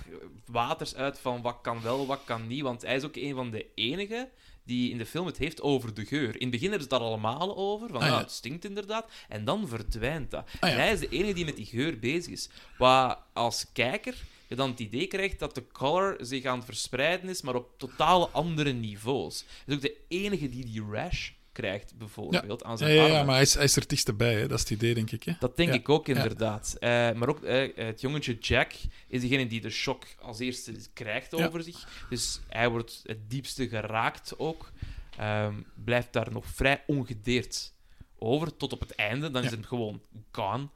waters 0.46 0.94
uit 0.94 1.18
van 1.18 1.42
wat 1.42 1.58
kan 1.62 1.82
wel, 1.82 2.06
wat 2.06 2.20
kan 2.24 2.46
niet. 2.46 2.62
Want 2.62 2.82
hij 2.82 2.96
is 2.96 3.04
ook 3.04 3.16
een 3.16 3.34
van 3.34 3.50
de 3.50 3.66
enigen 3.74 4.28
die 4.64 4.90
in 4.90 4.98
de 4.98 5.06
film 5.06 5.26
het 5.26 5.38
heeft 5.38 5.60
over 5.62 5.94
de 5.94 6.04
geur. 6.04 6.34
In 6.34 6.40
het 6.40 6.50
begin 6.50 6.70
hebben 6.70 6.88
ze 6.88 6.94
het 6.94 7.00
daar 7.00 7.08
allemaal 7.08 7.56
over, 7.56 7.88
van 7.88 8.00
Ah, 8.00 8.06
ja. 8.06 8.18
het 8.18 8.30
stinkt 8.30 8.64
inderdaad. 8.64 9.10
En 9.28 9.44
dan 9.44 9.68
verdwijnt 9.68 10.30
dat. 10.30 10.44
Ah, 10.60 10.70
ja. 10.70 10.76
En 10.76 10.82
hij 10.82 10.92
is 10.92 11.00
de 11.00 11.08
enige 11.08 11.32
die 11.34 11.44
met 11.44 11.56
die 11.56 11.66
geur 11.66 11.98
bezig 11.98 12.32
is. 12.32 12.48
Wat 12.78 13.18
als 13.32 13.66
kijker 13.72 14.14
je 14.48 14.54
dan 14.54 14.70
het 14.70 14.80
idee 14.80 15.06
krijgt 15.06 15.38
dat 15.38 15.54
de 15.54 15.66
color 15.72 16.16
zich 16.20 16.44
aan 16.44 16.56
het 16.56 16.64
verspreiden 16.64 17.28
is, 17.28 17.42
maar 17.42 17.54
op 17.54 17.78
totale 17.78 18.28
andere 18.28 18.72
niveaus. 18.72 19.44
Hij 19.46 19.62
is 19.66 19.74
ook 19.74 19.80
de 19.80 19.96
enige 20.08 20.48
die 20.48 20.64
die 20.64 20.82
rash 20.90 21.30
krijgt, 21.54 21.98
bijvoorbeeld, 21.98 22.64
aan 22.64 22.70
Ja, 22.70 22.76
zijn 22.76 22.90
ja, 22.94 22.96
ja, 22.96 23.02
armen. 23.10 23.24
maar 23.26 23.34
hij 23.34 23.42
is, 23.42 23.54
hij 23.54 23.64
is 23.64 23.74
er 23.74 23.80
het 23.80 23.88
dichtstbij, 23.90 24.34
hè. 24.34 24.40
dat 24.48 24.56
is 24.56 24.60
het 24.60 24.70
idee, 24.70 24.94
denk 24.94 25.10
ik. 25.10 25.22
Hè? 25.22 25.32
Dat 25.38 25.56
denk 25.56 25.68
Ja, 25.68 25.74
ik 25.74 25.88
ook 25.88 26.06
ja. 26.06 26.14
inderdaad. 26.14 26.76
Eh, 26.80 26.88
maar 26.90 27.28
ook 27.28 27.42
eh, 27.42 27.76
het 27.76 28.00
jongetje 28.00 28.38
Jack 28.38 28.72
is 29.08 29.20
degene 29.20 29.46
die 29.46 29.60
de 29.60 29.70
shock 29.70 30.04
als 30.20 30.38
eerste 30.38 30.72
krijgt 30.92 31.36
Ja. 31.36 31.46
over 31.46 31.62
zich. 31.62 32.06
Dus 32.10 32.40
hij 32.48 32.68
wordt 32.68 33.00
het 33.06 33.30
diepste 33.30 33.68
geraakt 33.68 34.34
ook. 34.38 34.72
Ehm, 35.18 35.54
blijft 35.84 36.12
daar 36.12 36.32
nog 36.32 36.46
vrij 36.46 36.82
ongedeerd 36.86 37.72
over 38.18 38.56
tot 38.56 38.72
op 38.72 38.80
het 38.80 38.94
einde. 38.94 39.30
Dan 39.30 39.44
is 39.44 39.50
Ja. 39.50 39.56
het 39.56 39.66
gewoon 39.66 40.00
gone. 40.32 40.68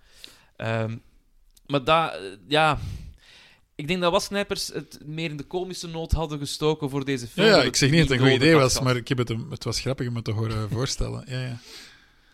Ehm, 0.56 0.96
maar 1.66 1.84
dat, 1.84 2.12
eh, 2.14 2.20
ja. 2.48 2.78
Ik 3.78 3.88
denk 3.88 4.00
dat 4.00 4.12
wasknijpers 4.12 4.68
het 4.68 4.98
meer 5.04 5.30
in 5.30 5.36
de 5.36 5.44
komische 5.44 5.86
noot 5.86 6.12
hadden 6.12 6.38
gestoken 6.38 6.90
voor 6.90 7.04
deze 7.04 7.26
film. 7.26 7.46
ja, 7.46 7.62
ik 7.62 7.76
zeg 7.76 7.90
niet 7.90 8.00
dat 8.00 8.08
het 8.08 8.18
een 8.20 8.26
goed 8.26 8.36
idee 8.36 8.54
was, 8.54 8.80
maar 8.80 8.96
ik 8.96 9.08
heb 9.08 9.18
het, 9.18 9.28
het 9.50 9.64
was 9.64 9.80
grappig 9.80 10.08
om 10.08 10.14
het 10.14 10.24
te 10.24 10.30
horen 10.30 10.70
voorstellen. 10.76 11.24
Ja, 11.26 11.40
ja. 11.40 11.58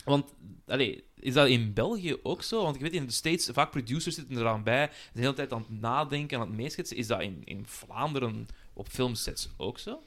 Want, 0.05 0.25
allee, 0.67 1.05
is 1.19 1.35
dat 1.35 1.49
in 1.49 1.73
België 1.73 2.17
ook 2.23 2.43
zo? 2.43 2.63
Want 2.63 2.75
ik 2.75 2.81
weet, 2.83 2.93
in 2.93 3.07
de 3.07 3.13
States, 3.13 3.49
vaak 3.53 3.71
producers 3.71 4.15
zitten 4.15 4.39
eraan 4.39 4.63
bij, 4.63 4.91
de 5.13 5.21
hele 5.21 5.35
tijd 5.35 5.53
aan 5.53 5.67
het 5.69 5.81
nadenken, 5.81 6.41
aan 6.41 6.47
het 6.47 6.57
meeschetsen. 6.57 6.97
Is 6.97 7.07
dat 7.07 7.21
in, 7.21 7.43
in 7.45 7.65
Vlaanderen 7.67 8.47
op 8.73 8.89
filmsets 8.89 9.49
ook 9.57 9.79
zo? 9.79 10.03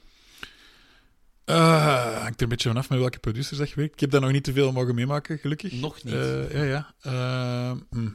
Eh, 1.44 2.22
hangt 2.22 2.36
er 2.36 2.42
een 2.42 2.48
beetje 2.48 2.68
vanaf 2.68 2.88
met 2.88 2.98
welke 2.98 3.18
producers 3.18 3.58
dat 3.58 3.68
je 3.68 3.74
werkt. 3.74 3.94
Ik 3.94 4.00
heb 4.00 4.10
daar 4.10 4.20
nog 4.20 4.32
niet 4.32 4.44
te 4.44 4.52
veel 4.52 4.72
mogen 4.72 4.94
meemaken, 4.94 5.38
gelukkig. 5.38 5.72
Nog 5.72 6.02
niet. 6.04 6.14
Eh, 6.14 6.52
ja, 6.52 6.92
ja. 7.02 7.76
Hm. 7.90 8.08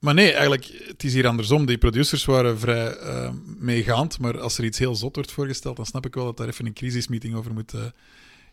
Maar 0.00 0.14
nee, 0.14 0.30
eigenlijk, 0.32 0.64
het 0.86 1.04
is 1.04 1.12
hier 1.14 1.26
andersom. 1.26 1.66
Die 1.66 1.78
producers 1.78 2.24
waren 2.24 2.58
vrij 2.58 2.92
eh, 2.96 3.32
meegaand, 3.58 4.18
maar 4.18 4.40
als 4.40 4.58
er 4.58 4.64
iets 4.64 4.78
heel 4.78 4.94
zot 4.94 5.14
wordt 5.14 5.32
voorgesteld, 5.32 5.76
dan 5.76 5.86
snap 5.86 6.06
ik 6.06 6.14
wel 6.14 6.24
dat 6.24 6.36
daar 6.36 6.48
even 6.48 6.66
een 6.66 6.72
crisismeeting 6.72 7.34
over 7.34 7.52
moet 7.52 7.74
eh, 7.74 7.84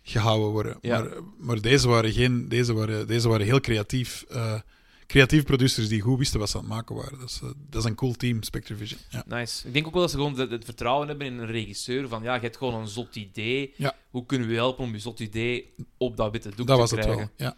gehouden 0.04 0.50
worden. 0.50 0.78
Ja. 0.82 1.00
Maar, 1.02 1.12
maar 1.38 1.62
deze, 1.62 1.88
waren 1.88 2.12
geen, 2.12 2.50
deze, 2.50 2.74
waren, 2.74 3.08
deze 3.08 3.28
waren 3.30 3.46
heel 3.46 3.60
creatief. 3.62 4.26
eh 4.30 4.60
creatieve 5.08 5.46
producers 5.46 5.88
die 5.88 6.02
goed 6.02 6.18
wisten 6.18 6.40
wat 6.40 6.50
ze 6.50 6.58
aan 6.58 6.64
het 6.64 6.72
maken 6.74 6.96
waren. 6.96 7.20
Dat 7.20 7.30
is, 7.30 7.40
eh, 7.44 7.50
dat 7.70 7.84
is 7.84 7.90
een 7.90 7.96
cool 7.96 8.14
team, 8.14 8.44
Spectrevision. 8.44 9.00
Ja. 9.10 9.24
Nice. 9.28 9.68
Ik 9.68 9.74
denk 9.74 9.88
ook 9.88 9.94
wel 9.94 10.02
dat 10.02 10.12
ze 10.12 10.18
gewoon 10.18 10.40
het, 10.40 10.66
vertrouwen 10.66 11.08
hebben 11.08 11.28
in 11.28 11.38
een 11.38 11.46
regisseur. 11.46 12.08
Van 12.08 12.24
ja, 12.24 12.34
je 12.36 12.42
hebt 12.42 12.58
gewoon 12.58 12.82
een 12.82 12.88
zot 12.88 13.16
idee. 13.16 13.74
Ja. 13.78 13.96
Hoe 14.10 14.26
kunnen 14.26 14.48
we 14.48 14.54
helpen 14.54 14.84
om 14.84 14.92
je 14.94 15.00
zot 15.00 15.20
idee 15.20 15.74
op 15.98 16.18
dat 16.18 16.32
witte 16.32 16.50
doek 16.56 16.68
Dat 16.68 16.76
te 16.76 16.82
was 16.82 16.92
het 16.92 17.00
krijgen? 17.00 17.32
wel. 17.36 17.48
Ja. 17.48 17.56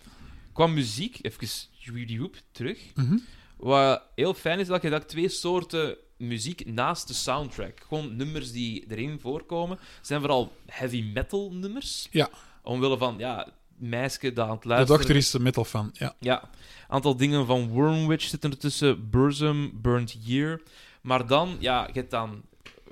Qua 0.54 0.68
muziek, 0.68 1.20
even 1.22 1.48
Judy 1.72 2.18
Hoop 2.20 2.36
terug. 2.52 2.80
Mhm. 2.96 3.18
Wat 3.60 4.02
heel 4.16 4.34
fijn 4.34 4.60
is, 4.60 4.68
dat 4.68 4.82
je 4.82 4.90
dat 4.90 5.08
twee 5.08 5.30
soorten 5.30 5.98
muziek 6.18 6.66
naast 6.66 7.08
de 7.08 7.14
soundtrack. 7.14 7.80
Gewoon 7.88 8.16
nummers 8.16 8.52
die 8.52 8.86
erin 8.90 9.20
voorkomen. 9.20 9.80
zijn 10.02 10.20
vooral 10.20 10.54
heavy 10.66 11.02
metal 11.14 11.52
nummers. 11.54 12.08
Ja. 12.12 12.30
Omwille 12.64 12.98
van, 12.98 13.16
ja, 13.18 13.48
meisje 13.78 14.34
dat 14.34 14.46
aan 14.46 14.52
het 14.54 14.62
De 14.62 14.68
luisteren 14.68 14.98
dochter 14.98 15.16
is 15.16 15.34
een 15.34 15.42
metal 15.42 15.66
fan. 15.66 15.90
Ja. 15.94 16.16
Ja, 16.20 16.50
aantal 16.88 17.16
dingen 17.18 17.46
van 17.46 17.68
Wormwitch 17.68 18.26
zitten 18.28 18.52
er 18.52 18.58
tussen. 18.58 19.10
Burzum, 19.10 19.82
Burnt 19.82 20.16
Year. 20.24 20.62
Maar 21.02 21.28
dan, 21.28 21.56
ja, 21.60 21.88
je 21.88 21.94
hebt 22.00 22.12
dan 22.12 22.42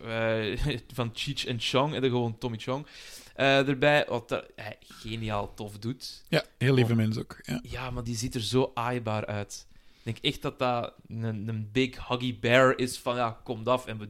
eh, 0.03 0.57
van 0.93 1.09
Cheech 1.13 1.45
en 1.45 1.59
Chong, 1.59 1.93
en 1.93 2.01
dan 2.01 2.09
gewoon 2.09 2.37
Tommy 2.37 2.57
Chong. 2.57 2.85
eh, 3.35 3.67
erbij, 3.67 4.05
wat 4.09 4.29
hij 4.55 4.77
geniaal 4.81 5.53
tof 5.53 5.77
doet. 5.79 6.23
ja, 6.29 6.43
heel 6.57 6.73
lieve 6.73 6.91
Oh. 6.91 6.97
mens 6.97 7.17
ook. 7.17 7.37
Ja. 7.41 7.59
Ja, 7.63 7.91
maar 7.91 8.03
die 8.03 8.15
ziet 8.15 8.35
er 8.35 8.41
zo 8.41 8.71
aaibaar 8.73 9.25
uit. 9.25 9.65
Ik 10.07 10.13
denk 10.21 10.33
echt 10.33 10.41
dat 10.41 10.59
dat 10.59 10.93
een, 11.07 11.47
een 11.47 11.69
big 11.71 12.07
huggy 12.07 12.39
bear 12.39 12.77
is 12.77 12.97
van, 12.97 13.15
ja, 13.15 13.39
komt 13.43 13.67
af. 13.67 13.85
En 13.85 13.97
we... 13.97 14.07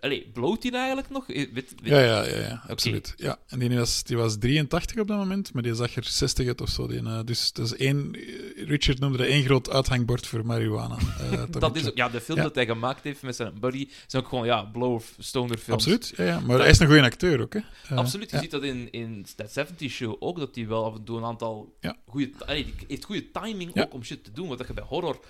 Allee, 0.00 0.30
bloot 0.32 0.62
hij 0.62 0.72
eigenlijk 0.72 1.10
nog? 1.10 1.28
Eh, 1.30 1.36
Weet, 1.36 1.52
weet- 1.54 1.74
Ja, 1.82 1.98
ja, 2.00 2.24
ja, 2.24 2.36
ja 2.38 2.62
absoluut. 2.68 3.12
Ja. 3.16 3.38
En 3.46 3.58
die 3.58 3.78
was, 3.78 4.02
die 4.04 4.16
was 4.16 4.38
83 4.38 4.98
op 5.00 5.08
dat 5.08 5.16
moment, 5.16 5.52
maar 5.52 5.62
die 5.62 5.74
zag 5.74 5.96
er 5.96 6.04
60 6.04 6.46
uit 6.46 6.60
of 6.60 6.68
zo. 6.68 6.86
Die, 6.86 6.98
eh, 7.02 7.20
dus 7.24 7.52
dat 7.52 7.66
is 7.66 7.76
één, 7.76 8.14
eh, 8.14 8.66
Richard 8.66 8.98
noemde 8.98 9.18
dat 9.18 9.26
één 9.26 9.44
groot 9.44 9.70
uithangbord 9.70 10.26
voor 10.26 10.46
marihuana. 10.46 10.96
dat 11.50 11.76
is, 11.76 11.90
ja, 11.94 12.08
de 12.08 12.20
film 12.20 12.38
Ja. 12.38 12.44
dat 12.44 12.54
hij 12.54 12.66
gemaakt 12.66 13.04
heeft 13.04 13.22
met 13.22 13.36
zijn 13.36 13.60
buddy 13.60 13.88
zijn 14.06 14.22
ook 14.22 14.28
gewoon, 14.28 14.46
ja, 14.46 14.62
blow 14.62 14.92
of 14.94 15.14
stoner 15.18 15.58
films. 15.58 15.82
Absoluut, 15.86 16.12
ja, 16.16 16.24
ja. 16.24 16.40
maar 16.40 16.48
Dat- 16.48 16.60
hij 16.60 16.70
is 16.70 16.78
een 16.78 16.86
goede 16.86 17.02
acteur 17.02 17.40
ook. 17.40 17.54
Hè. 17.54 17.60
Absoluut, 17.96 18.30
je 18.30 18.36
ja. 18.36 18.42
ziet 18.42 18.50
dat 18.50 18.62
in, 18.62 18.90
in 18.90 19.26
That 19.36 19.52
70 19.52 19.90
Show 19.90 20.16
ook, 20.18 20.38
dat 20.38 20.54
hij 20.54 20.66
wel 20.66 20.84
af 20.84 20.94
en 20.94 21.04
toe 21.04 21.18
een 21.18 21.24
aantal 21.24 21.76
goede... 22.06 22.30
Allee, 22.46 22.64
die 22.64 22.74
heeft 22.88 23.04
goede 23.04 23.30
timing 23.30 23.80
ook 23.82 23.94
om 23.94 24.04
shit 24.04 24.24
te 24.24 24.32
doen, 24.32 24.48
wat 24.48 24.66
je 24.66 24.74
bij 24.74 24.84
horror 24.84 25.20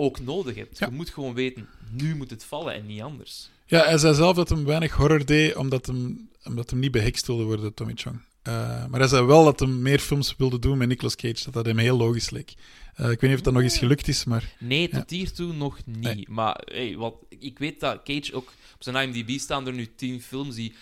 ook 0.00 0.20
nodig 0.20 0.54
hebt. 0.54 0.78
Ja. 0.78 0.86
Je 0.86 0.92
moet 0.92 1.10
gewoon 1.10 1.34
weten, 1.34 1.68
nu 1.90 2.16
moet 2.16 2.30
het 2.30 2.44
vallen 2.44 2.74
en 2.74 2.86
niet 2.86 3.00
anders. 3.00 3.50
Ja, 3.66 3.84
hij 3.84 3.98
zei 3.98 4.14
zelf 4.14 4.36
dat 4.36 4.48
hij 4.48 4.64
weinig 4.64 4.92
horror 4.92 5.24
deed, 5.24 5.56
omdat 5.56 5.86
hem, 5.86 6.28
omdat 6.44 6.70
hem 6.70 6.78
niet 6.78 6.90
behekst 6.90 7.26
wilde 7.26 7.42
worden, 7.44 7.74
Tommy 7.74 7.92
Chong. 7.96 8.20
Eh, 8.42 8.52
maar 8.86 9.00
hij 9.00 9.08
zei 9.08 9.26
wel 9.26 9.44
dat 9.44 9.58
hij 9.60 9.68
meer 9.68 9.98
films 9.98 10.34
wilde 10.36 10.58
doen 10.58 10.78
met 10.78 10.88
Nicolas 10.88 11.16
Cage, 11.16 11.44
dat 11.44 11.52
dat 11.52 11.66
hem 11.66 11.78
heel 11.78 11.96
logisch 11.96 12.30
leek. 12.30 12.54
Eh, 12.94 13.10
ik 13.10 13.20
weet 13.20 13.30
niet 13.30 13.38
of 13.38 13.44
dat 13.44 13.52
nog 13.54 13.62
eens 13.62 13.78
gelukt 13.78 14.08
is, 14.08 14.24
maar 14.24 14.54
Nee, 14.58 14.88
Ja. 14.90 14.98
tot 14.98 15.10
hiertoe 15.10 15.52
nog 15.52 15.78
niet. 15.84 16.00
Nee. 16.00 16.26
Maar 16.28 16.62
hey, 16.64 16.96
wat, 16.96 17.14
ik 17.28 17.58
weet 17.58 17.80
dat 17.80 18.02
Cage 18.04 18.34
ook... 18.34 18.52
Op 18.74 18.84
zijn 18.84 19.08
IMDb 19.14 19.38
staan 19.38 19.66
er 19.66 19.72
nu 19.72 19.88
tien 19.96 20.22
films 20.22 20.54
die 20.54 20.72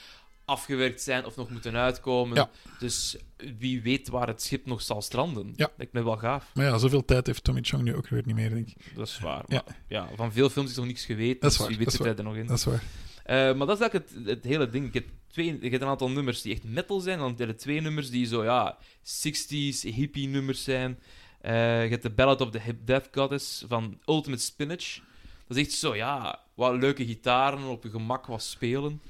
afgewerkt 0.47 1.03
zijn 1.03 1.25
of 1.25 1.37
nog 1.37 1.51
moeten 1.51 1.77
uitkomen. 1.77 2.37
Ja. 2.37 2.51
Dus 2.79 3.17
wie 3.59 3.83
weet 3.83 4.09
waar 4.09 4.27
het 4.27 4.43
schip 4.43 4.67
nog 4.67 4.83
zal 4.83 5.03
stranden. 5.03 5.53
Ja. 5.57 5.71
Lijkt 5.77 5.93
me 5.93 6.05
wel 6.05 6.17
gaaf. 6.17 6.51
Maar 6.55 6.65
ja, 6.65 6.79
zoveel 6.79 7.05
tijd 7.05 7.27
heeft 7.27 7.45
Tommy 7.45 7.61
Chong 7.63 7.83
nu 7.83 7.95
ook 7.95 8.09
weer 8.09 8.23
niet 8.25 8.35
meer, 8.35 8.51
denk 8.51 8.69
ik. 8.69 8.95
Dat 8.95 9.07
is 9.07 9.19
waar. 9.19 9.45
Ja. 9.47 9.63
Maar, 9.67 9.77
ja, 9.89 10.09
van 10.15 10.33
veel 10.33 10.49
films 10.49 10.71
is 10.71 10.77
nog 10.77 10.87
niks 10.87 11.05
geweten, 11.05 11.41
Dat 11.41 11.51
is 11.51 11.57
dus 11.57 11.67
waar, 11.67 11.69
wie 11.69 11.77
weet 11.77 11.87
dat 11.87 11.95
zit 11.95 12.05
hij 12.05 12.17
er 12.17 12.25
nog 12.25 12.37
in. 12.37 12.47
Dat 12.47 12.59
is 12.59 12.65
waar. 12.65 12.83
Eh, 13.25 13.37
maar 13.37 13.67
dat 13.67 13.81
is 13.81 13.81
eigenlijk 13.81 14.11
het, 14.15 14.27
het 14.27 14.45
hele 14.45 14.71
ding. 14.71 14.93
Je 14.93 14.99
hebt, 14.99 15.13
twee, 15.27 15.59
je 15.61 15.69
hebt 15.69 15.83
een 15.83 15.89
aantal 15.89 16.11
nummers 16.11 16.43
die 16.43 16.53
echt 16.53 16.65
metal 16.65 17.01
zijn. 17.01 17.19
Dan 17.19 17.35
heb 17.37 17.49
je 17.49 17.55
twee 17.55 17.81
nummers 17.81 18.11
die 18.11 18.27
zo, 18.27 18.45
ja, 18.45 18.79
60s 19.03 19.81
hippie 19.81 20.29
nummers 20.29 20.65
zijn. 20.65 20.99
Eh, 21.41 21.83
je 21.83 21.91
hebt 21.91 22.03
de 22.03 22.11
Ballad 22.11 22.41
of 22.41 22.51
the 22.51 22.61
Hip 22.61 22.87
Death 22.87 23.09
Goddess 23.13 23.65
van 23.69 23.99
Ultimate 24.07 24.43
Spinach. 24.43 25.01
Dat 25.47 25.57
is 25.57 25.67
echt 25.67 25.73
zo, 25.73 25.97
ja, 25.97 26.41
wat 26.55 26.81
leuke 26.81 27.07
gitaren, 27.07 27.65
op 27.65 27.83
je 27.83 27.91
gemak 27.91 28.27
wat 28.27 28.43
spelen. 28.43 29.01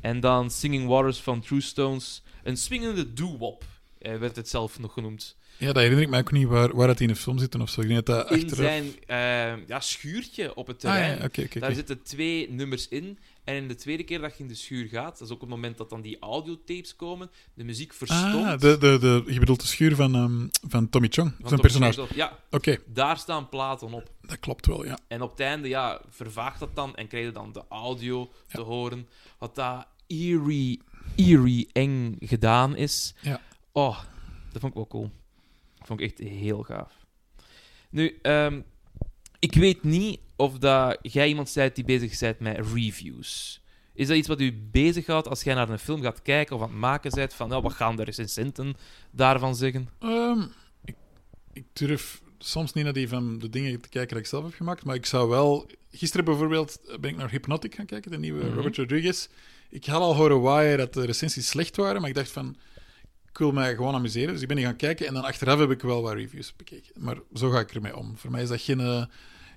En 0.00 0.20
dan 0.20 0.50
Singing 0.50 0.86
Waters 0.88 1.18
van 1.18 1.40
True 1.40 1.60
Stones. 1.60 2.22
Een 2.42 2.56
swingende 2.56 3.12
doo-wop, 3.12 3.64
eh, 3.98 4.16
werd 4.16 4.36
het 4.36 4.48
zelf 4.48 4.78
nog 4.78 4.92
genoemd. 4.92 5.36
Ja, 5.56 5.66
dat 5.66 5.76
herinner 5.76 6.02
ik 6.02 6.08
me 6.10 6.18
ook 6.18 6.32
niet 6.32 6.46
waar, 6.48 6.76
waar 6.76 6.86
dat 6.86 7.00
in 7.00 7.08
de 7.08 7.16
film 7.16 7.38
zit 7.38 7.54
of 7.60 7.70
zo. 7.70 7.80
Ik 7.80 7.88
denk 7.88 8.06
dat 8.06 8.16
dat 8.16 8.30
In 8.30 8.42
achteraf... 8.44 8.58
zijn 8.66 8.84
eh, 9.06 9.66
ja, 9.66 9.80
schuurtje 9.80 10.54
op 10.54 10.66
het 10.66 10.84
Ah, 10.84 10.92
terrein. 10.92 11.30
ja, 11.52 11.60
Daar 11.60 11.74
zitten 11.74 12.02
twee 12.02 12.50
nummers 12.50 12.88
in. 12.88 13.18
En 13.44 13.54
in 13.56 13.68
de 13.68 13.74
tweede 13.74 14.02
keer 14.02 14.20
dat 14.20 14.36
je 14.36 14.42
in 14.42 14.48
de 14.48 14.54
schuur 14.54 14.88
gaat, 14.88 15.18
dat 15.18 15.28
is 15.28 15.34
ook 15.34 15.40
het 15.40 15.50
moment 15.50 15.76
dat 15.78 15.90
dan 15.90 16.00
die 16.00 16.16
audiotapes 16.20 16.96
komen, 16.96 17.30
de 17.54 17.64
muziek 17.64 17.92
verstomt. 17.92 18.44
Ah, 18.44 18.58
de, 18.58 18.78
de, 18.78 18.98
de, 18.98 19.22
je 19.32 19.38
bedoelt 19.38 19.60
de 19.60 19.66
schuur 19.66 19.94
van, 19.94 20.14
ehm, 20.14 20.46
van 20.70 20.88
Tommy 20.88 21.08
Chong, 21.10 21.34
van 21.40 21.48
zijn 21.48 21.60
personage. 21.60 22.06
Ja, 22.14 22.38
Oké, 22.50 22.78
daar 22.86 23.16
staan 23.18 23.48
platen 23.48 23.92
op. 23.92 24.10
dat 24.22 24.38
klopt 24.40 24.66
wel, 24.66 24.84
ja. 24.84 24.98
En 25.08 25.22
op 25.22 25.30
het 25.30 25.40
einde, 25.40 25.68
ja, 25.68 26.00
vervaagt 26.08 26.60
dat 26.60 26.74
dan 26.74 26.96
en 26.96 27.08
krijg 27.08 27.24
je 27.24 27.32
dan 27.32 27.52
de 27.52 27.62
audio 27.68 28.30
Ja. 28.48 28.54
te 28.54 28.60
horen. 28.60 29.08
Wat 29.40 29.54
dat 29.54 29.86
eerie, 30.06 30.82
eerie 31.16 31.68
eng 31.72 32.16
gedaan 32.20 32.76
is. 32.76 33.14
Ja. 33.20 33.40
Oh, 33.72 33.98
dat 34.52 34.60
vond 34.60 34.72
ik 34.72 34.74
wel 34.74 34.86
cool. 34.86 35.10
Dat 35.78 35.86
vond 35.86 36.00
ik 36.00 36.10
echt 36.10 36.18
heel 36.28 36.62
gaaf. 36.62 36.92
Nu, 37.90 38.18
ehm, 38.22 38.60
ik 39.38 39.54
weet 39.54 39.82
niet 39.82 40.20
of 40.36 40.58
dat 40.58 40.98
jij 41.02 41.28
iemand 41.28 41.52
bent 41.54 41.74
die 41.74 41.84
bezig 41.84 42.18
bent 42.18 42.40
met 42.40 42.66
reviews. 42.72 43.60
Is 43.92 44.06
dat 44.06 44.16
iets 44.16 44.28
wat 44.28 44.40
u 44.40 44.68
bezighoudt 44.70 45.28
als 45.28 45.42
jij 45.42 45.54
naar 45.54 45.68
een 45.68 45.78
film 45.78 46.02
gaat 46.02 46.22
kijken 46.22 46.56
of 46.56 46.62
aan 46.62 46.68
het 46.68 46.78
maken 46.78 47.10
bent? 47.10 47.34
Van, 47.34 47.48
nou, 47.48 47.62
wat 47.62 47.72
gaan 47.72 47.96
de 47.96 48.04
recensenten 48.04 48.74
daarvan 49.10 49.56
zeggen? 49.56 49.88
Ehm, 49.98 50.42
ik, 50.84 50.96
ik 51.52 51.64
durf 51.72 52.22
soms 52.38 52.72
niet 52.72 52.84
naar 52.84 52.92
die 52.92 53.08
van 53.08 53.38
de 53.38 53.48
dingen 53.48 53.80
te 53.80 53.88
kijken 53.88 54.14
die 54.14 54.24
ik 54.24 54.30
zelf 54.30 54.44
heb 54.44 54.54
gemaakt, 54.54 54.84
maar 54.84 54.94
ik 54.94 55.06
zou 55.06 55.28
wel... 55.28 55.66
Gisteren 55.90 56.24
bijvoorbeeld 56.24 56.80
ben 57.00 57.10
ik 57.10 57.16
naar 57.16 57.30
Hypnotic 57.30 57.74
gaan 57.74 57.86
kijken, 57.86 58.10
de 58.10 58.18
nieuwe 58.18 58.44
Mhm. 58.44 58.54
Robert 58.54 58.76
Rodriguez. 58.76 59.28
Ik 59.70 59.84
had 59.86 60.00
al 60.00 60.14
horen 60.16 60.40
waaien 60.40 60.78
dat 60.78 60.92
de 60.94 61.04
recensies 61.06 61.48
slecht 61.48 61.76
waren, 61.76 62.00
maar 62.00 62.10
ik 62.10 62.16
dacht 62.16 62.30
van... 62.30 62.56
Ik 63.30 63.38
wil 63.38 63.52
mij 63.52 63.74
gewoon 63.74 63.94
amuseren, 63.94 64.32
dus 64.32 64.42
ik 64.42 64.48
ben 64.48 64.56
die 64.56 64.64
gaan 64.66 64.76
kijken 64.76 65.06
en 65.06 65.14
dan 65.14 65.24
achteraf 65.24 65.58
heb 65.58 65.70
ik 65.70 65.82
wel 65.82 66.02
wat 66.02 66.12
reviews 66.12 66.56
bekeken. 66.56 66.92
Maar 67.02 67.16
zo 67.34 67.50
ga 67.50 67.60
ik 67.60 67.74
ermee 67.74 67.96
om. 67.96 68.16
Voor 68.16 68.30
mij 68.30 68.42
is 68.42 68.48
dat 68.48 68.60
geen... 68.60 68.80
eh, 68.80 69.04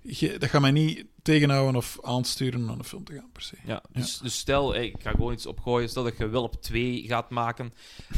ge- 0.04 0.38
dat 0.38 0.50
gaat 0.50 0.62
mij 0.62 0.72
niet 0.72 1.06
tegenhouden 1.22 1.76
of 1.76 1.98
aansturen 2.02 2.60
om 2.60 2.66
naar 2.66 2.78
een 2.78 2.84
film 2.84 3.04
te 3.04 3.14
gaan, 3.14 3.30
per 3.32 3.42
se. 3.42 3.56
Ja, 3.66 3.84
dus, 3.92 4.18
dus 4.18 4.38
stel, 4.38 4.74
hey, 4.74 4.88
ik 4.88 5.02
ga 5.02 5.12
gewoon 5.12 5.34
iets 5.34 5.46
opgooien. 5.46 5.90
Stel 5.90 6.04
dat 6.04 6.18
je 6.18 6.28
wel 6.28 6.44
op 6.44 6.62
twee 6.62 7.04
gaat 7.08 7.30
maken. 7.30 7.74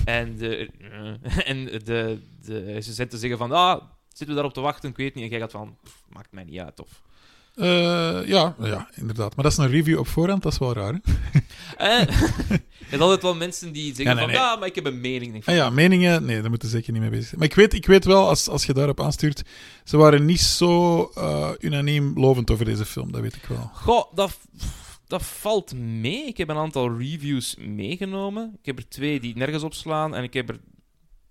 En 0.06 0.38
de, 0.38 0.70
eh, 0.80 1.48
en 1.52 1.66
de, 1.66 2.20
de 2.42 2.60
recensenten 2.64 3.20
zeggen 3.20 3.38
van, 3.38 3.52
ah, 3.52 3.82
zitten 4.08 4.28
we 4.28 4.34
daarop 4.34 4.54
te 4.54 4.62
wachten? 4.62 4.90
Ik 4.90 4.98
weet 4.98 5.14
niet. 5.16 5.24
En 5.24 5.30
jij 5.30 5.40
gaat 5.40 5.52
van, 5.52 5.78
pff, 5.84 6.04
maakt 6.10 6.32
mij 6.32 6.44
niet 6.44 6.60
uit. 6.60 6.80
Of, 6.80 7.02
Eh, 7.56 8.28
ja, 8.28 8.56
ja, 8.60 8.90
inderdaad. 8.96 9.36
Maar 9.36 9.44
dat 9.44 9.52
is 9.52 9.58
een 9.58 9.70
review 9.70 10.00
op 10.00 10.08
voorhand, 10.08 10.44
dat 10.44 10.52
is 10.52 10.58
wel 10.58 10.74
raar. 10.74 10.94
Hè? 10.94 11.00
eh, 11.78 12.08
je 12.80 12.86
hebt 12.90 13.02
altijd 13.02 13.22
wel 13.22 13.36
mensen 13.36 13.72
die 13.72 13.96
zeggen 13.96 14.04
Ja, 14.06 14.14
nee, 14.14 14.24
van, 14.24 14.28
nee. 14.28 14.38
ja, 14.38 14.56
maar 14.56 14.68
ik 14.68 14.76
heb 14.76 14.86
een 14.86 15.02
mening. 15.02 15.32
Denk 15.32 15.48
Ah 15.48 15.56
ja, 15.56 15.70
meningen, 15.70 16.26
nee, 16.26 16.42
daar 16.42 16.50
moeten 16.50 16.70
zeker 16.70 16.92
niet 16.92 17.02
mee 17.02 17.10
bezig 17.10 17.26
zijn. 17.26 17.40
Maar 17.40 17.50
ik 17.50 17.56
weet, 17.56 17.74
ik 17.74 17.86
weet 17.86 18.06
wel, 18.06 18.28
als, 18.28 18.50
als 18.50 18.66
je 18.66 18.74
daarop 18.74 19.02
aanstuurt, 19.02 19.44
ze 19.84 19.98
waren 19.98 20.26
niet 20.26 20.42
zo 20.42 21.04
eh, 21.16 21.50
unaniem 21.60 22.20
lovend 22.20 22.52
over 22.52 22.66
deze 22.66 22.86
film, 22.86 23.12
dat 23.12 23.22
weet 23.22 23.36
ik 23.36 23.46
wel. 23.46 23.70
Goh, 23.74 24.14
dat, 24.14 24.38
dat 25.08 25.24
valt 25.24 25.74
mee. 25.74 26.26
Ik 26.26 26.38
heb 26.38 26.50
een 26.50 26.58
aantal 26.58 26.98
reviews 26.98 27.56
meegenomen. 27.60 28.56
Ik 28.60 28.66
heb 28.66 28.78
er 28.78 28.90
twee 28.90 29.20
die 29.20 29.38
nergens 29.38 29.64
op 29.64 29.74
slaan. 29.74 30.16
En 30.16 30.24
ik 30.24 30.34
heb 30.34 30.50
er 30.50 30.60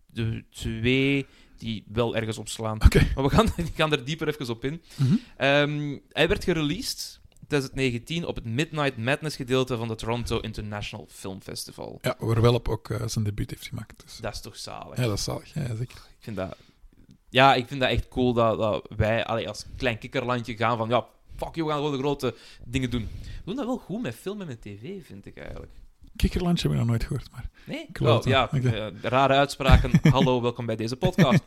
de 0.06 0.44
twee 0.50 1.26
die 1.56 1.84
wel 1.92 2.16
ergens 2.16 2.38
opslaan. 2.38 2.84
Oké. 2.84 3.10
Maar 3.14 3.24
we 3.24 3.30
gaan, 3.30 3.46
we 3.56 3.70
gaan 3.74 3.92
er 3.92 4.04
dieper 4.04 4.28
even 4.28 4.48
op 4.48 4.64
in. 4.64 4.82
Mhm. 4.96 5.14
Ehm, 5.36 5.98
hij 6.08 6.28
werd 6.28 6.44
gereleased 6.44 7.20
2019 7.46 8.26
op 8.26 8.34
het 8.34 8.44
Midnight 8.44 8.96
Madness 8.96 9.36
gedeelte 9.36 9.76
van 9.76 9.88
de 9.88 9.94
Toronto 9.94 10.40
International 10.40 11.06
Film 11.10 11.42
Festival. 11.42 11.98
Ja, 12.02 12.16
waar 12.18 12.40
Welp 12.40 12.68
ook 12.68 12.90
eh, 12.90 13.06
zijn 13.06 13.24
debuut 13.24 13.50
heeft 13.50 13.66
gemaakt. 13.66 14.02
Dus. 14.04 14.16
Dat 14.16 14.34
is 14.34 14.40
toch 14.40 14.56
zalig. 14.56 14.96
Ja, 14.96 15.02
dat 15.02 15.18
is 15.18 15.24
zalig. 15.24 15.54
Ja, 15.54 15.74
zeker. 15.74 15.96
Ik 15.96 16.20
vind 16.20 16.36
dat... 16.36 16.56
Ja, 17.28 17.54
ik 17.54 17.68
vind 17.68 17.80
dat 17.80 17.90
echt 17.90 18.08
cool 18.08 18.32
dat, 18.32 18.58
dat 18.58 18.86
wij 18.96 19.24
allee, 19.24 19.48
als 19.48 19.64
klein 19.76 19.98
kikkerlandje 19.98 20.56
gaan 20.56 20.76
van... 20.76 20.88
Ja, 20.88 21.06
fuck 21.36 21.54
you, 21.54 21.66
we 21.66 21.72
gaan 21.72 21.82
gewoon 21.82 21.96
de 21.96 22.02
grote 22.02 22.34
dingen 22.64 22.90
doen. 22.90 23.08
We 23.22 23.42
doen 23.44 23.56
dat 23.56 23.66
wel 23.66 23.78
goed 23.78 24.02
met 24.02 24.14
film 24.14 24.40
en 24.40 24.46
met 24.46 24.62
tv, 24.62 25.06
vind 25.06 25.26
ik 25.26 25.36
eigenlijk. 25.36 25.72
Kikkerlandje 26.16 26.62
heb 26.68 26.72
ik 26.72 26.78
nog 26.78 26.88
nooit 26.88 27.04
gehoord, 27.04 27.30
maar... 27.32 27.48
Nee? 27.64 27.86
Klopt, 27.92 28.24
ja, 28.24 28.50
eh, 28.52 28.86
rare 29.02 29.34
uitspraken. 29.34 29.90
Hallo, 30.12 30.40
welkom 30.42 30.66
bij 30.66 30.76
deze 30.76 30.96
podcast. 30.96 31.42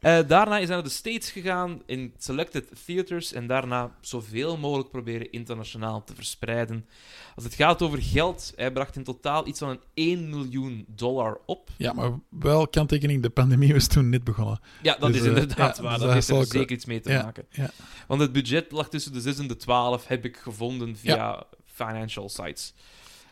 Eh, 0.00 0.18
daarna 0.26 0.58
is 0.58 0.66
hij 0.66 0.74
naar 0.74 0.84
de 0.84 0.90
States 0.90 1.30
gegaan 1.30 1.82
in 1.86 2.14
selected 2.18 2.84
theaters 2.84 3.32
en 3.32 3.46
daarna 3.46 3.90
zoveel 4.00 4.56
mogelijk 4.56 4.90
proberen 4.90 5.32
internationaal 5.32 6.04
te 6.04 6.14
verspreiden. 6.14 6.86
Als 7.34 7.44
het 7.44 7.54
gaat 7.54 7.82
over 7.82 8.02
geld, 8.02 8.52
hij 8.56 8.72
bracht 8.72 8.96
in 8.96 9.04
totaal 9.04 9.46
iets 9.46 9.58
van 9.58 9.68
een 9.68 9.80
1 9.94 10.28
miljoen 10.30 10.84
dollar 10.88 11.38
op. 11.46 11.70
Ja, 11.76 11.92
maar 11.92 12.10
wel 12.28 12.68
kanttekening, 12.68 13.22
de 13.22 13.30
pandemie 13.30 13.72
was 13.72 13.86
toen 13.86 14.08
net 14.08 14.24
begonnen. 14.24 14.60
Ja, 14.82 14.96
dat 14.98 15.12
Dus, 15.12 15.20
is 15.20 15.26
eh, 15.26 15.28
inderdaad 15.28 15.76
ja, 15.76 15.82
waar. 15.82 15.92
dus 15.92 16.02
dat 16.02 16.12
heeft 16.12 16.28
er 16.28 16.36
ook- 16.36 16.44
zeker 16.44 16.76
iets 16.76 16.84
mee 16.84 17.00
te 17.00 17.10
ja, 17.12 17.22
maken. 17.22 17.46
ja. 17.50 17.70
Want 18.06 18.20
het 18.20 18.32
budget 18.32 18.72
lag 18.72 18.88
tussen 18.88 19.12
de 19.12 19.20
6 19.20 19.38
en 19.38 19.46
de 19.46 19.56
12, 19.56 20.06
heb 20.06 20.24
ik 20.24 20.36
gevonden 20.36 20.96
via 20.96 21.44
financial 21.64 22.28
sites. 22.28 22.74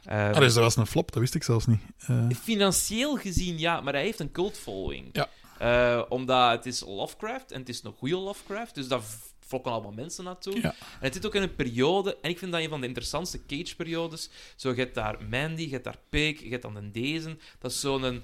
Eh, 0.05 0.29
Ah, 0.31 0.39
dus 0.39 0.55
dat 0.55 0.63
was 0.63 0.77
een 0.77 0.87
flop, 0.87 1.13
dat 1.13 1.21
wist 1.21 1.35
ik 1.35 1.43
zelfs 1.43 1.67
niet. 1.67 1.81
Eh, 2.07 2.27
Financieel 2.43 3.17
gezien, 3.17 3.59
ja, 3.59 3.81
maar 3.81 3.93
hij 3.93 4.03
heeft 4.03 4.21
een 4.21 4.33
cult 4.33 4.59
following. 4.59 5.09
Ja. 5.13 5.29
Eh, 5.59 6.03
omdat 6.09 6.51
het 6.51 6.67
is 6.67 6.81
Lovecraft 6.81 7.53
en 7.53 7.61
het 7.61 7.69
is 7.69 7.83
een 7.85 7.93
goede 7.93 8.17
Lovecraft, 8.17 8.75
dus 8.75 8.89
daar 8.89 9.01
flokken 9.41 9.73
allemaal 9.73 9.93
mensen 9.93 10.25
naartoe. 10.25 10.61
Ja. 10.61 10.71
En 10.71 10.75
het 11.01 11.15
zit 11.15 11.27
ook 11.27 11.35
in 11.35 11.43
een 11.43 11.55
periode, 11.55 12.17
en 12.23 12.31
ik 12.31 12.39
vind 12.39 12.53
dat 12.53 12.61
een 12.61 12.69
van 12.69 12.81
de 12.81 12.87
interessantste 12.87 13.47
Cage-periodes. 13.47 14.31
Zo, 14.57 14.71
je 14.71 14.77
hebt 14.77 14.95
daar 14.95 15.17
Mandy, 15.31 15.63
je 15.63 15.71
hebt 15.71 15.85
daar 15.85 15.99
Pig, 16.09 16.43
je 16.43 16.49
hebt 16.51 16.63
dan 16.63 16.77
een 16.77 16.93
Dezen. 16.93 17.41
Dat 17.59 17.71
is 17.71 17.81
zo'n, 17.81 18.23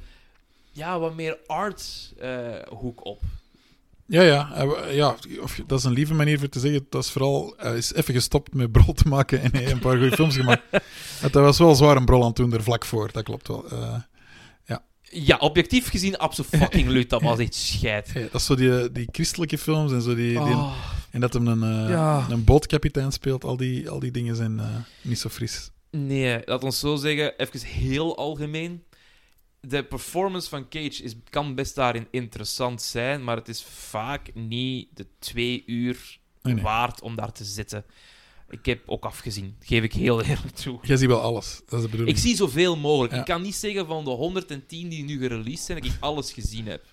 ja, 0.73 0.99
wat 0.99 1.15
meer 1.15 1.39
art-hoek 1.47 3.05
op. 3.05 3.21
Ja, 4.11 4.23
ja, 4.23 4.67
wa- 4.67 4.87
ja 4.91 5.17
of, 5.41 5.61
dat 5.67 5.79
is 5.79 5.85
een 5.85 5.93
lieve 5.93 6.15
manier 6.15 6.39
voor 6.39 6.49
te 6.49 6.61
zeggen. 6.61 6.87
Dat 6.91 7.05
is 7.05 7.11
vooral, 7.11 7.55
hij 7.57 7.77
is 7.77 7.93
even 7.95 8.15
gestopt 8.15 8.55
met 8.55 8.73
brol 8.73 8.93
te 8.93 9.09
maken 9.09 9.41
en 9.43 9.51
hij 9.51 9.61
heeft 9.61 9.73
een 9.73 9.79
paar 9.79 9.97
goede 9.99 10.15
films 10.17 10.37
gemaakt. 10.37 10.63
Het 11.21 11.35
was 11.35 11.59
wel 11.59 11.75
zwaar 11.75 11.97
een 11.97 12.05
brol 12.05 12.21
aan 12.21 12.27
het 12.27 12.37
doen, 12.37 12.53
er 12.53 12.63
vlak 12.63 12.85
voor, 12.85 13.13
dat 13.13 13.23
klopt 13.25 13.49
wel. 13.49 13.69
Eh, 13.71 13.95
Ja, 15.11 15.37
objectief 15.37 15.89
gezien, 15.91 16.17
absoluut 16.19 16.51
fucking 16.51 16.89
luid. 16.89 17.11
Dat 17.11 17.23
was 17.23 17.39
echt 17.45 17.55
scheid. 17.55 18.11
ja, 18.15 18.21
dat 18.21 18.35
is 18.35 18.45
zo 18.45 18.55
die, 18.55 18.93
die 18.93 19.09
christelijke 19.13 19.59
films 19.59 19.93
en 19.93 20.03
zo, 20.03 20.15
die, 20.15 20.31
die, 20.33 20.39
Oh, 20.55 20.75
en 21.11 21.21
dat 21.21 21.33
hem 21.33 21.47
een, 21.47 21.63
eh, 21.85 21.91
Ja. 21.91 22.27
een 22.31 22.45
bootkapitein 22.45 23.13
speelt, 23.13 23.45
al 23.45 23.57
die, 23.57 23.91
al 23.91 23.99
die 23.99 24.11
dingen 24.11 24.37
zijn 24.37 24.59
eh, 24.59 24.67
niet 25.03 25.19
zo 25.19 25.29
fris. 25.29 25.71
nee, 25.91 26.41
laat 26.45 26.65
ons 26.65 26.79
zo 26.79 26.97
zeggen, 26.97 27.37
even 27.37 27.61
heel 27.61 28.17
algemeen. 28.17 28.83
De 29.61 29.85
performance 29.85 30.49
van 30.49 30.69
Cage 30.69 31.03
is, 31.03 31.15
kan 31.31 31.55
best 31.55 31.75
daarin 31.75 32.07
interessant 32.11 32.83
zijn, 32.83 33.25
maar 33.25 33.37
het 33.37 33.49
is 33.49 33.65
vaak 33.65 34.35
niet 34.35 34.89
de 34.95 35.07
twee 35.19 35.63
uur 35.67 36.19
Nee, 36.43 36.55
nee. 36.55 36.63
waard 36.63 37.01
om 37.01 37.17
daar 37.17 37.33
te 37.33 37.45
zitten. 37.45 37.85
Ik 38.51 38.67
heb 38.67 38.83
ook 38.87 39.05
afgezien, 39.05 39.57
geef 39.61 39.83
ik 39.83 39.93
heel 39.93 40.23
eerlijk 40.23 40.55
toe. 40.55 40.79
Jij 40.83 40.97
ziet 40.97 41.09
wel 41.09 41.21
alles, 41.21 41.61
dat 41.67 41.79
is 41.79 41.85
de 41.85 41.91
bedoeling. 41.91 42.17
Ik 42.17 42.23
zie 42.23 42.37
zoveel 42.37 42.77
mogelijk. 42.77 43.13
Ja. 43.13 43.19
Ik 43.19 43.25
kan 43.25 43.43
niet 43.43 43.55
zeggen 43.55 43.87
van 43.87 44.05
de 44.05 44.11
110 44.11 44.89
die 44.89 45.05
nu 45.05 45.19
gereleased 45.19 45.65
zijn, 45.65 45.81
dat 45.81 45.91
ik 45.91 45.97
alles 46.01 46.33
gezien 46.33 46.67
heb. 46.67 46.85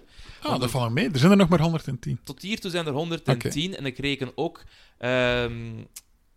Ah, 0.42 0.60
dat 0.60 0.72
valt 0.72 0.92
mee. 0.92 1.10
Er 1.10 1.20
zijn 1.20 1.32
er 1.32 1.38
nog 1.38 1.50
maar 1.50 1.62
110. 1.62 2.20
Tot 2.24 2.42
hiertoe 2.42 2.72
zijn 2.72 2.86
er 2.86 2.94
110 2.94 3.76
en 3.76 3.86
ik 3.86 3.98
reken 3.98 4.32
ook 4.36 4.64
ehm, 4.98 5.84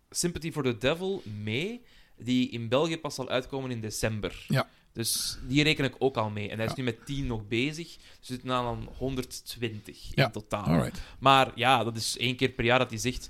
Sympathy 0.09 0.51
for 0.51 0.63
the 0.63 0.77
Devil 0.77 1.21
mee, 1.43 1.81
die 2.17 2.49
in 2.49 2.67
België 2.67 2.97
pas 2.97 3.15
zal 3.15 3.29
uitkomen 3.29 3.71
in 3.71 3.81
december. 3.81 4.45
Ja. 4.47 4.69
Dus 4.93 5.37
die 5.47 5.63
reken 5.63 5.85
ik 5.85 5.95
ook 5.97 6.17
al 6.17 6.29
mee. 6.29 6.49
En 6.49 6.57
hij 6.57 6.65
is 6.65 6.71
Ja. 6.71 6.77
nu 6.77 6.83
met 6.83 7.05
10 7.05 7.27
nog 7.27 7.47
bezig. 7.47 7.87
Dus 7.87 7.97
we 8.19 8.25
zitten 8.33 8.51
aan 8.51 8.65
aan 8.65 8.87
120 8.97 10.11
Ja. 10.15 10.25
in 10.25 10.31
totaal. 10.31 10.63
Alright. 10.65 11.01
Maar 11.19 11.51
ja, 11.55 11.83
dat 11.83 11.95
is 11.97 12.17
één 12.17 12.35
keer 12.35 12.49
per 12.49 12.65
jaar 12.65 12.79
dat 12.79 12.89
hij 12.89 12.99
zegt... 12.99 13.29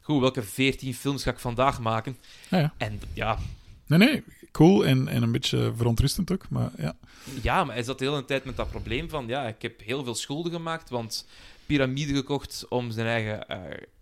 Goed, 0.00 0.20
welke 0.20 0.42
14 0.42 0.94
films 0.94 1.22
ga 1.22 1.30
ik 1.30 1.38
vandaag 1.38 1.80
maken? 1.80 2.16
Ja, 2.50 2.58
ja. 2.58 2.74
En 2.76 3.00
ja, 3.12 3.38
Nee, 3.86 3.98
nee, 3.98 4.22
cool 4.52 4.86
en, 4.86 5.08
en 5.08 5.22
een 5.22 5.32
beetje 5.32 5.72
verontrustend 5.76 6.32
ook, 6.32 6.48
maar 6.48 6.70
ja. 6.76 6.96
Ja, 7.42 7.64
maar 7.64 7.74
hij 7.74 7.84
zat 7.84 7.98
de 7.98 8.04
hele 8.04 8.24
tijd 8.24 8.44
met 8.44 8.56
dat 8.56 8.70
probleem 8.70 9.08
van... 9.08 9.26
Ja, 9.26 9.46
ik 9.46 9.62
heb 9.62 9.80
heel 9.84 10.04
veel 10.04 10.14
schulden 10.14 10.52
gemaakt, 10.52 10.90
want 10.90 11.26
piramide 11.66 12.14
gekocht 12.14 12.66
om 12.68 12.90
zijn 12.90 13.06
eigen 13.06 13.48
eh, 13.48 13.58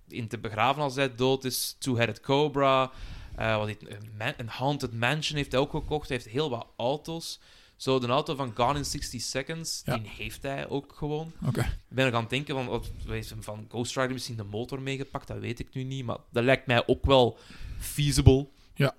in 0.09 0.29
te 0.29 0.39
begraven 0.39 0.83
als 0.83 0.95
hij 0.95 1.15
dood 1.15 1.45
is. 1.45 1.77
Two-Headed 1.79 2.21
Cobra. 2.21 2.91
Eh, 3.37 3.57
wat 3.57 3.67
heeft, 3.67 3.89
een, 3.91 4.11
man- 4.19 4.35
een 4.37 4.49
Haunted 4.49 4.93
Mansion 4.93 5.37
heeft 5.37 5.53
hij 5.53 5.61
ook 5.61 5.71
gekocht. 5.71 6.09
Hij 6.09 6.17
heeft 6.17 6.29
heel 6.29 6.51
wat 6.51 6.67
auto's. 6.77 7.41
Zo, 7.77 7.99
de 7.99 8.07
auto 8.07 8.35
van 8.35 8.53
Gone 8.55 8.79
in 8.79 8.85
60 8.85 9.21
Seconds, 9.21 9.83
Ja. 9.85 9.97
die 9.99 10.09
heeft 10.17 10.43
hij 10.43 10.69
ook 10.69 10.93
gewoon. 10.97 11.33
Oké. 11.47 11.61
Ik 11.61 11.67
ben 11.89 12.05
nog 12.05 12.15
aan 12.15 12.21
het 12.21 12.31
denken 12.31 12.55
van... 12.55 12.67
Wat, 12.67 12.91
heeft 13.07 13.31
hem 13.31 13.43
van 13.43 13.67
Ghost 13.69 13.97
Rider 13.97 14.13
misschien 14.13 14.37
de 14.37 14.45
motor 14.45 14.83
meegepakt? 14.83 15.27
Dat 15.29 15.39
weet 15.39 15.59
ik 15.59 15.75
nu 15.75 15.83
niet, 15.83 16.05
maar 16.05 16.19
dat 16.31 16.45
lijkt 16.45 16.67
mij 16.67 16.87
ook 16.87 17.05
wel 17.07 17.39
feasible. 17.79 18.49
Ja. 18.75 18.95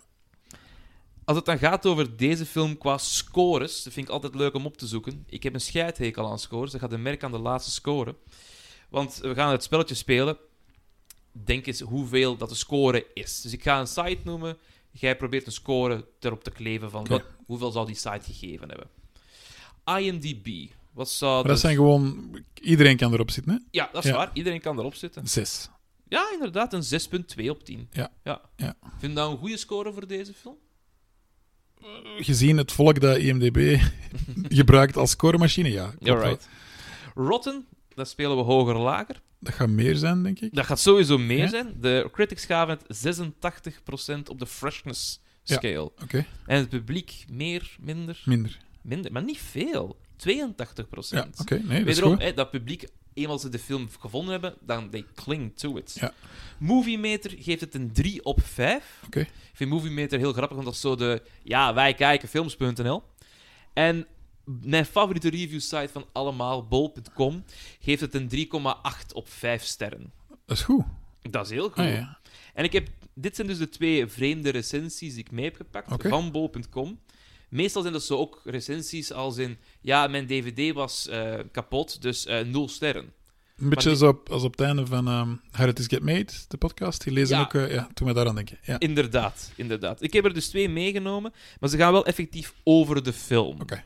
Als 1.25 1.37
het 1.37 1.45
dan 1.45 1.57
gaat 1.57 1.85
over 1.85 2.17
deze 2.17 2.45
film 2.45 2.77
qua 2.77 2.97
scores, 2.97 3.83
dat 3.83 3.93
vind 3.93 4.07
ik 4.07 4.13
altijd 4.13 4.35
leuk 4.35 4.53
om 4.53 4.65
op 4.65 4.77
te 4.77 4.87
zoeken. 4.87 5.23
Ik 5.29 5.43
heb 5.43 5.53
een 5.53 5.61
scheidhekel 5.61 6.29
aan 6.31 6.39
scores. 6.39 6.71
Dat 6.71 6.81
gaat 6.81 6.91
een 6.91 7.01
merk 7.01 7.23
aan 7.23 7.31
de 7.31 7.39
laatste 7.39 7.71
score. 7.71 8.15
Want 8.89 9.15
we 9.21 9.33
gaan 9.33 9.51
het 9.51 9.63
spelletje 9.63 9.95
spelen. 9.95 10.37
Denk 11.43 11.65
eens 11.65 11.79
hoeveel 11.79 12.37
dat 12.37 12.49
de 12.49 12.55
score 12.55 13.05
is. 13.13 13.41
Dus 13.41 13.53
ik 13.53 13.63
ga 13.63 13.79
een 13.79 13.87
site 13.87 14.17
noemen. 14.23 14.57
Jij 14.91 15.17
probeert 15.17 15.45
een 15.45 15.51
score 15.51 16.05
erop 16.19 16.43
te 16.43 16.51
kleven 16.51 16.91
van 16.91 17.05
wat, 17.07 17.23
hoeveel 17.45 17.71
zou 17.71 17.85
die 17.85 17.95
site 17.95 18.21
gegeven 18.33 18.69
hebben. 18.69 18.87
IMDb. 20.03 20.71
Wat 20.93 21.09
zou 21.09 21.33
Maar 21.33 21.43
dat 21.51 21.59
zijn 21.59 21.75
gewoon... 21.75 22.29
Iedereen 22.61 22.97
kan 22.97 23.13
erop 23.13 23.31
zitten, 23.31 23.51
hè? 23.53 23.57
Ja, 23.71 23.89
dat 23.91 24.03
is 24.03 24.09
Ja. 24.09 24.15
waar. 24.15 24.29
Iedereen 24.33 24.61
kan 24.61 24.79
erop 24.79 24.95
zitten. 24.95 25.27
Zes. 25.27 25.69
Ja, 26.07 26.29
inderdaad. 26.33 26.73
Een 26.73 26.83
6.2 27.39 27.49
op 27.49 27.63
10. 27.63 27.87
Ja. 27.91 28.11
ja. 28.23 28.41
Ja. 28.55 28.75
Vind 28.97 29.11
je 29.11 29.17
dat 29.19 29.31
een 29.31 29.37
goede 29.37 29.57
score 29.57 29.93
voor 29.93 30.07
deze 30.07 30.33
film? 30.33 30.55
Gezien 32.17 32.57
het 32.57 32.71
volk 32.71 32.99
dat 32.99 33.17
IMDb 33.17 33.81
gebruikt 34.59 34.97
als 34.97 35.09
scoremachine, 35.11 35.71
ja. 35.71 35.93
Alright. 36.03 36.47
Rotten, 37.15 37.65
dat 37.95 38.09
spelen 38.09 38.35
we 38.35 38.43
hoger-lager. 38.43 39.21
Dat 39.45 39.53
gaat 39.53 39.69
meer 39.69 39.95
zijn, 39.95 40.23
denk 40.23 40.39
ik. 40.39 40.53
Dat 40.55 40.65
gaat 40.65 40.79
sowieso 40.79 41.17
meer 41.17 41.37
Ja? 41.37 41.47
zijn. 41.47 41.73
De 41.81 42.09
critics 42.11 42.45
gaven 42.45 42.77
het 42.87 42.97
86% 42.97 44.29
op 44.29 44.39
de 44.39 44.45
freshness 44.47 45.19
Ja. 45.43 45.55
scale. 45.55 45.91
Oké, 46.03 46.25
En 46.45 46.57
het 46.59 46.69
publiek 46.69 47.25
meer, 47.31 47.75
minder, 47.79 48.21
minder. 48.25 48.57
minder. 48.81 49.11
Maar 49.11 49.23
niet 49.23 49.37
veel. 49.37 49.97
82%. 50.15 50.29
Ja, 51.09 51.27
oké. 51.41 51.61
Nee, 51.63 51.83
Wederom, 51.83 52.19
hè, 52.19 52.33
dat 52.33 52.51
publiek, 52.51 52.87
eenmaal 53.13 53.39
ze 53.39 53.49
de 53.49 53.59
film 53.59 53.87
gevonden 53.99 54.31
hebben, 54.31 54.55
dan 54.61 54.89
they 54.89 55.05
cling 55.15 55.57
to 55.57 55.77
it. 55.77 55.97
Ja. 55.99 56.13
Movie 56.59 56.97
Meter 56.97 57.33
geeft 57.39 57.61
het 57.61 57.75
een 57.75 57.91
3 57.93 58.23
op 58.23 58.41
5. 58.43 59.01
Oké. 59.05 59.19
Ik 59.19 59.29
vind 59.53 59.69
Movie 59.69 59.91
Meter 59.91 60.19
heel 60.19 60.33
grappig, 60.33 60.53
want 60.55 60.65
dat 60.65 60.75
is 60.75 60.81
zo 60.81 60.95
de... 60.95 61.21
Ja, 61.43 61.73
wij 61.73 61.93
kijken 61.93 62.27
films.nl. 62.29 63.03
En 63.73 64.07
mijn 64.45 64.85
favoriete 64.85 65.29
review 65.29 65.59
site 65.59 65.89
van 65.91 66.05
allemaal, 66.11 66.67
bol.com, 66.67 67.43
geeft 67.79 68.01
het 68.01 68.13
een 68.15 68.29
3,8 68.29 69.13
op 69.13 69.29
5 69.29 69.63
sterren. 69.63 70.11
Dat 70.45 70.57
is 70.57 70.63
goed. 70.63 70.83
Dat 71.29 71.45
is 71.45 71.51
heel 71.51 71.69
goed. 71.69 71.77
Ah, 71.83 71.93
ja. 71.93 72.17
En 72.53 72.63
ik 72.63 72.73
heb, 72.73 72.87
dit 73.13 73.35
zijn 73.35 73.47
dus 73.47 73.57
de 73.57 73.69
twee 73.69 74.07
vreemde 74.07 74.49
recensies 74.49 75.13
die 75.13 75.23
ik 75.23 75.31
mee 75.31 75.45
heb 75.45 75.55
gepakt 75.55 76.07
van 76.07 76.31
bol.com. 76.31 76.99
Meestal 77.49 77.81
zijn 77.81 77.93
dat 77.93 78.03
zo 78.03 78.17
ook 78.17 78.41
recensies 78.43 79.11
als 79.11 79.37
in... 79.37 79.57
Ja, 79.81 80.07
mijn 80.07 80.27
dvd 80.27 80.73
was 80.73 81.07
eh, 81.07 81.33
kapot, 81.51 82.01
dus 82.01 82.25
eh 82.25 82.45
nul 82.45 82.67
sterren. 82.69 83.11
Een 83.57 83.69
beetje 83.69 83.89
die- 83.89 83.97
zo 83.97 84.07
op, 84.07 84.29
als 84.31 84.43
op 84.43 84.51
het 84.51 84.61
einde 84.61 84.85
van 84.85 85.07
um, 85.07 85.41
How 85.51 85.67
It 85.67 85.79
Is 85.79 85.87
Get 85.87 86.01
Made, 86.03 86.31
de 86.47 86.57
podcast. 86.57 87.03
Die 87.03 87.13
lezen 87.13 87.37
Ja. 87.37 87.43
ook... 87.43 87.53
eh, 87.53 87.73
ja, 87.73 87.89
toen 87.93 88.07
we 88.07 88.13
daaraan 88.13 88.35
denken. 88.35 88.57
Ja, 88.63 88.79
Inderdaad, 88.79 89.51
inderdaad. 89.55 90.01
Ik 90.01 90.13
heb 90.13 90.25
er 90.25 90.33
dus 90.33 90.47
twee 90.47 90.69
meegenomen, 90.69 91.33
maar 91.59 91.69
ze 91.69 91.77
gaan 91.77 91.91
wel 91.91 92.05
effectief 92.05 92.53
over 92.63 93.03
de 93.03 93.13
film. 93.13 93.61
Oké. 93.61 93.83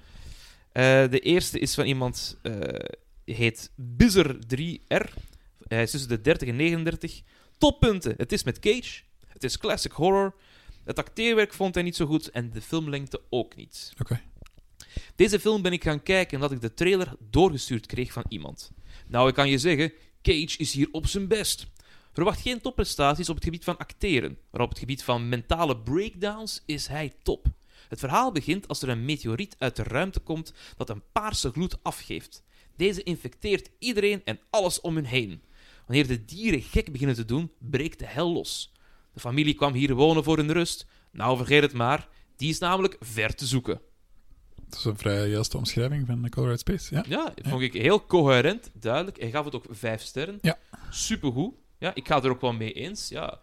De 0.72 1.20
eerste 1.20 1.60
is 1.60 1.74
van 1.74 1.86
iemand, 1.86 2.38
eh 2.42 2.54
heet 3.36 3.72
Bizzer3R. 3.82 5.10
Hij 5.68 5.82
is 5.82 5.92
tussen 5.92 6.10
de 6.10 6.22
30 6.22 6.48
en 6.48 6.56
39. 6.56 7.22
Toppunten. 7.58 8.14
Het 8.18 8.32
is 8.32 8.44
met 8.44 8.60
Cage. 8.60 9.02
Het 9.28 9.44
is 9.44 9.58
classic 9.58 9.92
horror. 9.92 10.36
Het 10.84 11.00
acteerwerk 11.00 11.54
vond 11.54 11.74
hij 11.74 11.84
niet 11.84 11.96
zo 11.96 12.06
goed 12.06 12.32
en 12.32 12.50
de 12.50 12.62
filmlengte 12.62 13.22
ook 13.30 13.56
niet. 13.56 13.94
Oké. 14.00 14.22
Deze 15.16 15.40
film 15.40 15.62
ben 15.62 15.74
ik 15.74 15.84
gaan 15.84 16.04
kijken 16.04 16.36
omdat 16.36 16.52
ik 16.52 16.62
de 16.62 16.74
trailer 16.74 17.16
doorgestuurd 17.30 17.86
kreeg 17.86 18.12
van 18.12 18.24
iemand. 18.28 18.72
Nou, 19.08 19.28
ik 19.28 19.34
kan 19.34 19.50
je 19.50 19.58
zeggen, 19.58 19.94
Cage 20.22 20.58
is 20.58 20.74
hier 20.74 20.88
op 20.92 21.08
zijn 21.08 21.28
best. 21.28 21.68
Verwacht 22.14 22.42
geen 22.42 22.62
topprestaties 22.62 23.30
op 23.30 23.36
het 23.36 23.44
gebied 23.44 23.64
van 23.64 23.78
acteren, 23.78 24.38
maar 24.52 24.62
op 24.62 24.70
het 24.70 24.80
gebied 24.80 25.04
van 25.04 25.30
mentale 25.30 25.78
breakdowns 25.78 26.64
is 26.66 26.88
hij 26.88 27.14
top. 27.24 27.48
Het 27.90 28.00
verhaal 28.00 28.32
begint 28.32 28.68
als 28.68 28.82
er 28.82 28.90
een 28.90 29.06
meteoriet 29.06 29.56
uit 29.58 29.76
de 29.76 29.84
ruimte 29.84 30.20
komt 30.20 30.54
dat 30.78 30.90
een 30.90 31.04
paarse 31.12 31.52
gloed 31.52 31.78
afgeeft. 31.82 32.44
Deze 32.76 33.04
infecteert 33.04 33.70
iedereen 33.80 34.22
en 34.24 34.40
alles 34.50 34.82
om 34.82 34.96
hun 34.96 35.06
heen. 35.06 35.42
Wanneer 35.86 36.08
de 36.08 36.26
dieren 36.26 36.62
gek 36.62 36.92
beginnen 36.92 37.16
te 37.16 37.26
doen, 37.26 37.52
breekt 37.58 38.00
de 38.00 38.06
hel 38.06 38.32
los. 38.32 38.74
De 39.14 39.20
familie 39.20 39.54
kwam 39.54 39.74
hier 39.74 39.94
wonen 39.94 40.24
voor 40.24 40.38
hun 40.38 40.52
rust. 40.52 40.86
Nou, 41.12 41.38
vergeet 41.38 41.62
het 41.62 41.74
maar. 41.74 42.08
Die 42.36 42.50
is 42.50 42.60
namelijk 42.60 42.98
ver 43.00 43.36
te 43.36 43.46
zoeken. 43.46 43.82
Dat 44.68 44.80
is 44.80 44.86
een 44.86 44.98
vrij 44.98 45.30
juiste 45.30 45.58
omschrijving 45.58 46.06
van 46.06 46.22
The 46.24 46.30
Color 46.30 46.50
Out 46.50 46.60
Space. 46.60 46.96
Ja. 46.96 47.04
Ja, 47.08 47.24
dat 47.36 47.48
vond 47.48 47.62
ik 47.62 47.74
heel 47.74 48.06
coherent, 48.06 48.72
duidelijk. 48.74 49.20
Hij 49.20 49.32
gaf 49.32 49.46
het 49.46 49.56
ook 49.56 49.66
vijf 49.70 50.02
sterren. 50.02 50.38
Ja. 50.42 50.58
Supergoed. 50.90 51.54
Ja, 51.78 51.96
ik 51.96 52.08
ga 52.08 52.24
er 52.24 52.30
ook 52.30 52.42
wel 52.42 52.54
mee 52.54 52.74
eens. 52.74 53.08
Ja. 53.08 53.40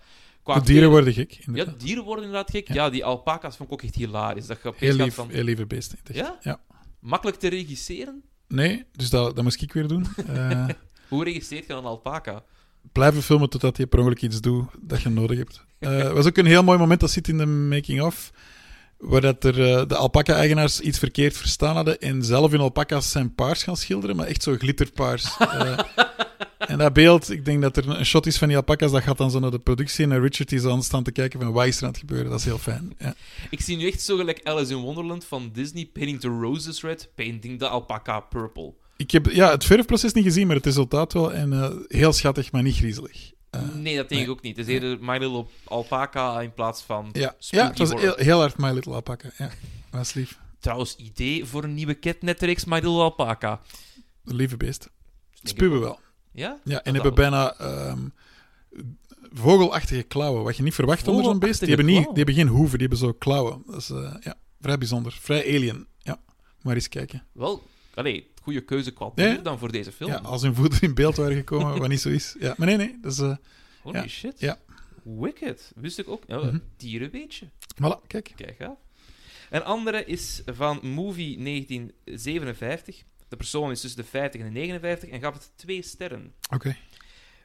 De 0.54 0.60
dieren 0.64 0.90
worden 0.90 1.12
gek. 1.12 1.38
Ja, 1.52 1.64
dieren 1.78 2.04
worden 2.04 2.24
inderdaad 2.24 2.50
gek. 2.50 2.68
Ja, 2.68 2.74
Ja. 2.74 2.90
die 2.90 3.04
alpaca's 3.04 3.56
vond 3.56 3.68
ik 3.68 3.74
ook 3.74 3.82
echt 3.82 3.94
hilarisch. 3.94 4.46
Dat 4.46 4.58
je 4.62 4.72
Heel 4.76 4.94
lief, 4.94 5.14
van... 5.14 5.30
heel 5.30 5.44
lieve 5.44 5.66
beesten. 5.66 5.98
Ja? 6.12 6.38
ja. 6.40 6.60
Makkelijk 7.00 7.38
te 7.38 7.48
regisseren? 7.48 8.22
Nee, 8.48 8.84
dus 8.92 9.10
dat, 9.10 9.34
dat 9.34 9.44
moest 9.44 9.62
ik 9.62 9.72
weer 9.72 9.88
doen. 9.88 10.06
Eh, 10.26 10.68
Hoe 11.08 11.24
regisseert 11.24 11.66
je 11.66 11.72
een 11.72 11.84
alpaca? 11.84 12.42
blijven 12.92 13.22
filmen 13.22 13.48
totdat 13.48 13.76
je 13.76 13.86
per 13.86 13.98
ongeluk 13.98 14.22
iets 14.22 14.40
doet 14.40 14.64
dat 14.80 15.02
je 15.02 15.08
nodig 15.08 15.38
hebt. 15.38 15.64
Het 15.78 16.12
was 16.18 16.26
ook 16.26 16.36
een 16.36 16.46
heel 16.46 16.62
mooi 16.62 16.78
moment, 16.78 17.00
dat 17.00 17.10
zit 17.10 17.28
in 17.28 17.38
de 17.38 17.46
making-of, 17.46 18.30
waar 18.98 19.20
dat 19.20 19.44
er, 19.44 19.72
eh, 19.72 19.86
de 19.88 19.96
alpaca-eigenaars 19.96 20.80
iets 20.80 20.98
verkeerd 20.98 21.36
verstaan 21.36 21.74
hadden 21.74 21.98
en 22.00 22.22
zelf 22.24 22.50
hun 22.50 22.60
alpaca's 22.60 23.10
zijn 23.10 23.34
paars 23.34 23.62
gaan 23.62 23.76
schilderen, 23.76 24.16
maar 24.16 24.26
echt 24.26 24.42
zo 24.42 24.54
glitterpaars. 24.58 25.36
En 26.58 26.78
dat 26.78 26.92
beeld, 26.92 27.30
ik 27.30 27.44
denk 27.44 27.62
dat 27.62 27.76
er 27.76 27.88
een 27.88 28.06
shot 28.06 28.26
is 28.26 28.38
van 28.38 28.48
die 28.48 28.56
alpaca's, 28.56 28.90
dat 28.90 29.02
gaat 29.02 29.18
dan 29.18 29.30
zo 29.30 29.38
naar 29.38 29.50
de 29.50 29.58
productie 29.58 30.04
en 30.04 30.20
Richard 30.20 30.52
is 30.52 30.64
aan 30.64 30.82
staan 30.82 31.02
te 31.02 31.12
kijken 31.12 31.40
van 31.40 31.52
wat 31.52 31.66
is 31.66 31.76
er 31.76 31.82
aan 31.82 31.88
het 31.88 31.98
gebeuren. 31.98 32.30
Dat 32.30 32.38
is 32.38 32.44
heel 32.44 32.58
fijn. 32.58 32.94
Ja. 32.98 33.14
Ik 33.50 33.60
zie 33.60 33.76
nu 33.76 33.86
echt 33.86 34.00
zo 34.00 34.16
gelijk 34.16 34.40
Alice 34.44 34.72
in 34.72 34.80
Wonderland 34.80 35.24
van 35.24 35.50
Disney, 35.52 35.86
painting 35.92 36.20
the 36.20 36.28
roses 36.28 36.82
red, 36.82 37.08
painting 37.14 37.58
the 37.58 37.68
alpaca 37.68 38.20
purple. 38.20 38.74
Ik 38.96 39.10
heb 39.10 39.26
ja, 39.26 39.50
het 39.50 39.64
verfproces 39.64 40.12
niet 40.12 40.24
gezien, 40.24 40.46
maar 40.46 40.56
het 40.56 40.64
resultaat 40.64 41.12
wel. 41.12 41.32
En 41.32 41.52
eh, 41.52 41.70
heel 41.88 42.12
schattig, 42.12 42.52
maar 42.52 42.62
niet 42.62 42.76
griezelig. 42.76 43.32
Eh, 43.50 43.60
nee, 43.74 43.96
dat 43.96 44.08
denk 44.08 44.22
ik 44.22 44.30
ook 44.30 44.42
niet. 44.42 44.56
Het 44.56 44.66
is 44.66 44.74
eerder 44.74 44.98
My 45.00 45.18
Little 45.18 45.46
Alpaca 45.64 46.40
in 46.40 46.54
plaats 46.54 46.82
van 46.82 47.08
ja, 47.12 47.34
spooky 47.38 47.64
ja, 47.64 47.70
het 47.70 47.78
was 47.78 48.00
heel, 48.00 48.14
heel 48.16 48.38
hard 48.38 48.58
My 48.58 48.70
Little 48.70 48.94
Alpaca. 48.94 49.30
Ja, 49.38 49.50
was 49.90 50.14
lief. 50.14 50.38
Trouwens, 50.58 50.96
idee 50.96 51.44
voor 51.44 51.64
een 51.64 51.74
nieuwe 51.74 51.98
Catnet-reeks 51.98 52.64
My 52.64 52.74
Little 52.74 53.00
Alpaca. 53.00 53.60
Lieve 54.24 54.56
beest. 54.56 54.90
Spuwen 55.42 55.80
wel. 55.80 56.00
Ja? 56.36 56.58
Ja, 56.64 56.82
en 56.82 56.94
hebben 56.94 57.14
bijna 57.14 57.52
ehm, 57.54 58.08
vogelachtige 59.32 60.02
klauwen. 60.02 60.42
Wat 60.44 60.56
je 60.56 60.62
niet 60.62 60.74
verwacht 60.74 61.08
onder 61.08 61.24
zo'n 61.24 61.38
beest. 61.38 61.58
Die 61.60 61.68
hebben, 61.68 61.86
niet, 61.86 62.04
die 62.04 62.14
hebben 62.16 62.34
geen 62.34 62.48
hoeven, 62.48 62.78
die 62.78 62.88
hebben 62.88 63.06
zo 63.08 63.12
klauwen. 63.12 63.62
Dat 63.66 63.76
is 63.76 63.90
eh, 63.90 64.14
ja, 64.20 64.34
vrij 64.60 64.78
bijzonder. 64.78 65.12
Vrij 65.20 65.54
alien. 65.56 65.86
Ja, 65.98 66.18
maar 66.62 66.74
eens 66.74 66.88
kijken. 66.88 67.22
Wel, 67.32 67.62
allee, 67.94 68.30
goede 68.42 68.60
keuze 68.60 68.90
qua 68.92 69.10
Ja, 69.14 69.24
ja. 69.24 69.32
dier 69.32 69.42
dan 69.42 69.58
voor 69.58 69.72
deze 69.72 69.92
film. 69.92 70.10
Ja, 70.10 70.16
als 70.16 70.42
hun 70.42 70.54
voeten 70.54 70.80
in 70.80 70.94
beeld 70.94 71.16
waren 71.16 71.36
gekomen, 71.36 71.78
wat 71.78 71.88
niet 71.88 72.00
zo 72.00 72.08
is. 72.08 72.36
Ja, 72.38 72.54
maar 72.56 72.66
nee, 72.66 72.76
nee. 72.76 72.98
Dat 73.02 73.12
is, 73.12 73.18
eh, 73.18 73.36
Holy 73.82 73.96
ja, 73.96 74.06
shit. 74.08 74.40
ja. 74.40 74.58
Wicked. 75.02 75.72
Wist 75.74 75.98
ik 75.98 76.08
ook. 76.08 76.22
Ja, 76.26 76.36
Mhm. 76.38 76.58
Dieren 76.76 77.10
weet 77.10 77.34
je. 77.34 77.46
voilà, 77.74 78.06
kijk. 78.06 78.32
Kijk 78.36 78.60
af. 78.62 78.76
Een 79.50 79.64
andere 79.64 80.04
is 80.04 80.42
van 80.46 80.78
Movie 80.82 81.38
1957. 81.38 83.02
De 83.28 83.36
persoon 83.36 83.70
is 83.70 83.80
tussen 83.80 84.00
de 84.02 84.08
50 84.08 84.40
en 84.40 84.46
de 84.46 84.52
59 84.52 85.08
en 85.08 85.20
gaf 85.20 85.34
het 85.34 85.50
twee 85.56 85.82
sterren. 85.82 86.34
Oké. 86.50 86.76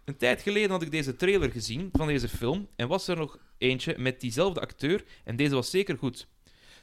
Een 0.06 0.18
tijd 0.18 0.42
geleden 0.42 0.70
had 0.70 0.82
ik 0.82 0.92
deze 0.92 1.16
trailer 1.16 1.52
gezien 1.52 1.90
van 1.94 2.08
deze 2.08 2.30
film 2.30 2.68
en 2.76 2.88
was 2.88 3.08
er 3.08 3.18
nog 3.18 3.40
eentje 3.58 3.96
met 3.98 4.22
diezelfde 4.22 4.60
acteur 4.60 5.04
en 5.24 5.36
deze 5.36 5.56
was 5.56 5.70
zeker 5.70 5.98
goed. 5.98 6.28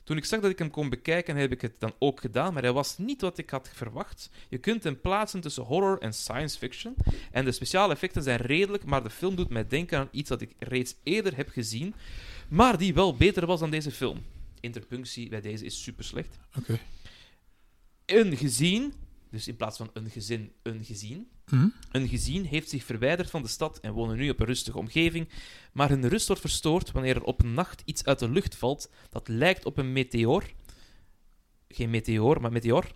Toen 0.04 0.16
ik 0.16 0.24
zag 0.24 0.40
dat 0.40 0.50
ik 0.50 0.58
hem 0.58 0.70
kon 0.70 0.88
bekijken, 0.88 1.36
heb 1.36 1.52
ik 1.52 1.60
het 1.60 1.80
dan 1.80 1.92
ook 1.98 2.20
gedaan, 2.20 2.52
maar 2.52 2.62
hij 2.62 2.72
was 2.72 2.98
niet 2.98 3.20
wat 3.20 3.38
ik 3.38 3.50
had 3.50 3.70
verwacht. 3.72 4.30
Je 4.48 4.58
kunt 4.58 4.84
hem 4.84 5.00
plaatsen 5.00 5.40
tussen 5.40 5.62
horror 5.62 5.98
en 5.98 6.12
science 6.12 6.58
fiction 6.58 6.94
en 7.32 7.44
de 7.44 7.52
speciale 7.52 7.92
effecten 7.92 8.22
zijn 8.22 8.38
redelijk, 8.38 8.84
maar 8.84 9.02
de 9.02 9.10
film 9.10 9.36
doet 9.36 9.48
mij 9.48 9.66
denken 9.66 9.98
aan 9.98 10.08
iets 10.10 10.28
dat 10.28 10.40
ik 10.40 10.54
reeds 10.58 10.94
eerder 11.02 11.36
heb 11.36 11.48
gezien, 11.48 11.94
maar 12.48 12.78
die 12.78 12.94
wel 12.94 13.16
beter 13.16 13.46
was 13.46 13.60
dan 13.60 13.70
deze 13.70 13.90
film. 13.90 14.24
Interpunctie 14.60 15.28
bij 15.28 15.40
deze 15.40 15.64
is 15.64 15.82
super 15.82 16.04
slecht. 16.04 16.38
Oké. 16.58 16.78
Een 18.10 18.36
gezien, 18.36 18.92
dus 19.30 19.48
in 19.48 19.56
plaats 19.56 19.76
van 19.76 19.90
een 19.92 20.10
gezin, 20.10 20.52
een 20.62 20.84
gezien. 20.84 21.28
Mhm. 21.50 21.68
Een 21.90 22.08
gezien 22.08 22.44
heeft 22.44 22.68
zich 22.68 22.84
verwijderd 22.84 23.30
van 23.30 23.42
de 23.42 23.48
stad 23.48 23.80
en 23.80 23.92
wonen 23.92 24.16
nu 24.16 24.30
op 24.30 24.40
een 24.40 24.46
rustige 24.46 24.78
omgeving, 24.78 25.28
maar 25.72 25.88
hun 25.88 26.08
rust 26.08 26.26
wordt 26.26 26.42
verstoord 26.42 26.92
wanneer 26.92 27.16
er 27.16 27.22
op 27.22 27.42
een 27.42 27.54
nacht 27.54 27.82
iets 27.84 28.04
uit 28.04 28.18
de 28.18 28.28
lucht 28.28 28.56
valt 28.56 28.90
dat 29.10 29.28
lijkt 29.28 29.64
op 29.64 29.78
een 29.78 29.92
meteoor. 29.92 30.44
Geen 31.68 31.90
meteoor, 31.90 32.40
maar 32.40 32.52
meteor. 32.52 32.92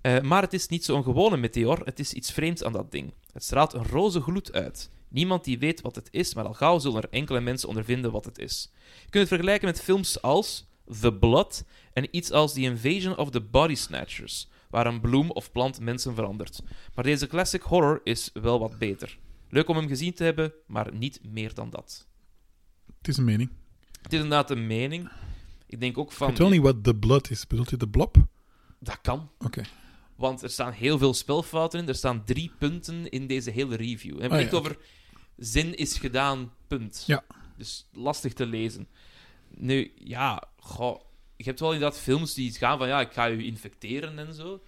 Eh, 0.00 0.20
maar 0.20 0.42
het 0.42 0.52
is 0.52 0.68
niet 0.68 0.84
zo'n 0.84 1.02
gewone 1.02 1.36
meteor, 1.36 1.80
het 1.84 1.98
is 1.98 2.12
iets 2.12 2.32
vreemds 2.32 2.62
aan 2.64 2.72
dat 2.72 2.90
ding. 2.90 3.12
Het 3.32 3.44
straalt 3.44 3.72
een 3.72 3.86
roze 3.86 4.20
gloed 4.20 4.52
uit. 4.52 4.90
Niemand 5.08 5.44
die 5.44 5.58
weet 5.58 5.80
wat 5.80 5.94
het 5.94 6.08
is, 6.10 6.34
maar 6.34 6.44
al 6.44 6.54
gauw 6.54 6.78
zullen 6.78 7.02
er 7.02 7.08
enkele 7.10 7.40
mensen 7.40 7.68
ondervinden 7.68 8.12
wat 8.12 8.24
het 8.24 8.38
is. 8.38 8.70
Je 8.74 9.10
kunt 9.10 9.28
het 9.28 9.28
vergelijken 9.28 9.68
met 9.68 9.80
films 9.80 10.22
als 10.22 10.66
The 11.00 11.12
Blood 11.14 11.64
en 11.92 12.08
iets 12.16 12.30
als 12.30 12.52
The 12.52 12.60
Invasion 12.60 13.16
of 13.16 13.30
the 13.30 13.40
Body 13.40 13.74
Snatchers, 13.74 14.48
waar 14.70 14.86
een 14.86 15.00
bloem 15.00 15.30
of 15.30 15.52
plant 15.52 15.80
mensen 15.80 16.14
verandert. 16.14 16.60
Maar 16.94 17.04
deze 17.04 17.26
classic 17.26 17.62
horror 17.62 18.00
is 18.04 18.30
wel 18.32 18.58
wat 18.58 18.78
beter. 18.78 19.18
Leuk 19.50 19.68
om 19.68 19.76
hem 19.76 19.88
gezien 19.88 20.12
te 20.14 20.24
hebben, 20.24 20.52
maar 20.66 20.94
niet 20.94 21.20
meer 21.24 21.54
dan 21.54 21.70
dat. 21.70 22.06
Het 22.98 23.08
is 23.08 23.16
een 23.16 23.24
mening. 23.24 23.50
Het 24.02 24.12
is 24.12 24.20
inderdaad 24.20 24.50
een 24.50 24.66
mening. 24.66 25.08
Ik 25.66 25.80
denk 25.80 25.98
ook 25.98 26.10
Ik 26.10 26.16
van... 26.16 26.28
weet 26.28 26.38
wel 26.38 26.48
niet 26.48 26.60
wat 26.62 26.84
de 26.84 26.96
blood 26.96 27.30
is. 27.30 27.46
Bedoelt 27.46 27.70
je 27.70 27.76
de 27.76 27.88
blob? 27.88 28.16
Dat 28.80 29.00
kan. 29.00 29.30
Oké. 29.38 29.62
Want 30.16 30.42
er 30.42 30.50
staan 30.50 30.72
heel 30.72 30.98
veel 30.98 31.14
spelfouten 31.14 31.80
in. 31.80 31.88
Er 31.88 31.94
staan 31.94 32.24
drie 32.24 32.52
punten 32.58 33.10
in 33.10 33.26
deze 33.26 33.50
hele 33.50 33.76
review. 33.76 34.14
We 34.14 34.20
hebben 34.20 34.38
Ah, 34.38 34.44
het 34.44 34.52
ja, 34.52 34.58
over 34.58 34.78
zin 35.36 35.74
is 35.74 35.98
gedaan, 35.98 36.52
punt. 36.66 37.04
Ja. 37.06 37.24
Dus 37.56 37.88
lastig 37.92 38.32
te 38.32 38.46
lezen. 38.46 38.88
Nu, 39.48 39.92
ja, 39.98 40.42
goh, 40.58 41.00
je 41.36 41.44
hebt 41.44 41.60
wel 41.60 41.72
inderdaad 41.72 41.98
films 41.98 42.34
die 42.34 42.52
gaan 42.52 42.78
van 42.78 42.88
ja, 42.88 43.00
ik 43.00 43.12
ga 43.12 43.30
u 43.30 43.44
infecteren 43.44 44.18
en 44.18 44.34
zo. 44.34 44.62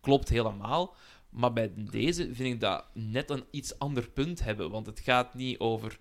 Klopt 0.00 0.28
helemaal. 0.28 0.94
Maar 1.30 1.52
bij 1.52 1.72
deze 1.76 2.22
vind 2.32 2.54
ik 2.54 2.60
dat 2.60 2.84
net 2.92 3.30
een 3.30 3.44
iets 3.50 3.78
ander 3.78 4.08
punt 4.08 4.44
hebben. 4.44 4.70
Want 4.70 4.86
het 4.86 5.00
gaat 5.00 5.34
niet 5.34 5.58
over 5.58 5.98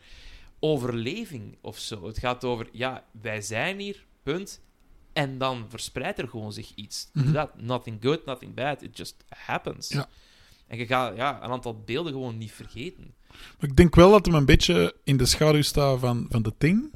overleving 0.60 1.58
of 1.62 1.80
zo. 1.80 2.08
Het 2.08 2.18
gaat 2.18 2.44
over, 2.44 2.70
ja, 2.72 3.04
wij 3.22 3.42
zijn 3.42 3.80
hier, 3.80 4.06
punt. 4.24 4.62
En 5.14 5.38
dan 5.38 5.66
verspreidt 5.70 6.20
er 6.20 6.28
gewoon 6.28 6.54
zich 6.54 6.72
iets. 6.76 7.10
Inderdaad, 7.14 7.62
nothing 7.62 7.98
good, 8.02 8.26
nothing 8.26 8.54
bad. 8.54 8.82
It 8.82 8.98
just 8.98 9.24
happens. 9.30 9.88
Ja. 9.88 10.10
En 10.68 10.78
je 10.78 10.86
gaat 10.86 11.16
ja, 11.16 11.44
een 11.44 11.52
aantal 11.52 11.82
beelden 11.86 12.12
gewoon 12.12 12.38
niet 12.38 12.52
vergeten. 12.52 13.14
Maar 13.30 13.70
ik 13.70 13.76
denk 13.76 13.96
wel 13.96 14.12
dat 14.12 14.26
hem 14.26 14.36
een 14.36 14.46
beetje 14.46 14.96
in 15.04 15.18
de 15.18 15.26
schaduw 15.26 15.62
staat 15.62 16.00
van, 16.00 16.26
van 16.30 16.42
The 16.42 16.54
Thing. 16.58 16.94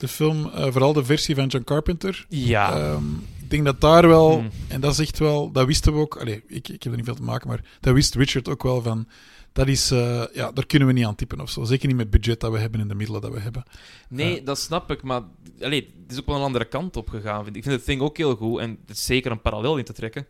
De 0.00 0.08
film, 0.08 0.50
eh, 0.50 0.62
vooral 0.72 0.92
de 0.92 1.04
versie 1.04 1.34
van 1.34 1.46
John 1.46 1.64
Carpenter. 1.64 2.26
Ja. 2.28 2.78
Ehm, 2.78 3.04
ik 3.42 3.50
denk 3.50 3.64
dat 3.64 3.80
daar 3.80 4.08
wel, 4.08 4.32
Hmm. 4.38 4.50
en 4.68 4.80
dat 4.80 4.92
is 4.92 4.98
echt 4.98 5.18
wel, 5.18 5.50
dat 5.50 5.66
wisten 5.66 5.92
we 5.92 5.98
ook. 5.98 6.16
Allee, 6.16 6.42
ik, 6.46 6.68
ik 6.68 6.82
heb 6.82 6.92
er 6.92 6.96
niet 6.98 7.04
veel 7.06 7.14
te 7.14 7.22
maken, 7.22 7.48
maar 7.48 7.64
dat 7.80 7.94
wist 7.94 8.14
Richard 8.14 8.48
ook 8.48 8.62
wel 8.62 8.82
van. 8.82 9.08
Dat 9.52 9.68
is, 9.68 9.90
eh, 9.90 10.24
ja, 10.32 10.52
daar 10.52 10.66
kunnen 10.66 10.88
we 10.88 10.94
niet 10.94 11.04
aan 11.04 11.14
typen 11.14 11.40
of 11.40 11.50
zo. 11.50 11.64
Zeker 11.64 11.86
niet 11.86 11.96
met 11.96 12.06
het 12.12 12.20
budget 12.20 12.40
dat 12.40 12.52
we 12.52 12.58
hebben 12.58 12.80
en 12.80 12.88
de 12.88 12.94
middelen 12.94 13.20
dat 13.20 13.32
we 13.32 13.40
hebben. 13.40 13.62
Nee, 14.08 14.34
Ja. 14.34 14.40
dat 14.44 14.58
snap 14.58 14.90
ik, 14.90 15.02
maar 15.02 15.22
allee, 15.60 15.94
het 16.02 16.12
is 16.12 16.18
ook 16.20 16.26
wel 16.26 16.36
een 16.36 16.42
andere 16.42 16.64
kant 16.64 16.96
op 16.96 17.08
gegaan. 17.08 17.44
Vind 17.44 17.56
ik. 17.56 17.62
ik 17.62 17.62
vind 17.68 17.76
het 17.76 17.86
ding 17.86 18.00
ook 18.00 18.16
heel 18.16 18.36
goed 18.36 18.60
en 18.60 18.70
er 18.70 18.94
is 18.94 19.04
zeker 19.04 19.30
een 19.30 19.40
parallel 19.40 19.76
in 19.78 19.84
te 19.84 19.92
trekken. 19.92 20.26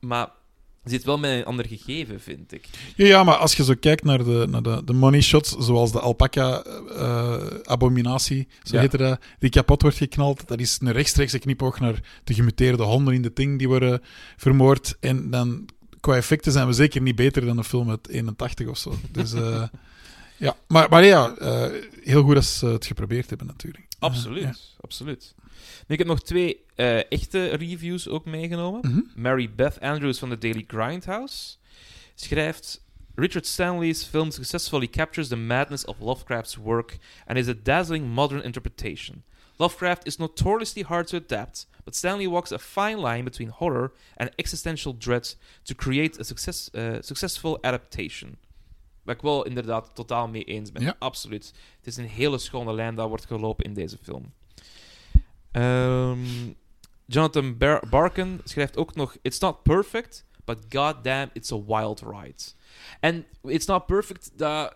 Maar 0.00 0.28
zit 0.84 1.04
wel 1.04 1.18
met 1.18 1.30
een 1.30 1.44
ander 1.44 1.66
gegeven, 1.66 2.20
vind 2.20 2.52
ik. 2.52 2.68
Ja, 2.96 3.06
ja, 3.06 3.24
maar 3.24 3.36
als 3.36 3.54
je 3.54 3.64
zo 3.64 3.74
kijkt 3.80 4.04
naar 4.04 4.24
de, 4.24 4.46
naar 4.50 4.62
de, 4.62 4.82
de 4.84 4.92
money 4.92 5.20
shots, 5.20 5.50
zoals 5.58 5.92
de 5.92 6.00
alpaca-abominatie, 6.00 8.48
zo 8.62 8.74
Ja. 8.76 8.80
heette 8.80 8.96
dat, 8.96 9.20
die 9.38 9.50
kapot 9.50 9.82
wordt 9.82 9.96
geknald, 9.96 10.48
dat 10.48 10.60
is 10.60 10.78
een 10.80 10.92
rechtstreekse 10.92 11.38
knipoog 11.38 11.80
naar 11.80 12.00
de 12.24 12.34
gemuteerde 12.34 12.82
honden 12.82 13.14
in 13.14 13.22
de 13.22 13.32
Thing 13.32 13.58
die 13.58 13.68
worden 13.68 14.00
vermoord. 14.36 14.96
En 15.00 15.30
dan, 15.30 15.68
qua 16.00 16.16
effecten 16.16 16.52
zijn 16.52 16.66
we 16.66 16.72
zeker 16.72 17.00
niet 17.02 17.16
beter 17.16 17.44
dan 17.46 17.58
een 17.58 17.64
film 17.64 17.90
uit 17.90 18.08
81 18.08 18.66
of 18.66 18.78
zo. 18.78 18.94
Dus 19.10 19.32
eh, 19.32 19.62
ja, 20.36 20.56
maar, 20.68 20.88
maar 20.88 21.04
ja, 21.04 21.34
eh, 21.38 21.66
heel 22.02 22.22
goed 22.22 22.34
dat 22.34 22.44
ze 22.44 22.66
het 22.66 22.86
geprobeerd 22.86 23.28
hebben 23.28 23.46
natuurlijk. 23.46 23.86
Absoluut, 23.98 24.42
Eh, 24.42 24.48
ja. 24.48 24.54
absoluut. 24.80 25.34
Nu, 25.86 25.94
ik 25.94 25.98
heb 25.98 26.06
nog 26.06 26.22
twee 26.22 26.64
eh, 26.74 27.10
echte 27.12 27.46
reviews 27.48 28.08
ook 28.08 28.24
meegenomen. 28.24 28.80
Mhm. 28.90 29.00
Mary 29.22 29.50
Beth 29.54 29.80
Andrews 29.80 30.18
van 30.18 30.28
de 30.28 30.38
Daily 30.38 30.64
Grindhouse 30.66 31.56
schrijft... 32.14 32.82
Richard 33.16 33.46
Stanley's 33.46 34.04
film 34.04 34.30
successfully 34.30 34.88
captures 34.88 35.28
the 35.28 35.36
madness 35.36 35.84
of 35.84 36.00
Lovecraft's 36.00 36.56
work 36.56 36.98
and 37.26 37.38
is 37.38 37.48
a 37.48 37.54
dazzling 37.54 38.06
modern 38.06 38.42
interpretation. 38.42 39.22
Lovecraft 39.56 40.06
is 40.06 40.18
notoriously 40.18 40.82
hard 40.82 41.06
to 41.06 41.16
adapt, 41.16 41.66
but 41.84 41.94
Stanley 41.94 42.26
walks 42.26 42.52
a 42.52 42.58
fine 42.58 42.98
line 42.98 43.24
between 43.24 43.50
horror 43.50 43.92
and 44.16 44.30
existential 44.36 44.92
dread 44.92 45.36
to 45.64 45.74
create 45.74 46.18
a 46.18 46.24
success, 46.24 46.70
uh, 46.74 47.00
successful 47.00 47.58
adaptation. 47.62 48.36
Waar 49.02 49.14
ik 49.14 49.22
wel 49.22 49.44
inderdaad 49.44 49.90
totaal 49.94 50.28
mee 50.28 50.44
eens 50.44 50.72
ben. 50.72 50.82
Ja. 50.82 50.96
Absoluut. 50.98 51.52
Het 51.76 51.86
is 51.86 51.96
een 51.96 52.08
hele 52.08 52.38
schone 52.38 52.72
lijn 52.72 52.94
dat 52.94 53.08
wordt 53.08 53.26
gelopen 53.26 53.64
in 53.64 53.74
deze 53.74 53.98
film. 54.02 54.32
Ehm, 55.54 56.18
Jonathan 57.06 57.56
Bar- 57.58 57.82
Barkin 57.90 58.40
schrijft 58.44 58.76
ook 58.76 58.94
nog: 58.94 59.16
It's 59.22 59.38
not 59.38 59.62
perfect, 59.62 60.24
but 60.44 60.58
goddamn, 60.68 61.30
it's 61.32 61.52
a 61.52 61.64
wild 61.66 62.00
ride. 62.00 62.42
En 63.00 63.24
it's 63.42 63.66
not 63.66 63.86
perfect, 63.86 64.30
dat, 64.36 64.72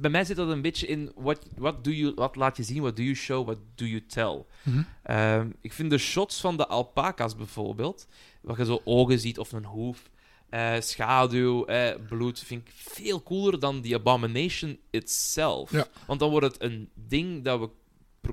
bij 0.00 0.10
mij 0.10 0.24
zit 0.24 0.36
dat 0.36 0.48
een 0.48 0.62
beetje 0.62 0.86
in: 0.86 1.12
what, 1.14 1.46
what 1.56 1.84
do 1.84 1.90
you, 1.90 2.12
wat 2.14 2.36
laat 2.36 2.56
je 2.56 2.62
zien, 2.62 2.80
what 2.80 2.96
do 2.96 3.02
you 3.02 3.14
show, 3.14 3.44
what 3.44 3.58
do 3.74 3.84
you 3.84 4.06
tell. 4.06 4.44
Mhm. 4.62 4.82
Ehm, 5.02 5.50
ik 5.60 5.72
vind 5.72 5.90
de 5.90 5.98
shots 5.98 6.40
van 6.40 6.56
de 6.56 6.66
alpaca's 6.66 7.36
bijvoorbeeld, 7.36 8.06
waar 8.40 8.58
je 8.58 8.64
zo 8.64 8.80
ogen 8.84 9.18
ziet 9.18 9.38
of 9.38 9.52
een 9.52 9.64
hoef, 9.64 10.10
eh, 10.48 10.80
schaduw, 10.80 11.64
eh, 11.64 11.94
bloed, 12.08 12.38
vind 12.38 12.68
ik 12.68 12.72
veel 12.74 13.22
cooler 13.22 13.58
dan 13.60 13.80
die 13.80 13.94
abomination 13.94 14.78
itself. 14.90 15.70
Ja. 15.72 15.86
Want 16.06 16.20
dan 16.20 16.30
wordt 16.30 16.46
het 16.46 16.62
een 16.62 16.90
ding 16.94 17.44
dat 17.44 17.60
we 17.60 17.68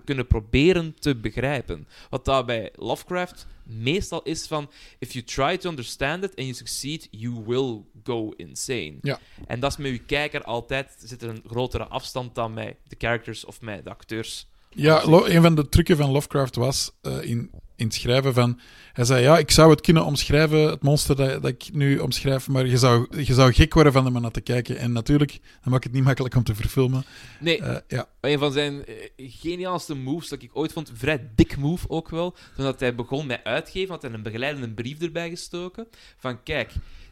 kunnen 0.06 0.28
proberen 0.28 0.96
te 1.00 1.16
begrijpen. 1.16 1.88
Wat 2.10 2.26
dat 2.26 2.46
bij 2.46 2.72
Lovecraft 2.76 3.48
meestal 3.64 4.22
is 4.24 4.48
van, 4.48 4.70
if 5.00 5.12
you 5.12 5.26
try 5.26 5.58
to 5.58 5.70
understand 5.70 6.24
it 6.24 6.36
and 6.36 6.46
you 6.46 6.54
succeed, 6.54 7.08
you 7.12 7.44
will 7.46 7.82
go 8.04 8.34
insane. 8.36 8.96
Ja. 9.02 9.20
En 9.48 9.60
dat 9.60 9.72
is 9.72 9.78
met 9.78 9.92
uw 9.92 10.06
kijker 10.06 10.44
altijd, 10.44 10.96
zit 10.98 11.22
er 11.22 11.30
een 11.30 11.44
grotere 11.48 11.88
afstand 11.88 12.36
dan 12.36 12.54
met 12.54 12.76
de 12.88 12.96
characters 12.98 13.46
of 13.46 13.62
met 13.62 13.84
de 13.84 13.90
acteurs. 13.90 14.48
Ja, 14.70 15.04
een 15.04 15.42
van 15.42 15.56
de 15.56 15.70
trucken 15.70 15.98
van 15.98 16.12
Lovecraft 16.12 16.56
was 16.56 16.92
eh, 17.02 17.24
in, 17.24 17.52
in 17.82 17.88
het 17.88 17.96
schrijven 17.96 18.34
van... 18.34 18.60
Hij 18.94 19.06
zei, 19.06 19.22
ja, 19.22 19.38
ik 19.38 19.52
zou 19.52 19.70
het 19.70 19.82
kunnen 19.82 20.06
omschrijven, 20.06 20.60
het 20.60 20.84
monster 20.84 21.16
dat, 21.16 21.42
dat 21.42 21.52
ik 21.52 21.70
nu 21.74 21.98
omschrijf, 21.98 22.48
maar 22.48 22.66
je 22.66 22.78
zou, 22.78 23.24
je 23.24 23.34
zou 23.34 23.54
gek 23.54 23.74
worden 23.74 23.94
van 23.94 24.06
er 24.06 24.12
maar 24.12 24.22
naar 24.22 24.32
te 24.32 24.42
kijken. 24.42 24.78
En 24.78 24.92
natuurlijk, 24.92 25.40
dan 25.64 25.72
maakt 25.72 25.84
het 25.84 25.94
niet 25.94 26.04
makkelijk 26.04 26.36
om 26.36 26.44
te 26.44 26.56
verfilmen. 26.56 27.04
Nee, 27.40 27.62
Eh, 27.62 27.78
ja, 27.88 28.08
Een 28.22 28.40
van 28.40 28.52
zijn 28.52 28.86
eh, 28.86 28.96
geniaalste 29.18 29.96
moves 29.96 30.30
dat 30.30 30.42
ik 30.42 30.50
ooit 30.54 30.74
vond, 30.74 30.92
vrij 30.94 31.30
dik 31.36 31.58
move 31.58 31.90
ook 31.90 32.10
wel, 32.10 32.36
toen 32.56 32.66
dat 32.66 32.80
hij 32.80 32.96
begon 32.96 33.26
met 33.26 33.44
uitgeven, 33.44 33.90
had 33.90 34.02
hij 34.02 34.12
een 34.12 34.24
begeleidende 34.24 34.70
brief 34.70 35.02
erbij 35.02 35.30
gestoken. 35.30 35.88
Van 36.18 36.44
kijk, 36.44 36.72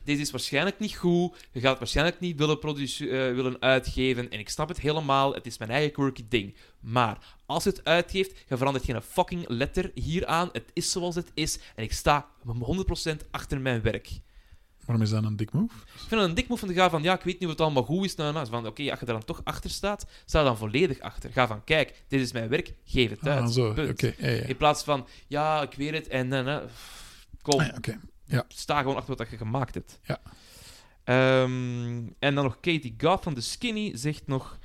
deze 0.10 0.22
is 0.22 0.32
waarschijnlijk 0.32 0.80
niet 0.80 0.96
goed, 0.96 1.48
je 1.52 1.60
gaat 1.60 1.70
het 1.70 1.80
waarschijnlijk 1.80 2.20
niet 2.20 2.38
willen, 2.38 2.62
eh, 2.62 3.08
willen 3.36 3.62
uitgeven, 3.62 4.30
en 4.30 4.40
ik 4.40 4.50
snap 4.50 4.68
het 4.68 4.80
helemaal, 4.80 5.34
het 5.34 5.46
is 5.46 5.58
mijn 5.58 5.72
eigen 5.72 5.92
quirky 5.92 6.26
ding. 6.30 6.56
Maar 6.80 7.18
als 7.46 7.64
je 7.64 7.70
het 7.70 7.84
uitgeeft, 7.84 8.32
je 8.48 8.58
verandert 8.58 8.86
geen 8.86 9.02
fucking 9.02 9.48
letter 9.48 9.92
hieraan, 9.94 10.50
het 10.52 10.72
is 10.74 10.92
zoals 10.92 11.16
het 11.16 11.32
is, 11.34 11.60
en 11.76 11.84
ik 11.84 11.94
sta 11.94 12.28
100% 12.46 13.26
achter 13.32 13.62
mijn 13.62 13.82
werk. 13.82 14.10
waarom 14.86 15.04
is 15.04 15.10
dat 15.10 15.24
een 15.24 15.36
dik 15.36 15.52
move? 15.52 15.74
Ik 15.86 16.00
vind 16.08 16.22
het 16.22 16.30
een 16.30 16.36
dik 16.36 16.48
move 16.48 16.60
van 16.60 16.70
te 16.70 16.76
gaan 16.76 16.90
van, 16.90 17.04
ja, 17.04 17.14
ik 17.14 17.22
weet 17.22 17.40
niet 17.40 17.44
of 17.44 17.50
het 17.50 17.62
allemaal 17.62 17.84
goed 17.84 18.06
is. 18.06 18.16
Nou, 18.16 18.34
nou, 18.34 18.48
van, 18.48 18.68
oké, 18.68 18.90
als 18.90 19.00
je 19.00 19.06
er 19.06 19.14
dan 19.14 19.26
toch 19.26 19.42
achter 19.44 19.70
staat, 19.70 20.06
sta 20.26 20.44
dan 20.44 20.58
volledig 20.58 21.00
achter. 21.00 21.32
Ga 21.32 21.48
van, 21.48 21.64
kijk, 21.64 22.04
dit 22.08 22.22
is 22.22 22.32
mijn 22.32 22.50
werk, 22.50 22.74
geef 22.86 23.10
het 23.10 23.28
uit. 23.28 23.42
Ah, 23.44 23.48
zo, 23.48 23.70
oké. 23.70 23.84
Punt. 23.84 24.00
ja, 24.18 24.30
ja. 24.30 24.44
In 24.44 24.58
plaats 24.58 24.84
van, 24.84 25.08
ja, 25.28 25.62
ik 25.62 25.74
weet 25.74 25.94
het, 25.94 26.08
en 26.08 26.34
eh, 26.34 26.58
kom, 27.42 27.60
Ah, 27.60 27.68
ja, 27.82 28.00
oké. 28.32 28.46
sta 28.48 28.80
gewoon 28.82 28.96
achter 28.96 29.16
wat 29.16 29.30
je 29.30 29.38
gemaakt 29.38 29.74
hebt. 29.74 30.00
Ja. 30.04 30.22
Ehm, 31.04 32.04
en 32.20 32.36
dan 32.36 32.44
nog 32.44 32.60
Katie 32.60 32.96
Goff 32.98 33.24
van 33.24 33.34
The 33.34 33.42
Skinny 33.42 33.92
zegt 33.98 34.28
nog... 34.28 34.58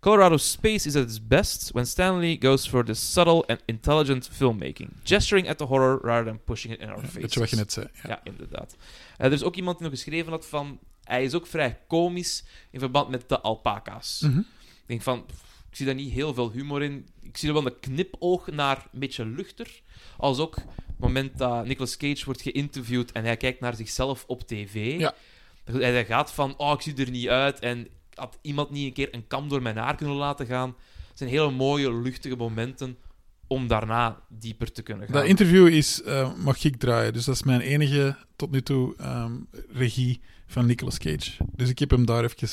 Colorado 0.00 0.36
Space 0.36 0.86
is 0.86 0.96
at 0.96 1.02
its 1.04 1.26
best 1.26 1.70
when 1.72 1.86
Stanley 1.86 2.36
goes 2.40 2.68
for 2.68 2.84
the 2.84 2.94
subtle 2.94 3.46
and 3.46 3.60
intelligent 3.64 4.28
filmmaking. 4.32 4.90
Gesturing 5.02 5.48
at 5.48 5.58
the 5.58 5.64
horror 5.64 5.98
rather 6.02 6.24
than 6.24 6.40
pushing 6.44 6.74
it 6.74 6.80
in 6.80 6.88
our 6.88 6.98
faces. 6.98 7.14
Weet 7.14 7.34
je 7.34 7.40
wat 7.40 7.50
je 7.50 7.56
net 7.56 7.72
zei? 7.72 7.86
Ja. 7.92 8.08
Ja, 8.08 8.20
inderdaad. 8.24 8.76
Eh, 9.16 9.26
er 9.26 9.32
is 9.32 9.42
ook 9.42 9.56
iemand 9.56 9.78
die 9.78 9.86
nog 9.88 9.96
geschreven 9.96 10.32
had 10.32 10.46
van... 10.46 10.78
Hij 11.04 11.24
is 11.24 11.34
ook 11.34 11.46
vrij 11.46 11.78
komisch 11.86 12.44
in 12.70 12.78
verband 12.78 13.08
met 13.08 13.28
de 13.28 13.40
alpaca's. 13.40 14.20
Mhm. 14.20 14.38
Ik 14.38 14.46
denk 14.86 15.02
van... 15.02 15.26
pff, 15.26 15.42
Ik 15.70 15.76
zie 15.76 15.86
daar 15.86 15.94
niet 15.94 16.12
heel 16.12 16.34
veel 16.34 16.50
humor 16.50 16.82
in. 16.82 17.06
Ik 17.22 17.36
zie 17.36 17.48
er 17.48 17.54
wel 17.54 17.66
een 17.66 17.80
knipoog 17.80 18.46
naar 18.46 18.86
een 18.92 18.98
beetje 18.98 19.26
luchter. 19.26 19.80
Als 20.16 20.38
ook 20.38 20.56
het 20.98 21.06
moment 21.06 21.38
dat 21.38 21.66
Nicolas 21.66 21.96
Cage 21.96 22.24
wordt 22.24 22.42
geïnterviewd 22.42 23.12
en 23.12 23.24
hij 23.24 23.36
kijkt 23.36 23.60
naar 23.60 23.74
zichzelf 23.74 24.24
op 24.26 24.42
tv. 24.42 24.98
Ja. 24.98 25.14
Hij 25.64 26.04
gaat 26.04 26.32
van, 26.32 26.54
oh, 26.56 26.72
ik 26.72 26.80
zie 26.80 26.96
er 26.96 27.10
niet 27.10 27.28
uit. 27.28 27.58
En 27.58 27.88
had 28.14 28.38
iemand 28.42 28.70
niet 28.70 28.86
een 28.86 28.92
keer 28.92 29.08
een 29.10 29.26
kam 29.26 29.48
door 29.48 29.62
mijn 29.62 29.76
haar 29.76 29.96
kunnen 29.96 30.16
laten 30.16 30.46
gaan. 30.46 30.74
Het 31.08 31.18
zijn 31.18 31.30
hele 31.30 31.50
mooie, 31.50 31.92
luchtige 31.94 32.36
momenten 32.36 32.98
om 33.46 33.66
daarna 33.66 34.20
dieper 34.28 34.72
te 34.72 34.82
kunnen 34.82 35.06
gaan. 35.06 35.16
Dat 35.16 35.24
interview 35.24 35.66
is, 35.66 36.02
eh, 36.02 36.34
mag 36.36 36.64
ik 36.64 36.76
draaien, 36.76 37.12
dus 37.12 37.24
dat 37.24 37.34
is 37.34 37.42
mijn 37.42 37.60
enige 37.60 38.16
tot 38.36 38.50
nu 38.50 38.62
toe 38.62 38.96
ehm, 38.96 39.32
regie 39.72 40.20
van 40.46 40.66
Nicolas 40.66 40.98
Cage. 40.98 41.30
Dus 41.54 41.68
ik 41.68 41.78
heb 41.78 41.90
hem 41.90 42.06
daar 42.06 42.24
even... 42.24 42.48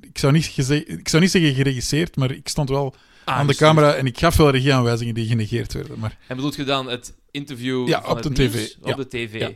Ik 0.00 0.18
zou 0.18 0.32
niet, 0.32 0.58
ik 0.86 1.08
zou 1.08 1.22
niet 1.22 1.30
zeggen 1.30 1.54
geregisseerd, 1.54 2.16
maar 2.16 2.30
ik 2.30 2.48
stond 2.48 2.68
wel 2.68 2.94
Ah, 3.24 3.34
aan 3.34 3.40
de 3.46 3.48
gestuurd. 3.48 3.70
camera 3.70 3.94
en 3.94 4.06
ik 4.06 4.18
gaf 4.18 4.36
wel 4.36 4.50
regieaanwijzingen 4.50 5.14
die 5.14 5.26
genegeerd 5.26 5.72
werden. 5.72 5.98
Maar 5.98 6.18
En 6.28 6.36
bedoelt 6.36 6.54
je 6.56 6.64
dan 6.64 6.88
het 6.88 7.14
interview 7.30 7.88
Ja, 7.88 8.00
van 8.02 8.10
op 8.10 8.16
het 8.24 8.36
de 8.36 8.42
nieuws? 8.42 8.52
tv. 8.52 8.74
Op 8.90 8.96
de 8.96 9.08
tv. 9.08 9.38
Ja. 9.40 9.50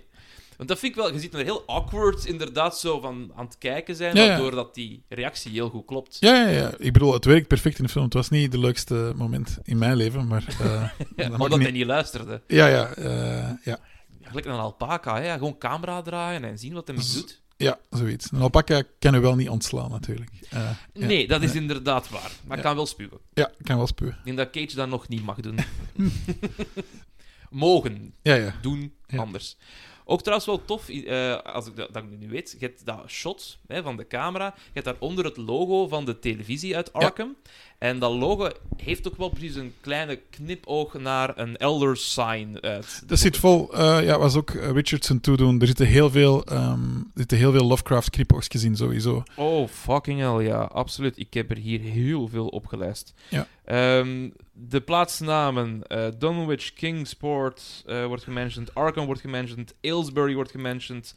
Want 0.56 0.68
dat 0.70 0.78
vind 0.78 0.92
ik 0.96 0.98
wel... 1.02 1.12
Je 1.12 1.18
ziet 1.20 1.34
er 1.34 1.44
heel 1.44 1.62
awkward 1.66 2.24
inderdaad 2.24 2.78
zo 2.78 3.00
van 3.00 3.32
aan 3.36 3.44
het 3.44 3.58
kijken 3.58 3.96
zijn, 3.96 4.16
Ja, 4.16 4.22
ja. 4.22 4.28
waardoor 4.28 4.50
dat 4.50 4.74
die 4.74 5.02
reactie 5.08 5.52
heel 5.52 5.68
goed 5.68 5.84
klopt. 5.86 6.16
ja, 6.20 6.34
ja, 6.34 6.48
ja, 6.48 6.72
ik 6.78 6.92
bedoel, 6.92 7.12
het 7.12 7.24
werkt 7.24 7.48
perfect 7.48 7.78
in 7.78 7.84
de 7.84 7.90
film. 7.90 8.04
Het 8.04 8.14
was 8.14 8.28
niet 8.28 8.52
de 8.52 8.58
leukste 8.58 9.12
moment 9.16 9.58
in 9.62 9.78
mijn 9.78 9.96
leven, 9.96 10.26
maar... 10.26 10.44
eh, 10.60 10.88
Ja, 11.16 11.28
dat 11.28 11.30
omdat 11.32 11.48
hij 11.50 11.58
niet- 11.58 11.72
niet 11.72 11.86
luisterde. 11.86 12.42
Ja, 12.46 12.66
ja, 12.66 12.88
eh, 12.94 13.50
ja. 13.64 13.78
Gelijk 14.22 14.46
een 14.46 14.52
alpaca, 14.52 15.20
hè? 15.20 15.32
gewoon 15.32 15.58
camera 15.58 16.02
draaien 16.02 16.44
en 16.44 16.58
zien 16.58 16.72
wat 16.72 16.86
hij 16.86 16.96
doet. 16.96 17.40
Ja, 17.60 17.78
zoiets. 17.90 18.32
Een 18.32 18.40
alpaca 18.40 18.82
kan 18.98 19.14
u 19.14 19.20
wel 19.20 19.34
niet 19.34 19.48
ontslaan, 19.48 19.90
natuurlijk. 19.90 20.30
Eh, 20.50 20.70
ja. 20.92 21.06
Nee, 21.06 21.28
dat 21.28 21.42
is 21.42 21.54
inderdaad 21.54 22.08
waar. 22.08 22.32
Maar 22.46 22.56
Ja. 22.56 22.62
kan 22.62 22.76
wel 22.76 22.86
spuwen. 22.86 23.18
Ja, 23.34 23.50
kan 23.62 23.76
wel 23.76 23.86
spuwen. 23.86 24.12
Ik 24.18 24.24
denk 24.24 24.36
dat 24.36 24.50
Cage 24.50 24.76
dat 24.76 24.88
nog 24.88 25.08
niet 25.08 25.22
mag 25.24 25.36
doen. 25.40 25.58
Mogen 27.50 28.14
Ja, 28.22 28.34
ja. 28.34 28.54
doen 28.62 28.94
anders. 29.16 29.56
Ook 30.04 30.18
trouwens 30.20 30.46
wel 30.48 30.64
tof, 30.64 30.88
eh, 30.88 31.36
als 31.42 31.66
ik 31.66 31.76
dat, 31.76 31.92
dat 31.92 32.02
ik 32.02 32.18
nu 32.18 32.28
weet, 32.28 32.50
je 32.58 32.66
hebt 32.66 32.86
dat 32.86 33.04
shot 33.08 33.58
hè, 33.66 33.82
van 33.82 33.96
de 33.96 34.06
camera, 34.06 34.44
je 34.56 34.70
hebt 34.72 34.84
daaronder 34.84 35.24
het 35.24 35.36
logo 35.36 35.88
van 35.88 36.04
de 36.04 36.18
televisie 36.18 36.76
uit 36.76 36.92
Arkham. 36.92 37.36
En 37.78 37.98
dat 37.98 38.12
logo 38.12 38.50
heeft 38.76 39.08
ook 39.08 39.16
wel 39.16 39.28
precies 39.28 39.54
een 39.54 39.74
kleine 39.80 40.20
knipoog 40.30 40.94
naar 40.94 41.38
een 41.38 41.56
elder 41.56 41.96
sign 41.96 42.58
uit. 42.60 43.02
Dat 43.06 43.18
zit 43.18 43.36
vol, 43.36 43.74
eh, 43.74 44.04
ja, 44.04 44.18
was 44.18 44.34
ook 44.34 44.50
eh, 44.50 44.70
Richardson 44.70 45.20
toedoen. 45.20 45.60
Er 45.60 45.66
zitten 45.66 45.86
heel 45.86 46.10
veel, 46.10 46.44
ehm, 46.44 46.96
er 46.96 47.04
zitten 47.14 47.38
heel 47.38 47.52
veel 47.52 47.66
Lovecraft 47.66 48.10
knipoogjes 48.10 48.62
in, 48.64 48.76
sowieso. 48.76 49.22
Oh, 49.36 49.68
fucking 49.68 50.20
hell, 50.20 50.46
ja, 50.46 50.60
absoluut. 50.62 51.18
Ik 51.18 51.34
heb 51.34 51.50
er 51.50 51.56
hier 51.56 51.80
heel 51.80 52.28
veel 52.28 52.46
opgelijst. 52.48 53.14
Ja. 53.28 53.46
Ehm, 53.64 54.28
de 54.52 54.80
plaatsnamen, 54.80 55.82
eh 55.86 56.06
Dunwich, 56.18 56.72
Kingsport 56.72 57.82
eh, 57.86 58.06
wordt 58.06 58.22
gementiond, 58.24 58.74
Arkham 58.74 59.06
wordt 59.06 59.20
gementiond, 59.20 59.74
Aylesbury 59.82 60.34
wordt 60.34 60.50
gementiond. 60.50 61.14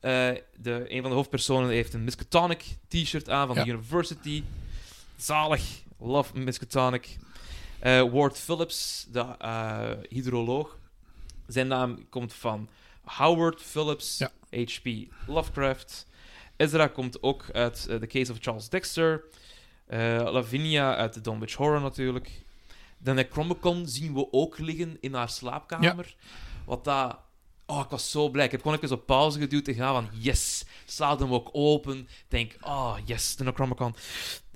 De, 0.00 0.84
een 0.88 1.00
van 1.00 1.10
de 1.10 1.16
hoofdpersonen 1.16 1.70
heeft 1.70 1.94
een 1.94 2.04
Miskatonic 2.04 2.64
t-shirt 2.88 3.30
aan 3.30 3.46
van 3.46 3.56
Ja. 3.56 3.64
de 3.64 3.70
University. 3.70 4.42
Zalig. 5.18 5.82
Love 5.98 6.38
Miskatonic. 6.38 7.16
Eh 7.78 8.02
Ward 8.12 8.38
Phillips, 8.38 9.06
de 9.10 9.20
eh, 9.38 9.90
hydroloog. 10.08 10.78
Zijn 11.46 11.66
naam 11.66 12.08
komt 12.08 12.32
van 12.32 12.68
Howard 13.04 13.62
Phillips, 13.62 14.18
Ja. 14.18 14.30
H.P. 14.50 14.88
Lovecraft. 15.26 16.06
Ezra 16.56 16.86
komt 16.86 17.22
ook 17.22 17.44
uit 17.52 17.86
eh, 17.88 17.96
The 17.96 18.06
Case 18.06 18.32
of 18.32 18.38
Charles 18.40 18.68
Dexter. 18.68 19.24
Lavinia 20.32 20.96
uit 20.96 21.14
de 21.14 21.20
Dunwich 21.20 21.54
Horror 21.54 21.80
natuurlijk. 21.80 22.44
De 22.98 23.12
Necronomicon 23.12 23.86
zien 23.86 24.14
we 24.14 24.32
ook 24.32 24.58
liggen 24.58 24.96
in 25.00 25.14
haar 25.14 25.28
slaapkamer. 25.28 26.16
Wat 26.66 26.84
dat... 26.84 27.18
Oh, 27.66 27.80
ik 27.80 27.90
was 27.90 28.10
zo 28.10 28.28
blij. 28.28 28.44
Ik 28.44 28.50
heb 28.50 28.62
gewoon 28.62 28.76
even 28.76 28.96
op 28.96 29.06
pauze 29.06 29.38
geduwd 29.38 29.64
te 29.64 29.74
gaan 29.74 29.94
van 29.94 30.20
yes. 30.20 30.64
Staat 30.86 31.20
hem 31.20 31.32
ook 31.32 31.48
open. 31.52 32.08
Denk, 32.28 32.56
oh 32.60 32.96
yes, 33.04 33.36
de 33.36 33.44
Necronomicon. 33.44 33.94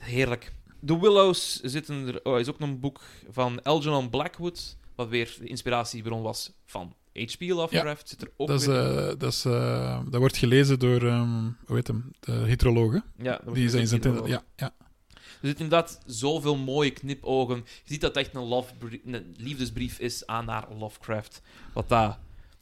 Heerlijk. 0.03 0.53
The 0.87 1.01
Willows 1.01 1.61
zitten 1.61 2.07
er, 2.07 2.21
oh, 2.23 2.39
is 2.39 2.49
ook 2.49 2.59
nog 2.59 2.69
een 2.69 2.81
boek 2.81 3.01
van 3.31 3.63
Algernon 3.63 4.11
Blackwood. 4.11 4.77
Wat 4.95 5.09
weer 5.09 5.37
de 5.39 5.47
inspiratiebron 5.47 6.23
was 6.23 6.53
van 6.65 6.95
H.P. 7.15 7.41
Lovecraft. 7.41 8.09
Zit 8.09 8.23
er 8.23 8.31
ook 8.37 8.49
Dat, 8.49 8.61
is, 8.61 8.67
eh, 8.67 8.95
dat, 9.19 9.23
is, 9.23 9.45
eh, 9.45 10.01
dat 10.09 10.21
wordt 10.21 10.37
gelezen 10.37 10.79
door, 10.79 11.07
ehm, 11.07 11.51
hoe 11.67 11.77
heet 11.77 11.87
hem, 11.87 12.11
de 12.21 12.33
hydrologen. 12.33 13.05
ja, 13.17 13.41
Die 13.53 13.69
zijn 13.69 13.87
zijn 13.87 14.27
ja, 14.27 14.45
ja. 14.57 14.75
Er 15.17 15.49
zitten 15.49 15.65
inderdaad 15.65 16.01
zoveel 16.07 16.57
mooie 16.57 16.91
knipogen. 16.91 17.57
Je 17.57 17.93
ziet 17.93 18.01
dat 18.01 18.15
het 18.15 18.25
echt 18.27 18.35
een, 18.35 18.43
love 18.43 18.73
een 19.05 19.35
liefdesbrief 19.37 19.99
is 19.99 20.27
aan 20.27 20.45
naar 20.45 20.67
Lovecraft. 20.79 21.43
Wat. 21.73 21.91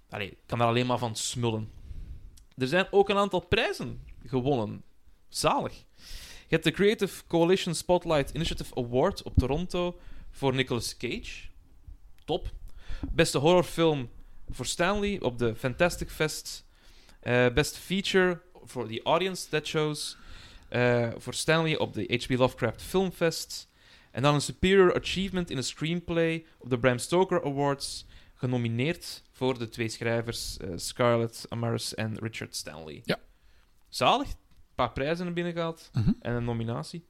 Allee, 0.09 0.30
ik 0.30 0.38
kan 0.47 0.59
daar 0.59 0.68
alleen 0.68 0.86
maar 0.86 0.99
van 0.99 1.16
smullen. 1.16 1.70
Er 2.57 2.66
zijn 2.66 2.86
ook 2.91 3.09
een 3.09 3.16
aantal 3.16 3.41
prijzen 3.41 4.01
gewonnen. 4.26 4.82
Zalig. 5.28 5.84
Je 6.51 6.57
hebt 6.57 6.68
de 6.68 6.82
Creative 6.82 7.22
Coalition 7.26 7.74
Spotlight 7.74 8.30
Initiative 8.30 8.74
Award 8.74 9.22
op 9.22 9.32
Toronto 9.36 9.98
voor 10.30 10.55
Nicolas 10.55 10.96
Cage. 10.96 11.48
Top. 12.24 12.51
Beste 13.12 13.38
horrorfilm 13.38 14.11
voor 14.48 14.66
Stanley 14.66 15.20
op 15.20 15.38
de 15.38 15.55
Fantastic 15.55 16.11
Fest. 16.11 16.64
Eh 17.20 17.46
best 17.55 17.76
feature 17.76 18.40
voor 18.64 18.88
The 18.88 19.01
Audience 19.03 19.48
That 19.48 19.66
Shows. 19.66 20.16
Eh, 20.68 21.09
voor 21.16 21.34
Stanley 21.34 21.78
op 21.78 21.94
de 21.94 22.18
H.P. 22.20 22.38
Lovecraft 22.38 22.82
Filmfest. 22.82 23.68
En 24.11 24.22
dan 24.22 24.34
een 24.34 24.40
Superior 24.40 24.94
Achievement 24.94 25.51
in 25.51 25.59
a 25.59 25.62
Screenplay 25.62 26.44
op 26.59 26.70
de 26.70 26.78
Bram 26.78 26.98
Stoker 26.98 27.44
Awards, 27.44 28.07
genomineerd 28.34 29.22
voor 29.30 29.59
de 29.59 29.68
twee 29.68 29.88
schrijvers 29.88 30.57
eh, 30.57 30.68
Scarlett 30.76 31.46
Amaris 31.48 31.94
en 31.94 32.18
Richard 32.18 32.57
Stanley. 32.57 33.03
Ja. 33.05 33.18
Zalig. 33.88 34.28
Paar 34.80 34.92
prijzen 34.92 35.26
er 35.26 35.32
binnen 35.32 35.52
gehad 35.52 35.90
Mhm. 35.92 36.12
en 36.20 36.34
een 36.34 36.44
nominatie. 36.44 37.04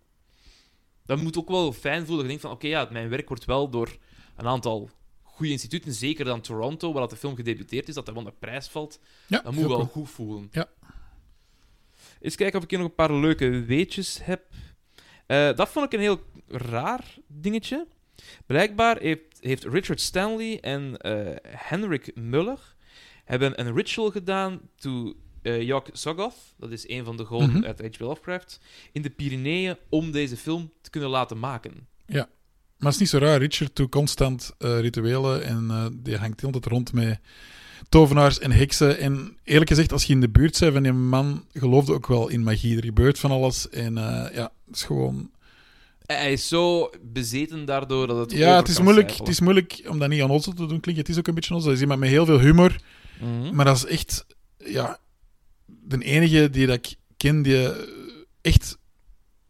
Dat 1.05 1.21
moet 1.21 1.39
ook 1.39 1.49
wel 1.49 1.73
fijn 1.73 2.05
voelen. 2.07 2.23
Je 2.23 2.29
denkt 2.29 2.43
van, 2.43 2.51
oké, 2.53 2.67
ja, 2.67 2.89
mijn 2.93 3.09
werk 3.09 3.29
wordt 3.29 3.45
wel 3.45 3.69
door 3.71 3.97
een 4.37 4.47
aantal 4.47 4.91
goede 5.23 5.53
instituten, 5.53 5.93
zeker 5.93 6.25
dan 6.25 6.41
Toronto, 6.41 6.93
waar 6.93 7.01
dat 7.01 7.11
de 7.11 7.17
film 7.17 7.37
gedebuteerd 7.37 7.89
is, 7.89 7.95
dat 7.95 8.09
er 8.09 8.15
wel 8.15 8.27
een 8.27 8.39
prijs 8.39 8.69
valt. 8.69 9.01
Ja, 9.27 9.41
Dat 9.41 9.53
moet 9.53 9.67
wel 9.67 9.77
cool. 9.77 9.87
goed 9.89 10.11
voelen. 10.11 10.49
Ja. 10.53 10.69
Eens 12.21 12.35
kijken 12.37 12.59
of 12.59 12.65
ik 12.65 12.71
hier 12.71 12.79
nog 12.79 12.89
een 12.89 12.95
paar 12.95 13.13
leuke 13.15 13.65
weetjes 13.65 14.21
heb. 14.25 14.43
Eh, 15.27 15.57
dat 15.57 15.69
vond 15.69 15.87
ik 15.87 15.93
een 15.93 16.01
heel 16.01 16.21
raar 16.47 17.15
dingetje. 17.27 17.87
Blijkbaar 18.47 18.99
heeft, 18.99 19.39
heeft 19.41 19.65
Richard 19.65 20.01
Stanley 20.01 20.61
en 20.61 20.97
eh, 20.97 21.37
Henrik 21.57 22.15
Muller 22.17 22.75
hebben 23.25 23.61
een 23.61 23.75
ritual 23.75 24.11
gedaan 24.11 24.61
to 24.77 25.15
eh 25.43 25.63
Jock 25.63 25.87
Soggoth, 25.93 26.35
dat 26.59 26.71
is 26.71 26.89
een 26.89 27.05
van 27.05 27.17
de 27.17 27.25
goden 27.25 27.51
Mhm. 27.51 27.65
uit 27.65 27.81
H.P. 27.81 28.01
Lovecraft, 28.01 28.61
in 28.93 29.03
de 29.03 29.11
Pyreneeën 29.11 29.77
om 29.89 30.11
deze 30.11 30.37
film 30.37 30.73
te 30.83 30.91
kunnen 30.91 31.09
laten 31.11 31.39
maken. 31.39 31.89
Maar 32.07 32.93
het 32.93 33.01
is 33.01 33.11
niet 33.11 33.23
zo 33.23 33.27
raar. 33.27 33.39
Richard 33.39 33.77
doet 33.77 33.91
constant 33.91 34.53
eh, 34.59 34.81
rituelen 34.81 35.45
en 35.45 35.67
eh, 35.71 35.87
die 35.93 36.17
hangt 36.17 36.41
heel 36.41 36.51
de 36.51 36.61
tijd 36.61 36.73
rond 36.73 36.93
met 36.93 37.19
tovenaars 37.89 38.39
en 38.39 38.53
heksen. 38.53 38.99
En 38.99 39.37
eerlijk 39.45 39.69
gezegd, 39.71 39.93
als 39.93 40.05
je 40.05 40.13
in 40.13 40.21
de 40.21 40.29
buurt 40.29 40.59
bent 40.61 40.73
van 40.73 40.83
die 40.83 40.93
man, 40.93 41.45
geloofde 41.53 41.93
ook 41.93 42.07
wel 42.07 42.29
in 42.29 42.43
magie. 42.43 42.77
Er 42.77 42.85
gebeurt 42.85 43.19
van 43.19 43.31
alles. 43.31 43.69
En 43.69 43.95
ja, 44.35 44.53
het 44.67 44.77
is 44.77 44.83
gewoon... 44.83 45.31
Hij 46.07 46.33
is 46.33 46.49
zo 46.49 46.91
bezeten 47.03 47.65
daardoor 47.65 48.07
dat 48.07 48.17
het 48.17 48.33
Ja, 48.33 48.57
het 48.57 48.69
is, 48.69 48.81
moeilijk, 48.81 49.11
het 49.11 49.29
is 49.29 49.41
moeilijk 49.41 49.83
om 49.89 49.99
dat 49.99 50.09
niet 50.09 50.23
aan 50.23 50.31
onzel 50.31 50.53
te 50.53 50.67
doen 50.67 50.81
klinken. 50.81 51.05
Het 51.05 51.09
is 51.09 51.19
ook 51.19 51.27
een 51.27 51.35
beetje 51.35 51.55
onzel. 51.55 51.69
Het 51.69 51.77
is 51.77 51.83
iemand 51.83 52.01
met 52.01 52.09
heel 52.11 52.25
veel 52.27 52.41
humor. 52.41 52.77
Mhm. 53.21 53.55
Maar 53.55 53.65
dat 53.65 53.77
is 53.77 53.85
echt... 53.87 54.27
Ja, 54.59 54.99
de 55.99 56.05
enige 56.05 56.51
die 56.51 56.67
dat 56.67 56.77
ik 56.77 56.95
ken 57.17 57.43
die 57.43 57.69
eh, 57.69 57.89
echt 58.41 58.79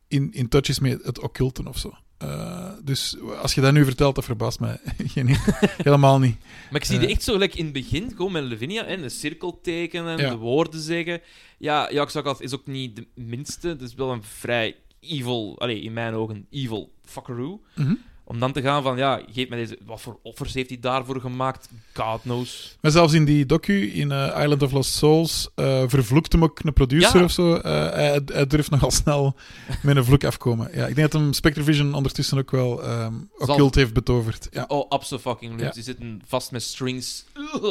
in, 0.09 0.33
in 0.33 0.49
touch 0.49 0.69
is 0.69 0.79
met 0.79 1.05
het 1.05 1.21
occulten 1.21 1.67
of 1.67 1.79
zo. 1.79 1.93
Eh, 2.19 2.73
dus 2.85 3.17
als 3.43 3.55
je 3.55 3.61
dat 3.61 3.73
nu 3.73 3.85
vertelt, 3.85 4.15
dat 4.15 4.25
verbaast 4.25 4.61
mij 4.61 4.79
helemaal 5.77 6.19
niet. 6.19 6.37
Maar 6.71 6.81
ik 6.81 6.87
zie 6.87 6.99
die 6.99 7.09
Eh. 7.09 7.13
echt 7.15 7.23
zo 7.23 7.37
like, 7.39 7.59
in 7.59 7.65
het 7.65 7.73
begin, 7.73 8.11
gewoon 8.17 8.33
met 8.33 8.45
Lavinia, 8.45 8.85
en 8.85 9.03
een 9.03 9.11
cirkel 9.11 9.61
tekenen, 9.61 10.19
Ja. 10.19 10.31
de 10.31 10.37
woorden 10.37 10.81
zeggen. 10.81 11.21
Ja, 11.59 11.93
Jack 11.93 12.11
Zakath 12.11 12.41
is 12.41 12.55
ook 12.55 12.67
niet 12.67 12.97
de 12.97 13.07
minste. 13.15 13.69
Het 13.69 13.83
is 13.83 13.95
wel 13.95 14.11
een 14.13 14.23
vrij 14.23 14.77
evil, 15.01 15.59
allee, 15.61 15.81
in 15.81 15.93
mijn 15.93 16.15
ogen, 16.15 16.47
evil 16.51 16.93
fuckaroo. 17.05 17.63
Mhm. 17.75 17.95
Om 18.31 18.39
dan 18.39 18.53
te 18.53 18.63
gaan 18.63 18.83
van, 18.83 18.97
ja, 18.97 19.23
geef 19.33 19.49
mij 19.49 19.59
deze... 19.59 19.79
Wat 19.87 20.01
voor 20.01 20.19
offers 20.23 20.55
heeft 20.55 20.69
hij 20.69 20.81
daarvoor 20.81 21.21
gemaakt? 21.21 21.69
God 21.95 22.21
knows. 22.21 22.77
Maar 22.81 22.91
zelfs 22.91 23.13
in 23.13 23.25
die 23.25 23.47
docu, 23.47 23.91
in 23.93 24.13
eh, 24.13 24.39
Island 24.43 24.63
of 24.63 24.73
Lost 24.73 24.93
Souls, 24.95 25.49
eh, 25.55 25.83
vervloekt 25.87 26.33
hem 26.33 26.43
ook 26.45 26.59
een 26.63 26.73
producer 26.73 27.19
Ja. 27.19 27.25
of 27.25 27.31
zo. 27.31 27.55
Eh, 27.55 27.91
hij, 27.93 28.21
hij 28.33 28.47
durft 28.47 28.71
nogal 28.71 28.91
snel 28.91 29.37
met 29.83 29.97
een 29.97 30.05
vloek 30.05 30.25
afkomen. 30.25 30.71
Ja, 30.75 30.87
ik 30.87 30.95
denk 30.95 31.11
dat 31.13 31.21
hem 31.21 31.33
Spectrevision 31.33 31.95
ondertussen 31.95 32.39
ook 32.39 32.51
wel 32.51 32.83
ehm 32.83 33.13
Zal- 33.39 33.49
occult 33.49 33.75
heeft 33.75 33.93
betoverd. 33.93 34.49
Ja. 34.51 34.65
Oh, 34.69 34.89
absoluut. 34.89 35.25
Ja. 35.57 35.71
Die 35.71 35.83
zitten 35.83 36.23
vast 36.27 36.51
met 36.51 36.63
strings 36.63 37.25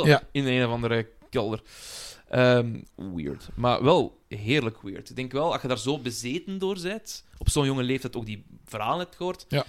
Ja. 0.03 0.24
in 0.32 0.45
een 0.47 0.66
of 0.66 0.72
andere 0.72 1.07
kelder. 1.30 1.62
Ehm, 2.30 2.76
weird. 2.95 3.49
Maar 3.55 3.84
wel 3.84 4.18
heerlijk 4.28 4.78
weird. 4.82 5.10
Ik 5.10 5.16
denk 5.16 5.32
wel, 5.32 5.51
als 5.53 5.62
je 5.62 5.68
daar 5.68 5.78
zo 5.80 5.99
bezeten 5.99 6.57
door 6.60 6.78
bent, 6.82 7.24
op 7.38 7.49
zo'n 7.49 7.66
jonge 7.66 7.84
leeftijd 7.84 8.16
ook 8.16 8.26
die 8.26 8.43
verhalen 8.66 8.99
hebt 8.99 9.16
gehoord, 9.16 9.45
Ja. 9.49 9.66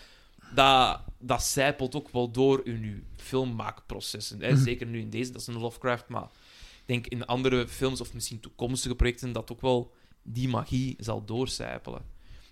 Dat, 0.55 1.01
dat 1.18 1.42
zijpelt 1.42 1.94
ook 1.94 2.11
wel 2.11 2.30
door 2.30 2.61
in 2.64 2.84
je 2.84 3.03
filmmaakprocessen. 3.16 4.40
Hè? 4.42 4.53
Mhm. 4.53 4.62
Zeker 4.62 4.86
nu 4.86 5.01
in 5.01 5.11
deze, 5.11 5.32
dat 5.32 5.40
is 5.40 5.46
een 5.46 5.59
Lovecraft, 5.59 6.09
maar 6.09 6.28
ik 6.80 6.86
denk 6.86 7.07
in 7.07 7.26
andere 7.26 7.68
films 7.68 8.01
of 8.01 8.14
misschien 8.14 8.40
toekomstige 8.40 8.94
projecten 8.94 9.32
dat 9.32 9.53
ook 9.53 9.61
wel 9.61 9.92
die 10.22 10.48
magie 10.48 10.96
zal 10.98 11.24
doorcijpelen. 11.24 12.03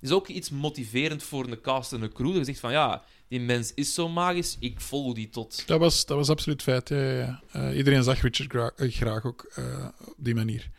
Het 0.00 0.08
is 0.08 0.14
ook 0.14 0.28
iets 0.28 0.50
motiverend 0.50 1.22
voor 1.22 1.46
een 1.46 1.60
cast 1.60 1.92
en 1.92 2.02
een 2.02 2.12
crew. 2.12 2.28
Dat 2.28 2.36
je 2.36 2.44
zegt 2.44 2.60
van 2.60 2.72
ja, 2.72 3.02
die 3.28 3.40
mens 3.40 3.74
is 3.74 3.94
zo 3.94 4.08
magisch, 4.08 4.56
ik 4.60 4.80
volg 4.80 5.14
die 5.14 5.28
tot. 5.28 5.62
Dat, 5.66 5.80
was, 5.80 6.06
dat 6.06 6.16
was 6.16 6.28
absoluut 6.28 6.62
feit. 6.62 6.88
Ja, 6.88 6.96
ja, 6.96 7.18
ja. 7.18 7.42
Eh, 7.52 7.76
iedereen 7.76 8.02
zag 8.02 8.20
Richard 8.20 8.78
eh, 8.78 8.92
graag 8.92 9.24
ook 9.24 9.46
eh, 9.54 9.88
op 10.04 10.14
die 10.16 10.34
manier. 10.34 10.70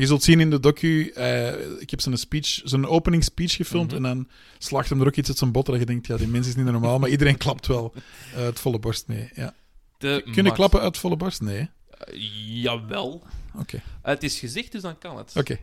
Je 0.00 0.06
zult 0.06 0.22
zien 0.22 0.40
in 0.40 0.50
de 0.50 0.60
docu, 0.60 1.08
eh, 1.08 1.80
ik 1.80 1.90
heb 1.90 2.00
zijn 2.00 2.18
speech, 2.18 2.60
zijn 2.64 2.86
opening 2.86 3.24
speech 3.24 3.52
gefilmd 3.56 3.86
Mhm. 3.92 3.96
en 3.96 4.02
dan 4.02 4.28
slaagt 4.58 4.88
hem 4.88 5.00
er 5.00 5.06
ook 5.06 5.16
iets 5.16 5.28
uit 5.28 5.38
zijn 5.38 5.52
botten 5.52 5.72
dat 5.72 5.82
je 5.82 5.88
denkt, 5.88 6.06
ja, 6.06 6.16
die 6.16 6.28
mens 6.28 6.46
is 6.48 6.56
niet 6.56 6.64
normaal, 6.64 6.98
maar 6.98 7.08
iedereen 7.10 7.36
klapt 7.44 7.66
wel 7.66 7.92
eh, 8.34 8.42
het 8.42 8.60
volle 8.60 8.78
borst 8.78 9.08
mee. 9.08 9.30
Ja. 9.34 9.54
De 9.98 10.20
Kunnen 10.24 10.44
max. 10.44 10.56
klappen 10.56 10.80
uit 10.80 10.98
volle 10.98 11.16
borst? 11.16 11.40
Nee. 11.40 11.68
Eh, 11.90 12.14
jawel. 12.62 13.22
Oké. 13.58 13.82
Het 14.02 14.22
is 14.22 14.38
gezegd, 14.38 14.72
dus 14.72 14.82
dan 14.82 14.98
kan 14.98 15.16
het. 15.16 15.32
Oké. 15.36 15.58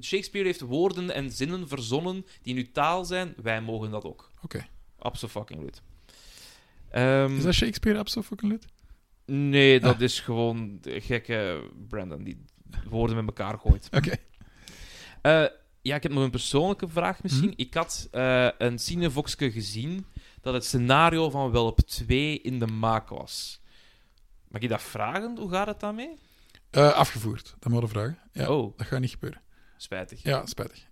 Shakespeare 0.00 0.46
heeft 0.46 0.60
woorden 0.60 1.14
en 1.14 1.30
zinnen 1.32 1.68
verzonnen 1.68 2.26
die 2.42 2.54
in 2.54 2.60
uw 2.64 2.72
taal 2.72 3.04
zijn. 3.04 3.34
Wij 3.42 3.60
mogen 3.62 3.90
dat 3.90 4.04
ook. 4.04 4.30
Oké. 4.42 4.66
Absoluut. 4.98 5.82
Ehm, 6.90 7.36
Is 7.36 7.42
dat 7.42 7.54
Shakespeare 7.54 7.98
absoluut? 7.98 8.66
Nee, 9.26 9.80
dat 9.80 9.94
Ah. 9.94 10.00
is 10.00 10.20
gewoon 10.20 10.78
de 10.80 11.00
gekke 11.00 11.60
Brandon 11.88 12.24
die 12.24 12.44
woorden 12.88 13.16
met 13.16 13.26
elkaar 13.26 13.58
gooit. 13.58 13.88
Oké. 13.92 14.12
Eh, 15.22 15.44
ja, 15.82 15.94
ik 15.96 16.02
heb 16.02 16.12
nog 16.12 16.22
een 16.24 16.30
persoonlijke 16.30 16.88
vraag 16.88 17.22
misschien. 17.22 17.48
Mhm. 17.48 17.60
Ik 17.60 17.74
had 17.74 18.08
eh, 18.10 18.48
een 18.58 18.78
Cinevoxke 18.78 19.50
gezien 19.52 20.06
dat 20.40 20.54
het 20.54 20.64
scenario 20.64 21.30
van 21.30 21.50
Welp 21.50 21.80
2 21.80 22.40
in 22.40 22.58
de 22.58 22.66
maak 22.66 23.08
was. 23.08 23.60
Mag 24.48 24.60
ik 24.62 24.68
dat 24.68 24.82
vragen? 24.82 25.36
Hoe 25.38 25.50
gaat 25.50 25.66
het 25.66 25.80
daarmee? 25.80 26.18
Eh, 26.70 26.92
afgevoerd, 26.92 27.54
dat 27.58 27.72
moet 27.72 27.82
je 27.82 27.88
vragen. 27.88 28.18
Ja, 28.32 28.48
Oh, 28.50 28.76
dat 28.76 28.86
gaat 28.86 29.00
niet 29.00 29.10
gebeuren. 29.10 29.40
spijtig. 29.76 30.22
Ja, 30.22 30.46
spijtig. 30.46 30.86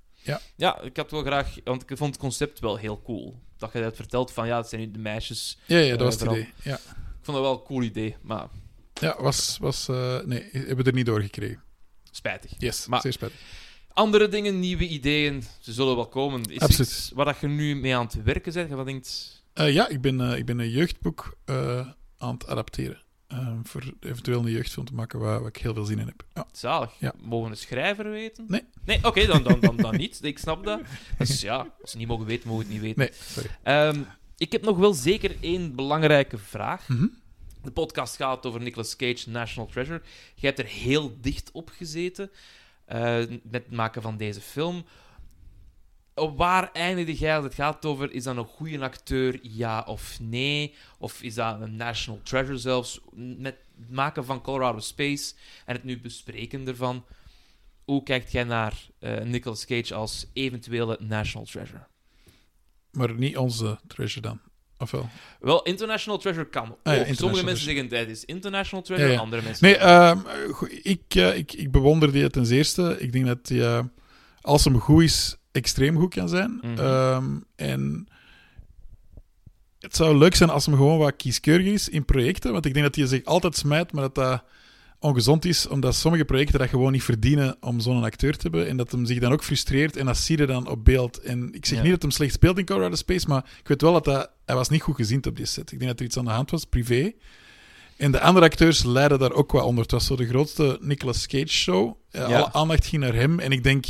Ja, 0.57 0.81
ik 0.81 0.97
had 0.97 1.11
wel 1.11 1.23
graag... 1.23 1.55
Want 1.65 1.91
ik 1.91 1.97
vond 1.97 2.11
het 2.13 2.23
concept 2.23 2.59
wel 2.61 2.77
heel 2.77 3.03
cool. 3.03 3.43
Dat 3.57 3.73
je 3.73 3.81
dat 3.81 3.97
vertelt 3.97 4.33
van, 4.33 4.47
ja, 4.47 4.57
het 4.57 4.69
zijn 4.69 4.81
nu 4.81 4.91
de 4.91 4.99
meisjes. 4.99 5.59
Ja, 5.67 5.79
ja 5.79 5.91
dat 5.91 6.01
was 6.01 6.15
het 6.15 6.23
vooral. 6.23 6.37
idee. 6.39 6.53
Ja, 6.63 6.75
Ik 6.75 7.23
vond 7.23 7.37
dat 7.37 7.47
wel 7.47 7.53
een 7.53 7.63
cool 7.65 7.83
idee, 7.83 8.17
maar 8.23 8.47
ja 9.01 9.23
was... 9.23 9.59
was 9.61 9.89
eh, 9.89 10.21
nee, 10.25 10.49
hebben 10.53 10.77
we 10.77 10.83
er 10.91 10.93
niet 10.97 11.07
doorgekregen. 11.07 11.63
Spijtig. 12.17 12.51
Yes, 12.59 12.87
Maar- 12.87 13.01
zeer 13.01 13.13
spijtig. 13.13 13.39
Andere 13.93 14.29
dingen, 14.29 14.61
nieuwe 14.61 14.89
ideeën, 14.89 15.43
ze 15.61 15.73
zullen 15.73 15.97
wel 15.97 16.09
komen. 16.09 16.43
Is 16.45 16.59
Absoluut. 16.61 16.91
iets 16.91 17.11
waar 17.15 17.25
dat 17.25 17.41
je 17.41 17.47
nu 17.47 17.77
mee 17.77 17.97
aan 17.97 18.05
het 18.05 18.23
werken 18.23 18.53
bent? 18.53 18.71
Wat 18.71 18.87
denkt... 18.87 19.43
Eh, 19.53 19.73
ja, 19.73 19.89
ik 19.89 20.01
ben, 20.01 20.21
eh, 20.21 20.39
ik 20.39 20.47
ben 20.47 20.59
een 20.59 20.71
jeugdboek 20.71 21.37
eh, 21.45 21.89
aan 22.19 22.35
het 22.35 22.47
adapteren. 22.47 23.01
voor 23.63 23.83
eventueel 24.01 24.39
een 24.41 24.51
jeugdfilm 24.53 24.87
te 24.87 24.95
maken 24.95 25.19
waar, 25.19 25.39
waar 25.41 25.49
ik 25.49 25.57
heel 25.57 25.75
veel 25.75 25.85
zin 25.85 25.99
in 25.99 26.07
heb. 26.07 26.23
Ja. 26.35 26.47
Zalig. 26.53 26.91
Ja. 26.99 27.13
Mogen 27.21 27.51
een 27.51 27.57
schrijver 27.57 28.11
weten? 28.11 28.45
Nee. 28.49 28.63
Nee, 28.85 28.99
oké, 29.05 29.27
dan, 29.27 29.43
dan, 29.43 29.61
dan, 29.61 29.77
dan 29.77 29.97
niet. 30.05 30.19
Ik 30.23 30.39
snap 30.39 30.65
dat. 30.65 30.81
Dus 31.19 31.41
ja, 31.41 31.67
als 31.81 31.91
ze 31.91 31.97
niet 31.97 32.09
mogen 32.09 32.27
weten, 32.27 32.49
mogen 32.49 32.67
we 32.67 32.73
het 32.75 32.83
niet 32.83 32.97
weten. 32.97 33.13
Nee, 33.13 33.23
sorry. 33.33 33.49
Ehm, 33.63 34.01
ik 34.37 34.53
heb 34.53 34.63
nog 34.63 34.77
wel 34.79 34.95
zeker 34.95 35.37
één 35.41 35.75
belangrijke 35.75 36.39
vraag. 36.39 36.89
Mhm. 36.89 37.07
De 37.67 37.73
podcast 37.73 38.17
gaat 38.17 38.47
over 38.47 38.61
Nicolas 38.61 38.97
Cage, 38.97 39.31
National 39.31 39.69
Treasure. 39.69 40.03
Jij 40.35 40.51
hebt 40.55 40.59
er 40.59 40.75
heel 40.75 41.17
dicht 41.21 41.51
op 41.51 41.71
gezeten 41.71 42.31
eh, 42.85 43.17
met 43.43 43.65
het 43.65 43.71
maken 43.71 44.03
van 44.03 44.17
deze 44.17 44.41
film. 44.41 44.85
Op 46.15 46.37
waar 46.37 46.73
eindigde 46.73 47.15
jij 47.15 47.37
als 47.37 47.45
het 47.45 47.55
gaat 47.55 47.85
over, 47.85 48.13
is 48.13 48.23
dat 48.23 48.37
een 48.37 48.45
goede 48.45 48.81
acteur, 48.81 49.39
ja 49.43 49.81
of 49.81 50.21
nee? 50.21 50.75
Of 50.99 51.23
is 51.23 51.35
dat 51.35 51.61
een 51.61 51.77
National 51.77 52.21
Treasure 52.23 52.59
zelfs? 52.59 53.01
Met 53.15 53.57
het 53.79 53.91
maken 53.91 54.25
van 54.25 54.43
Colorado 54.43 54.79
Space 54.79 55.35
en 55.65 55.75
het 55.75 55.85
nu 55.85 56.01
bespreken 56.01 56.69
ervan. 56.69 57.05
Hoe 57.85 58.03
kijkt 58.03 58.33
jij 58.33 58.45
naar 58.45 58.89
eh, 58.99 59.21
Nicolas 59.21 59.65
Cage 59.65 59.95
als 59.95 60.27
eventuele 60.33 60.97
National 61.01 61.47
Treasure? 61.47 61.87
Maar 62.91 63.15
niet 63.15 63.37
onze 63.37 63.79
treasure 63.87 64.21
dan. 64.21 64.41
Of 64.79 64.91
wel? 64.91 65.09
Wel, 65.41 65.63
International 65.63 66.19
Treasure 66.19 66.49
kan. 66.49 66.77
Ah 66.83 66.97
ja, 66.97 67.15
Sommige 67.15 67.45
mensen 67.45 67.65
zeggen 67.65 67.89
dat 67.89 68.09
is 68.09 68.25
International 68.25 68.85
Treasure, 68.85 69.13
Ja, 69.13 69.19
andere 69.19 69.43
mensen 69.43 69.67
Nee, 69.67 69.77
ehm, 69.77 70.19
ik, 70.83 71.03
eh, 71.09 71.37
ik, 71.37 71.53
ik 71.53 71.71
bewonder 71.71 72.13
die 72.13 72.31
ten 72.31 72.51
eerste. 72.51 72.97
Ik 72.99 73.13
denk 73.13 73.27
dat 73.27 73.39
hij, 73.49 73.61
eh, 73.61 73.85
als 74.41 74.65
hem 74.65 74.81
goed 74.81 75.03
is, 75.03 75.37
extreem 75.53 75.97
goed 75.97 76.15
kan 76.15 76.29
zijn. 76.29 76.59
Mhm. 76.63 76.79
Ehm, 76.79 77.25
en 77.57 78.09
het 79.79 79.97
zou 79.97 80.17
leuk 80.19 80.35
zijn 80.35 80.51
als 80.51 80.67
hem 80.67 80.75
gewoon 80.75 80.99
wat 80.99 81.17
kieskeurig 81.17 81.67
is 81.67 81.89
in 81.89 82.05
projecten. 82.05 82.53
Want 82.53 82.67
ik 82.67 82.73
denk 82.73 82.85
dat 82.87 82.95
hij 82.95 83.07
zich 83.07 83.25
altijd 83.25 83.57
smijt, 83.57 83.93
maar 83.93 84.03
dat 84.03 84.15
dat 84.15 84.45
ongezond 84.99 85.45
is. 85.45 85.67
Omdat 85.69 85.95
sommige 85.95 86.25
projecten 86.25 86.59
dat 86.59 86.69
gewoon 86.69 86.93
niet 86.93 87.03
verdienen 87.03 87.57
om 87.61 87.81
zo'n 87.81 88.05
acteur 88.05 88.33
te 88.37 88.43
hebben. 88.43 88.69
En 88.69 88.77
dat 88.77 88.93
hem 88.93 89.07
zich 89.07 89.19
dan 89.19 89.33
ook 89.33 89.45
frustreert. 89.45 89.97
En 89.97 90.07
dat 90.07 90.17
zie 90.17 90.39
je 90.39 90.47
dan 90.47 90.69
op 90.69 90.85
beeld. 90.85 91.21
En 91.21 91.49
ik 91.53 91.67
zeg 91.67 91.77
Ja. 91.77 91.83
niet 91.83 91.93
dat 91.93 92.03
hem 92.03 92.11
slecht 92.11 92.33
speelt 92.33 92.59
in 92.59 92.65
Colorado 92.65 92.95
Space, 92.95 93.29
maar 93.29 93.45
ik 93.61 93.69
weet 93.69 93.81
wel 93.83 93.93
dat 93.93 94.07
hij, 94.07 94.27
hij 94.47 94.55
was 94.57 94.69
niet 94.69 94.83
goed 94.83 94.97
gezien 94.97 95.25
op 95.27 95.37
die 95.37 95.47
set. 95.47 95.73
Ik 95.73 95.79
denk 95.79 95.91
dat 95.91 96.01
er 96.01 96.07
iets 96.07 96.17
aan 96.17 96.25
de 96.25 96.31
hand 96.31 96.51
was, 96.51 96.65
privé. 96.65 97.13
En 97.97 98.11
de 98.13 98.21
andere 98.21 98.47
acteurs 98.47 98.85
leiden 98.85 99.19
daar 99.19 99.33
ook 99.33 99.53
wat 99.53 99.65
onder. 99.65 99.83
Het 99.83 99.93
was 99.93 100.07
zo 100.07 100.17
de 100.17 100.27
grootste 100.29 100.79
Nicolas 100.81 101.27
Cage 101.27 101.47
show. 101.49 101.97
Eh, 102.11 102.29
Ja. 102.29 102.37
Alle 102.37 102.53
aandacht 102.53 102.87
ging 102.87 103.03
naar 103.03 103.15
hem. 103.15 103.39
En 103.39 103.53
ik 103.53 103.63
denk, 103.63 103.85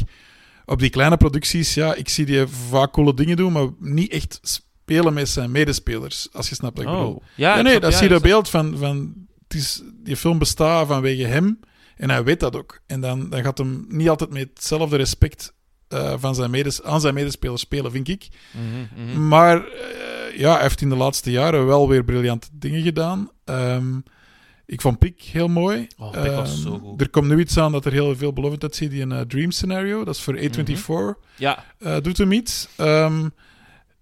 op 0.64 0.78
die 0.78 0.90
kleine 0.90 1.16
producties, 1.16 1.74
ja, 1.74 1.94
ik 1.94 2.08
zie 2.08 2.26
die 2.26 2.46
vaak 2.46 2.92
coole 2.92 3.14
dingen 3.14 3.36
doen, 3.36 3.52
maar 3.52 3.68
niet 3.78 4.10
echt 4.12 4.38
spelen 4.42 5.14
met 5.14 5.28
zijn 5.28 5.50
medespelers, 5.50 6.28
als 6.32 6.48
je 6.48 6.54
snapt 6.54 6.76
wat 6.78 6.86
ik 6.86 6.92
bedoel. 6.92 7.12
Oh. 7.14 7.22
Ja, 7.34 7.56
Ja, 7.56 7.62
nee, 7.62 7.70
snap- 7.70 7.82
dat 7.82 7.92
ja, 7.92 7.98
zie 7.98 8.06
je 8.06 8.12
dat 8.12 8.22
snap- 8.22 8.30
beeld 8.32 8.48
van, 8.48 8.76
van 8.78 9.14
het 9.48 9.56
is, 9.56 9.82
die 10.02 10.16
film 10.16 10.38
bestaat 10.38 10.86
vanwege 10.86 11.24
hem 11.26 11.60
en 11.96 12.10
hij 12.10 12.24
weet 12.24 12.40
dat 12.40 12.56
ook. 12.56 12.80
En 12.86 13.00
dan, 13.00 13.30
dan 13.30 13.42
gaat 13.42 13.58
hem 13.58 13.84
niet 13.88 14.08
altijd 14.08 14.30
met 14.30 14.48
hetzelfde 14.54 14.96
respect 14.96 15.54
eh, 15.88 16.14
van 16.18 16.34
zijn 16.34 16.50
medes, 16.50 16.82
aan 16.82 17.00
zijn 17.00 17.14
medespelers 17.14 17.60
spelen, 17.60 17.90
vind 17.90 18.08
ik. 18.08 18.28
Mhm, 18.52 19.02
mhm. 19.10 19.28
Maar 19.28 19.56
eh, 19.66 19.84
ja, 20.38 20.52
hij 20.52 20.62
heeft 20.62 20.80
in 20.80 20.88
de 20.88 20.96
laatste 20.96 21.30
jaren 21.30 21.66
wel 21.66 21.88
weer 21.88 22.04
briljante 22.04 22.48
dingen 22.52 22.82
gedaan. 22.82 23.30
Ehm, 23.44 23.98
ik 24.66 24.80
vond 24.80 24.98
Pik 24.98 25.22
heel 25.22 25.48
mooi. 25.48 25.86
Oh, 25.98 26.10
Pik 26.10 26.32
was 26.32 26.50
Ehm, 26.50 26.60
zo 26.60 26.78
goed. 26.78 27.00
Er 27.00 27.10
komt 27.10 27.28
nu 27.28 27.38
iets 27.38 27.58
aan 27.58 27.72
dat 27.72 27.84
er 27.84 27.92
heel 27.92 28.16
veel 28.16 28.32
belovend 28.32 28.62
uitziet, 28.62 28.90
die 28.90 29.02
een 29.02 29.12
eh, 29.12 29.20
Dream 29.20 29.50
Scenario. 29.50 30.04
Dat 30.04 30.14
is 30.14 30.22
voor 30.22 30.38
A24. 30.38 31.20
Ja, 31.36 31.64
eh, 31.78 31.96
doet 32.02 32.18
hem 32.18 32.32
iets. 32.32 32.68
Goede 32.76 33.30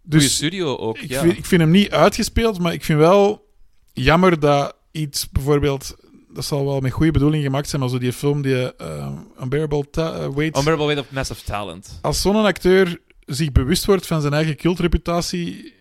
dus 0.02 0.34
studio 0.34 0.76
ook. 0.76 0.98
ik, 0.98 1.08
ja. 1.08 1.20
vind, 1.20 1.38
ik 1.38 1.44
vind 1.44 1.60
hem 1.60 1.70
niet 1.70 1.90
uitgespeeld, 1.90 2.58
maar 2.58 2.72
ik 2.72 2.84
vind 2.84 2.98
wel 2.98 3.48
jammer 3.92 4.40
dat 4.40 4.76
iets 4.90 5.30
bijvoorbeeld... 5.30 5.96
Dat 6.28 6.44
zal 6.44 6.64
wel 6.64 6.80
met 6.80 6.92
goede 6.92 7.12
bedoeling 7.12 7.44
gemaakt 7.44 7.68
zijn, 7.68 7.80
maar 7.80 7.90
zo 7.90 7.98
die 7.98 8.12
film, 8.12 8.42
die 8.42 8.76
eh, 8.76 9.12
Unbearable 9.42 9.84
Weight... 9.92 10.56
Unbearable 10.56 10.86
Weight 10.86 10.98
of 10.98 11.10
Massive 11.10 11.44
Talent. 11.44 11.98
Als 12.02 12.20
zo'n 12.20 12.44
acteur 12.44 13.00
zich 13.20 13.52
bewust 13.52 13.84
wordt 13.84 14.06
van 14.06 14.20
zijn 14.20 14.32
eigen 14.32 14.56
cultreputatie... 14.56 15.72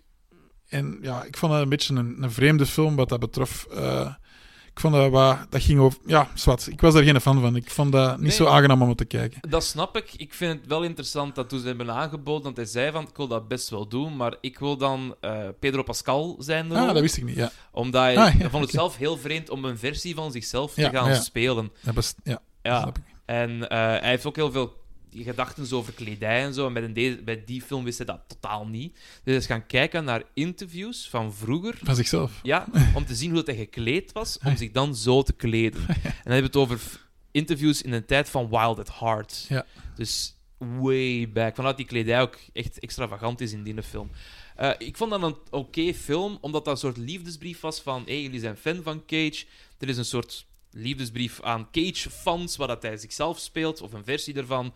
En 0.68 0.98
ja, 1.02 1.22
ik 1.24 1.36
vond 1.36 1.52
dat 1.52 1.62
een 1.62 1.68
beetje 1.68 1.94
een, 1.94 2.16
een 2.22 2.30
vreemde 2.32 2.66
film 2.66 2.96
wat 2.96 3.08
dat 3.08 3.20
betrof. 3.20 3.66
Eh, 3.74 4.14
ik 4.72 4.80
vond 4.80 4.94
dat 4.94 5.10
wat... 5.10 5.38
Dat 5.50 5.62
ging 5.62 5.78
over... 5.80 5.98
Ja, 6.06 6.28
zwart. 6.34 6.66
Ik 6.66 6.80
was 6.80 6.94
daar 6.94 7.02
geen 7.02 7.20
fan 7.20 7.40
van. 7.40 7.56
Ik 7.56 7.70
vond 7.70 7.92
dat 7.92 8.10
niet 8.10 8.20
Nee. 8.20 8.30
zo 8.30 8.46
aangenaam 8.46 8.82
om 8.82 8.94
te 8.94 9.04
kijken. 9.04 9.50
Dat 9.50 9.64
snap 9.64 9.96
ik. 9.96 10.12
Ik 10.16 10.34
vind 10.34 10.58
het 10.60 10.68
wel 10.68 10.82
interessant 10.82 11.34
dat 11.34 11.48
toen 11.48 11.58
ze 11.60 11.66
hebben 11.66 11.90
aangeboden, 11.90 12.42
want 12.42 12.56
hij 12.56 12.66
zei 12.66 12.92
van, 12.92 13.02
ik 13.02 13.16
wil 13.16 13.28
dat 13.28 13.48
best 13.48 13.68
wel 13.70 13.88
doen, 13.88 14.16
maar 14.16 14.34
ik 14.40 14.58
wil 14.58 14.76
dan 14.76 15.14
eh, 15.20 15.38
Pedro 15.60 15.82
Pascal 15.82 16.36
zijn 16.38 16.72
Ah, 16.72 16.86
dat 16.92 17.00
wist 17.00 17.16
ik 17.16 17.24
niet. 17.24 17.36
Ja, 17.36 17.50
Omdat 17.72 18.02
hij, 18.02 18.16
Ah, 18.16 18.38
ja, 18.38 18.50
vond 18.50 18.62
het 18.64 18.72
zelf 18.72 18.96
heel 18.96 19.16
vreemd 19.16 19.50
om 19.50 19.64
een 19.64 19.78
versie 19.78 20.14
van 20.14 20.32
zichzelf 20.32 20.74
te 20.74 20.90
gaan 20.90 21.08
ja. 21.08 21.20
spelen. 21.20 21.72
dat, 21.82 22.14
ja, 22.24 22.32
dat 22.32 22.40
Ja. 22.62 22.80
snap 22.80 22.96
ik. 22.98 23.04
En 23.24 23.68
eh, 23.68 23.78
hij 23.78 24.08
heeft 24.08 24.26
ook 24.26 24.36
heel 24.36 24.50
veel 24.52 24.82
gedachten 25.22 25.76
over 25.76 25.92
kledij 25.92 26.42
en 26.44 26.54
zo. 26.54 26.66
En 26.66 26.72
bij, 26.72 26.82
een 26.82 27.24
bij 27.24 27.44
die 27.44 27.62
film 27.62 27.84
wist 27.84 27.98
hij 27.98 28.06
dat 28.06 28.20
totaal 28.26 28.66
niet. 28.66 28.92
Dus 28.92 29.02
hij 29.24 29.34
is 29.34 29.46
gaan 29.46 29.66
kijken 29.66 30.04
naar 30.04 30.22
interviews 30.34 31.08
van 31.08 31.34
vroeger. 31.34 31.78
Van 31.82 31.94
zichzelf. 31.94 32.40
Ja, 32.42 32.66
om 32.94 33.06
te 33.06 33.14
zien 33.14 33.28
hoe 33.30 33.38
dat 33.38 33.46
hij 33.46 33.56
gekleed 33.56 34.12
was, 34.12 34.38
om 34.44 34.56
zich 34.56 34.70
dan 34.70 34.96
zo 34.96 35.22
te 35.22 35.32
kleden. 35.32 35.80
En 36.24 36.30
dan 36.30 36.32
hebben 36.32 36.52
we 36.52 36.58
het 36.58 36.70
over 36.70 37.00
interviews 37.30 37.82
in 37.82 37.90
de 37.90 38.04
tijd 38.04 38.30
van 38.30 38.48
Wild 38.48 38.78
at 38.78 38.98
Heart. 38.98 39.46
Ja. 39.48 39.66
Dus 39.94 40.34
way 40.58 41.28
back. 41.32 41.54
Vanuit 41.54 41.76
die 41.76 41.86
kledij 41.86 42.20
ook 42.20 42.38
echt 42.52 42.78
extravagant 42.78 43.40
is 43.40 43.52
in 43.52 43.62
die 43.62 43.82
film. 43.82 44.10
Eh, 44.56 44.70
ik 44.78 44.96
vond 44.96 45.10
dat 45.10 45.22
een 45.22 45.36
oké 45.50 45.94
film, 45.94 46.38
omdat 46.40 46.64
dat 46.64 46.74
een 46.74 46.80
soort 46.80 46.96
liefdesbrief 46.96 47.60
was 47.60 47.80
van 47.80 48.02
hey, 48.04 48.22
jullie 48.22 48.40
zijn 48.40 48.56
fan 48.56 48.82
van 48.82 49.04
Cage. 49.06 49.44
Er 49.78 49.88
is 49.88 49.96
een 49.96 50.04
soort 50.04 50.46
liefdesbrief 50.70 51.42
aan 51.42 51.70
Cage-fans, 51.70 52.56
waar 52.56 52.68
dat 52.68 52.82
hij 52.82 52.96
zichzelf 52.96 53.38
speelt, 53.38 53.80
of 53.80 53.92
een 53.92 54.04
versie 54.04 54.34
ervan. 54.34 54.74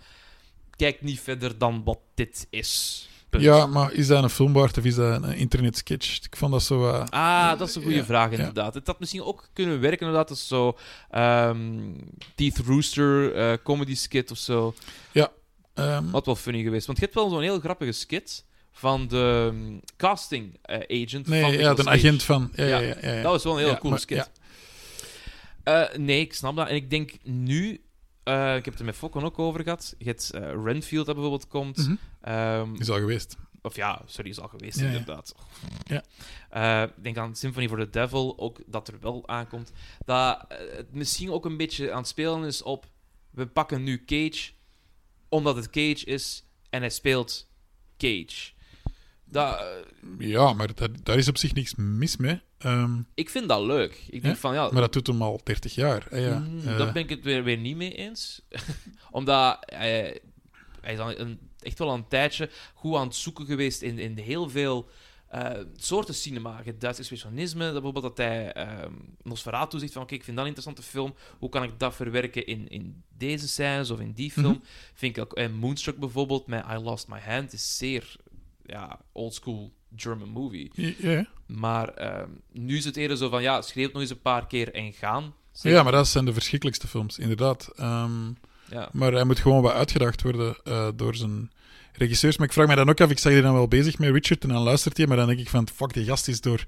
Kijk 0.78 1.02
niet 1.02 1.20
verder 1.20 1.58
dan 1.58 1.82
wat 1.84 1.98
dit 2.14 2.46
is. 2.50 3.02
Punt. 3.30 3.42
Ja, 3.42 3.66
maar 3.66 3.92
is 3.92 4.06
dat 4.06 4.22
een 4.22 4.30
film 4.30 4.52
waard 4.52 4.78
of 4.78 4.84
is 4.84 4.94
dat 4.94 5.22
een 5.22 5.34
internetsketch? 5.36 6.24
Ik 6.24 6.36
vond 6.36 6.52
dat 6.52 6.62
zo... 6.62 6.88
eh, 6.88 7.04
Ah, 7.08 7.58
dat 7.58 7.68
is 7.68 7.74
een 7.74 7.82
goede 7.82 7.96
Ja, 7.96 8.04
vraag, 8.04 8.30
ja. 8.30 8.36
inderdaad. 8.38 8.74
Het 8.74 8.86
had 8.86 8.98
misschien 9.00 9.22
ook 9.22 9.48
kunnen 9.52 9.80
werken, 9.80 10.00
inderdaad, 10.06 10.30
als 10.30 10.48
zo 10.48 10.78
ehm 11.10 11.92
Teeth 12.34 12.58
Rooster 12.58 13.34
eh, 13.34 13.56
comedy 13.64 13.94
skit 13.94 14.30
of 14.30 14.38
zo. 14.38 14.74
ehm, 15.74 16.04
Had 16.10 16.26
wel 16.26 16.36
funny 16.36 16.62
geweest. 16.62 16.86
Want 16.86 16.98
je 16.98 17.04
hebt 17.04 17.16
wel 17.16 17.28
zo'n 17.30 17.42
heel 17.42 17.60
grappige 17.60 17.92
skit 17.92 18.44
van 18.72 19.08
de 19.08 19.50
ehm, 19.52 19.78
casting 19.96 20.58
eh, 20.62 21.02
agent 21.04 21.26
nee, 21.26 21.42
van 21.42 21.52
ja, 21.52 21.74
de 21.74 21.88
agent 21.88 22.22
van... 22.22 22.50
Ja, 22.54 22.64
ja, 22.64 22.78
Ja, 22.78 22.86
ja, 22.86 22.94
ja, 23.02 23.12
ja. 23.12 23.22
Dat 23.22 23.32
was 23.32 23.44
wel 23.44 23.60
een 23.60 23.66
Ja, 23.66 23.74
coole 23.74 23.90
maar- 23.90 23.98
skit. 24.00 24.30
ja. 25.64 25.90
Nee, 25.96 26.20
ik 26.20 26.34
snap 26.34 26.56
dat. 26.56 26.68
En 26.68 26.74
ik 26.74 26.90
denk 26.90 27.12
nu... 27.22 27.80
eh, 28.28 28.56
ik 28.56 28.64
heb 28.64 28.72
het 28.72 28.78
er 28.78 28.84
met 28.84 28.96
Fokken 28.96 29.22
ook 29.22 29.38
over 29.38 29.62
gehad. 29.62 29.94
Je 29.98 30.04
hebt 30.04 30.30
eh, 30.30 30.40
Renfield 30.64 31.06
dat 31.06 31.14
bijvoorbeeld 31.14 31.48
komt. 31.48 31.76
Mhm. 31.76 31.94
Ehm, 32.20 32.74
Is 32.74 32.90
al 32.90 32.98
geweest. 32.98 33.36
Of 33.62 33.76
ja, 33.76 34.02
sorry, 34.06 34.30
is 34.30 34.40
al 34.40 34.48
geweest, 34.48 34.80
Ja, 34.80 34.86
inderdaad. 34.86 35.34
Ja. 35.84 36.02
Eh, 36.50 36.88
ik 36.96 37.02
denk 37.02 37.16
aan 37.16 37.36
Symphony 37.36 37.68
for 37.68 37.78
the 37.78 37.90
Devil, 37.90 38.38
ook 38.38 38.60
dat 38.66 38.88
er 38.88 39.00
wel 39.00 39.28
aankomt. 39.28 39.72
Dat 40.04 40.44
het 40.48 40.92
misschien 40.92 41.30
ook 41.30 41.44
een 41.44 41.56
beetje 41.56 41.92
aan 41.92 41.98
het 41.98 42.08
spelen 42.08 42.44
is 42.44 42.62
op... 42.62 42.86
We 43.30 43.46
pakken 43.46 43.82
nu 43.82 44.04
Cage, 44.04 44.50
omdat 45.28 45.56
het 45.56 45.70
Cage 45.70 46.04
is, 46.04 46.44
en 46.70 46.80
hij 46.80 46.90
speelt 46.90 47.48
Cage. 47.96 48.52
Dat, 49.30 49.64
Ja, 50.18 50.52
maar 50.52 50.74
dat, 50.74 50.90
daar 51.02 51.16
is 51.16 51.28
op 51.28 51.36
zich 51.38 51.54
niks 51.54 51.74
mis 51.76 52.16
mee. 52.16 52.40
Ehm, 52.58 53.00
ik 53.14 53.30
vind 53.30 53.48
dat 53.48 53.62
leuk. 53.62 54.04
Ik 54.10 54.22
denk 54.22 54.36
van, 54.36 54.54
ja... 54.54 54.70
maar 54.70 54.80
dat 54.80 54.92
doet 54.92 55.06
hem 55.06 55.22
al 55.22 55.40
30 55.44 55.74
jaar. 55.74 56.06
hè, 56.10 56.18
ja. 56.18 56.38
mm, 56.38 56.60
Eh, 56.66 56.78
Daar 56.78 56.92
ben 56.92 57.02
ik 57.02 57.10
het 57.10 57.24
weer, 57.24 57.44
weer 57.44 57.58
niet 57.58 57.76
mee 57.76 57.94
eens. 57.94 58.42
omdat 59.10 59.58
hij, 59.60 60.20
hij 60.80 60.92
is 60.92 60.98
al 60.98 61.18
een, 61.18 61.38
echt 61.60 61.78
wel 61.78 61.94
een 61.94 62.08
tijdje 62.08 62.50
goed 62.74 62.96
aan 62.96 63.06
het 63.06 63.16
zoeken 63.16 63.46
geweest 63.46 63.82
in, 63.82 63.98
in 63.98 64.18
heel 64.18 64.48
veel 64.48 64.88
eh, 65.28 65.50
soorten 65.76 66.14
cinema. 66.14 66.58
Je 66.58 66.64
hebt 66.64 66.80
Duits 66.80 66.98
expressionisme, 66.98 67.64
dat 67.64 67.72
bijvoorbeeld 67.72 68.04
dat 68.04 68.26
hij 68.26 68.52
ehm 68.52 68.92
Nosferatu 69.22 69.78
zegt 69.78 69.92
van 69.92 70.02
oké, 70.02 70.14
ik 70.14 70.24
vind 70.24 70.36
dat 70.36 70.46
een 70.46 70.52
interessante 70.54 70.90
film. 70.90 71.14
Hoe 71.38 71.48
kan 71.48 71.62
ik 71.62 71.78
dat 71.78 71.94
verwerken 71.94 72.46
in, 72.46 72.68
in 72.68 73.02
deze 73.16 73.48
scènes 73.48 73.90
of 73.90 74.00
in 74.00 74.12
die 74.12 74.30
film? 74.30 74.52
Mhm. 74.52 74.62
Vind 74.94 75.16
ik 75.16 75.22
ook, 75.22 75.32
en 75.32 75.54
Moonstruck 75.54 75.98
bijvoorbeeld 75.98 76.46
met 76.46 76.64
I 76.70 76.76
Lost 76.76 77.08
My 77.08 77.20
Hand 77.20 77.52
is 77.52 77.76
zeer 77.76 78.16
ja, 78.68 78.98
oldschool 79.12 79.72
German 79.96 80.28
movie. 80.28 80.70
Maar 81.46 81.88
ehm, 81.88 82.28
nu 82.52 82.76
is 82.76 82.84
het 82.84 82.96
eerder 82.96 83.16
zo 83.16 83.28
van 83.28 83.42
ja, 83.42 83.62
schreef 83.62 83.84
het 83.84 83.92
nog 83.92 84.02
eens 84.02 84.10
een 84.10 84.20
paar 84.20 84.46
keer 84.46 84.74
en 84.74 84.92
gaan. 84.92 85.34
ja, 85.62 85.82
maar 85.82 85.92
dat 85.92 86.08
zijn 86.08 86.24
de 86.24 86.32
verschrikkelijkste 86.32 86.86
films, 86.86 87.18
inderdaad. 87.18 87.70
Ehm, 87.76 88.26
Ja. 88.70 88.88
maar 88.92 89.12
hij 89.12 89.24
moet 89.24 89.38
gewoon 89.38 89.62
wat 89.62 89.72
uitgedaagd 89.72 90.22
worden 90.22 90.56
eh, 90.64 90.88
door 90.96 91.14
zijn 91.14 91.50
regisseurs. 91.92 92.36
Maar 92.36 92.46
ik 92.46 92.52
vraag 92.52 92.66
me 92.66 92.74
dan 92.74 92.88
ook 92.88 93.00
af, 93.00 93.10
ik 93.10 93.18
zag 93.18 93.32
die 93.32 93.42
dan 93.42 93.52
wel 93.54 93.68
bezig 93.68 93.98
met 93.98 94.10
Richard 94.12 94.42
en 94.42 94.48
dan 94.48 94.62
luistert 94.62 94.96
hij, 94.96 95.06
maar 95.06 95.16
dan 95.16 95.26
denk 95.26 95.38
ik 95.38 95.48
van, 95.48 95.68
fuck, 95.74 95.92
die 95.92 96.04
gast 96.04 96.28
is 96.28 96.40
door 96.40 96.64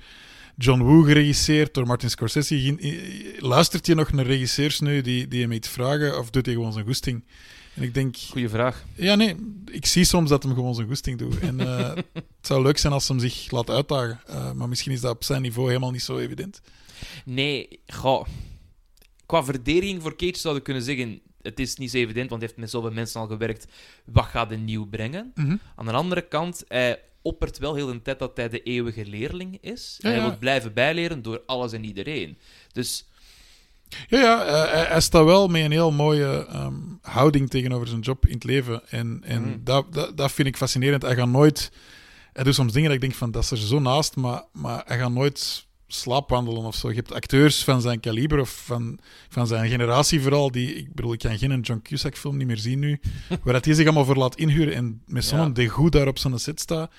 John 0.56 0.82
Woo 0.82 1.02
geregisseerd, 1.02 1.74
door 1.74 1.86
Martin 1.86 2.10
Scorsese. 2.10 2.76
Luistert 3.38 3.86
hij 3.86 3.94
nog 3.94 4.12
naar 4.12 4.26
regisseurs 4.26 4.80
nu 4.80 5.00
die, 5.00 5.28
die 5.28 5.40
hem 5.42 5.52
iets 5.52 5.68
vragen, 5.68 6.18
of 6.18 6.30
doet 6.30 6.46
hij 6.46 6.54
gewoon 6.54 6.72
zijn 6.72 6.84
goesting? 6.84 7.24
En 7.74 7.82
ik 7.82 7.94
denk, 7.94 8.16
Goeie 8.16 8.48
vraag. 8.48 8.84
ja 8.94 9.14
nee, 9.14 9.36
ik 9.70 9.86
zie 9.86 10.04
soms 10.04 10.28
dat 10.28 10.42
hem 10.42 10.54
gewoon 10.54 10.74
zijn 10.74 10.86
goesting 10.86 11.18
doet. 11.18 11.38
En 11.38 11.60
eh, 11.60 11.94
het 12.12 12.24
zou 12.40 12.62
leuk 12.62 12.78
zijn 12.78 12.92
als 12.92 13.08
hij 13.08 13.18
zich 13.18 13.50
laat 13.50 13.70
uitdagen. 13.70 14.20
Eh, 14.26 14.52
maar 14.52 14.68
misschien 14.68 14.92
is 14.92 15.00
dat 15.00 15.14
op 15.14 15.24
zijn 15.24 15.42
niveau 15.42 15.68
helemaal 15.68 15.90
niet 15.90 16.02
zo 16.02 16.18
evident. 16.18 16.60
Nee, 17.24 17.80
goh. 17.86 18.26
Qua 19.26 19.44
verdediging 19.44 20.02
voor 20.02 20.16
Cage 20.16 20.38
zouden 20.38 20.62
we 20.62 20.68
kunnen 20.68 20.82
zeggen... 20.82 21.20
Het 21.42 21.60
is 21.60 21.76
niet 21.76 21.90
zo 21.90 21.96
evident, 21.96 22.30
want 22.30 22.40
hij 22.40 22.50
heeft 22.50 22.60
met 22.60 22.70
zoveel 22.70 22.90
mensen 22.90 23.20
al 23.20 23.26
gewerkt. 23.26 23.66
Wat 24.04 24.24
gaat 24.24 24.48
hij 24.48 24.58
nieuw 24.58 24.86
brengen? 24.86 25.32
Mhm. 25.34 25.56
Aan 25.76 25.86
de 25.86 25.92
andere 25.92 26.28
kant, 26.28 26.64
hij 26.68 27.00
oppert 27.22 27.58
wel 27.58 27.74
heel 27.74 27.86
de 27.86 28.02
tijd 28.02 28.18
dat 28.18 28.36
hij 28.36 28.48
de 28.48 28.62
eeuwige 28.62 29.06
leerling 29.06 29.58
is. 29.60 29.96
Ja, 29.98 30.08
hij 30.08 30.18
ja. 30.18 30.24
moet 30.24 30.38
blijven 30.38 30.72
bijleren 30.74 31.22
door 31.22 31.42
alles 31.46 31.72
en 31.72 31.84
iedereen. 31.84 32.38
Dus 32.72 33.08
Ja, 34.08 34.18
ja 34.18 34.44
eh, 34.44 34.72
hij, 34.72 34.84
hij 34.84 35.00
staat 35.00 35.24
wel 35.24 35.48
met 35.48 35.64
een 35.64 35.70
heel 35.70 35.92
mooie 35.92 36.46
ehm, 36.46 36.74
houding 37.02 37.50
tegenover 37.50 37.88
zijn 37.88 38.00
job 38.00 38.26
in 38.26 38.34
het 38.34 38.44
leven. 38.44 38.88
En, 38.90 39.20
en 39.24 39.42
Mhm. 39.42 39.58
dat, 39.64 39.92
dat, 39.92 40.16
dat 40.16 40.32
vind 40.32 40.48
ik 40.48 40.56
fascinerend. 40.56 41.02
Hij 41.02 41.14
gaat 41.16 41.28
nooit... 41.28 41.72
Hij 42.32 42.44
doet 42.44 42.54
soms 42.54 42.72
dingen 42.72 42.86
dat 42.88 42.94
ik 42.96 43.00
denk 43.02 43.14
van, 43.14 43.30
dat 43.30 43.42
is 43.42 43.50
er 43.50 43.56
zo 43.56 43.78
naast, 43.78 44.16
maar, 44.16 44.42
maar 44.52 44.82
hij 44.86 44.98
gaat 44.98 45.12
nooit 45.12 45.66
slaapwandelen 45.86 46.62
of 46.64 46.74
zo. 46.74 46.88
Je 46.88 46.94
hebt 46.94 47.12
acteurs 47.12 47.64
van 47.64 47.80
zijn 47.80 48.00
kaliber 48.00 48.40
of 48.40 48.62
van, 48.64 48.98
van 49.28 49.46
zijn 49.46 49.68
generatie 49.70 50.20
vooral, 50.20 50.50
die... 50.50 50.74
Ik 50.74 50.94
bedoel, 50.94 51.12
ik 51.12 51.18
kan 51.18 51.38
geen 51.38 51.60
John 51.60 51.80
Cusack 51.82 52.16
film 52.16 52.36
niet 52.36 52.46
meer 52.46 52.58
zien 52.58 52.78
nu, 52.78 53.00
waar 53.42 53.52
dat 53.52 53.64
hij 53.64 53.74
zich 53.74 53.84
allemaal 53.84 54.04
voor 54.04 54.16
laat 54.16 54.36
inhuren 54.36 54.74
en 54.74 55.02
met 55.06 55.24
zo'n 55.24 55.38
Ja. 55.38 55.48
degout 55.48 55.92
daar 55.92 56.08
op 56.08 56.18
zijn 56.18 56.38
set 56.38 56.60
staat. 56.60 56.90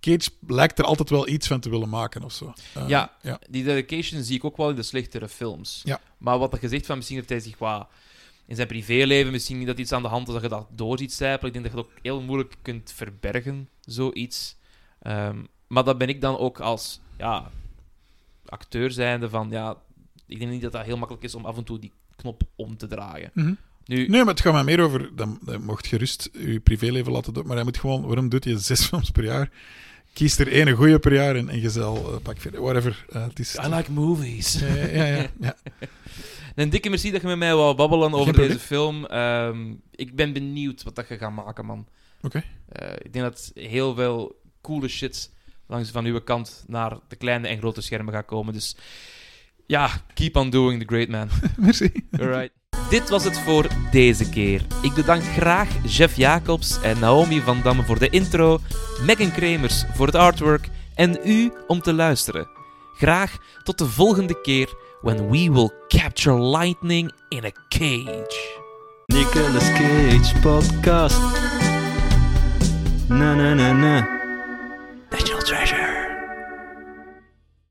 Cage 0.00 0.30
lijkt 0.46 0.78
er 0.78 0.84
altijd 0.84 1.10
wel 1.10 1.28
iets 1.28 1.46
van 1.46 1.60
te 1.60 1.70
willen 1.70 1.88
maken 1.88 2.22
of 2.22 2.32
zo. 2.32 2.52
Eh, 2.74 2.88
Ja. 2.88 3.16
ja. 3.22 3.40
die 3.50 3.64
dedication 3.64 4.22
zie 4.22 4.36
ik 4.36 4.44
ook 4.44 4.56
wel 4.56 4.70
in 4.70 4.76
de 4.76 4.82
slechtere 4.82 5.28
films. 5.28 5.80
Ja. 5.84 6.00
Maar 6.18 6.38
wat 6.38 6.52
er 6.52 6.58
gezegd 6.58 6.86
van, 6.86 6.96
misschien 6.96 7.16
heeft 7.16 7.28
hij 7.28 7.40
zich 7.40 7.58
wat... 7.58 7.88
In 8.46 8.54
zijn 8.56 8.68
privéleven 8.68 9.32
misschien 9.32 9.58
niet 9.58 9.66
dat 9.66 9.78
iets 9.78 9.92
aan 9.92 10.02
de 10.02 10.08
hand 10.08 10.26
is 10.28 10.32
dat 10.32 10.42
je 10.42 10.48
dat 10.48 10.66
door 10.70 10.98
ziet 10.98 11.12
zijpelen. 11.12 11.46
Ik 11.46 11.52
denk 11.52 11.64
dat 11.64 11.74
je 11.74 11.80
het 11.80 11.88
ook 11.88 12.02
heel 12.02 12.20
moeilijk 12.22 12.54
kunt 12.62 12.92
verbergen, 12.92 13.68
zoiets. 13.80 14.56
Ehm, 15.00 15.44
maar 15.66 15.84
dat 15.84 15.98
ben 15.98 16.08
ik 16.08 16.20
dan 16.20 16.38
ook 16.38 16.60
als 16.60 17.00
ja, 17.18 17.50
acteur 18.46 18.90
zijnde 18.90 19.28
van... 19.28 19.50
Ja, 19.50 19.76
ik 20.26 20.38
denk 20.38 20.50
niet 20.50 20.62
dat 20.62 20.72
dat 20.72 20.84
heel 20.84 20.96
makkelijk 20.96 21.24
is 21.24 21.34
om 21.34 21.44
af 21.44 21.56
en 21.56 21.64
toe 21.64 21.78
die 21.78 21.92
knop 22.16 22.42
om 22.56 22.76
te 22.76 22.86
draaien. 22.86 23.30
Mhm. 23.34 23.52
Nu, 23.88 24.08
Nee, 24.08 24.24
maar 24.24 24.34
het 24.34 24.40
gaat 24.40 24.52
mij 24.52 24.64
meer 24.64 24.80
over. 24.80 25.10
Dan, 25.16 25.38
dan 25.44 25.62
mocht 25.64 25.86
gerust 25.86 26.28
je 26.32 26.60
privéleven 26.60 27.12
laten 27.12 27.32
doen. 27.32 27.46
Maar 27.46 27.56
hij 27.56 27.64
moet 27.64 27.78
gewoon. 27.78 28.06
Waarom 28.06 28.28
doet 28.28 28.44
je 28.44 28.58
zes 28.58 28.84
films 28.88 29.10
per 29.10 29.24
jaar? 29.24 29.50
Kies 30.12 30.38
er 30.38 30.52
één 30.52 30.70
goede 30.76 30.98
per 30.98 31.14
jaar 31.14 31.36
en, 31.36 31.48
en 31.48 31.60
je 31.60 31.70
zal 31.70 31.96
eh, 32.14 32.20
pak 32.22 32.40
verder. 32.40 32.60
Whatever. 32.62 33.04
eh, 33.08 33.26
het 33.26 33.38
is, 33.38 33.54
I 33.54 33.68
like 33.74 33.92
movies. 33.92 34.58
ja, 34.58 34.74
ja, 34.74 35.04
ja, 35.04 35.26
ja. 35.40 35.56
Een 36.54 36.70
dikke 36.70 36.88
merci 36.88 37.10
dat 37.10 37.20
je 37.20 37.26
met 37.26 37.38
mij 37.38 37.54
wou 37.54 37.74
babbelen 37.76 38.12
over 38.12 38.32
deze 38.32 38.58
film. 38.58 39.04
Ehm, 39.06 39.74
ik 39.94 40.14
ben 40.16 40.32
benieuwd 40.32 40.82
wat 40.82 40.94
dat 40.94 41.08
je 41.08 41.16
gaat 41.18 41.32
maken, 41.32 41.66
man. 41.66 41.86
Oké. 42.22 42.42
Eh, 42.68 42.92
ik 42.98 43.12
denk 43.12 43.24
dat 43.24 43.50
heel 43.54 43.94
veel 43.94 44.40
coole 44.62 44.88
shit 44.88 45.30
langs 45.66 45.90
van 45.90 46.04
uw 46.04 46.20
kant 46.20 46.64
naar 46.66 46.98
de 47.08 47.16
kleine 47.16 47.48
en 47.48 47.58
grote 47.58 47.80
schermen 47.80 48.14
gaat 48.14 48.26
komen. 48.26 48.52
Dus 48.52 48.76
ja, 49.66 49.90
keep 50.14 50.36
on 50.36 50.50
doing 50.50 50.80
the 50.80 50.86
great 50.94 51.08
man. 51.08 51.28
Merci. 51.56 51.90
Alright. 52.20 52.50
Dit 52.90 53.08
was 53.08 53.24
het 53.24 53.38
voor 53.38 53.66
deze 53.90 54.28
keer. 54.30 54.62
Ik 54.82 54.94
bedank 54.94 55.22
graag 55.22 55.68
Jeff 55.84 56.16
Jacobs 56.16 56.80
en 56.82 56.98
Naomi 56.98 57.40
van 57.40 57.60
Damme 57.62 57.82
voor 57.82 57.98
de 57.98 58.08
intro, 58.10 58.58
Megan 59.06 59.32
Kremers 59.32 59.84
voor 59.94 60.06
het 60.06 60.14
artwork 60.14 60.68
en 60.94 61.18
u 61.24 61.52
om 61.66 61.80
te 61.80 61.92
luisteren. 61.92 62.48
Graag 62.96 63.36
tot 63.62 63.78
de 63.78 63.86
volgende 63.86 64.40
keer 64.40 64.68
when 65.00 65.30
we 65.30 65.50
will 65.52 65.70
capture 65.88 66.40
lightning 66.40 67.12
in 67.28 67.44
a 67.44 67.52
cage. 67.68 68.60
Nicolas 69.06 69.72
Cage 69.72 70.40
podcast. 70.40 71.20
Na 73.08 73.34
na 73.34 73.54
na 73.54 73.72
na. 73.72 74.16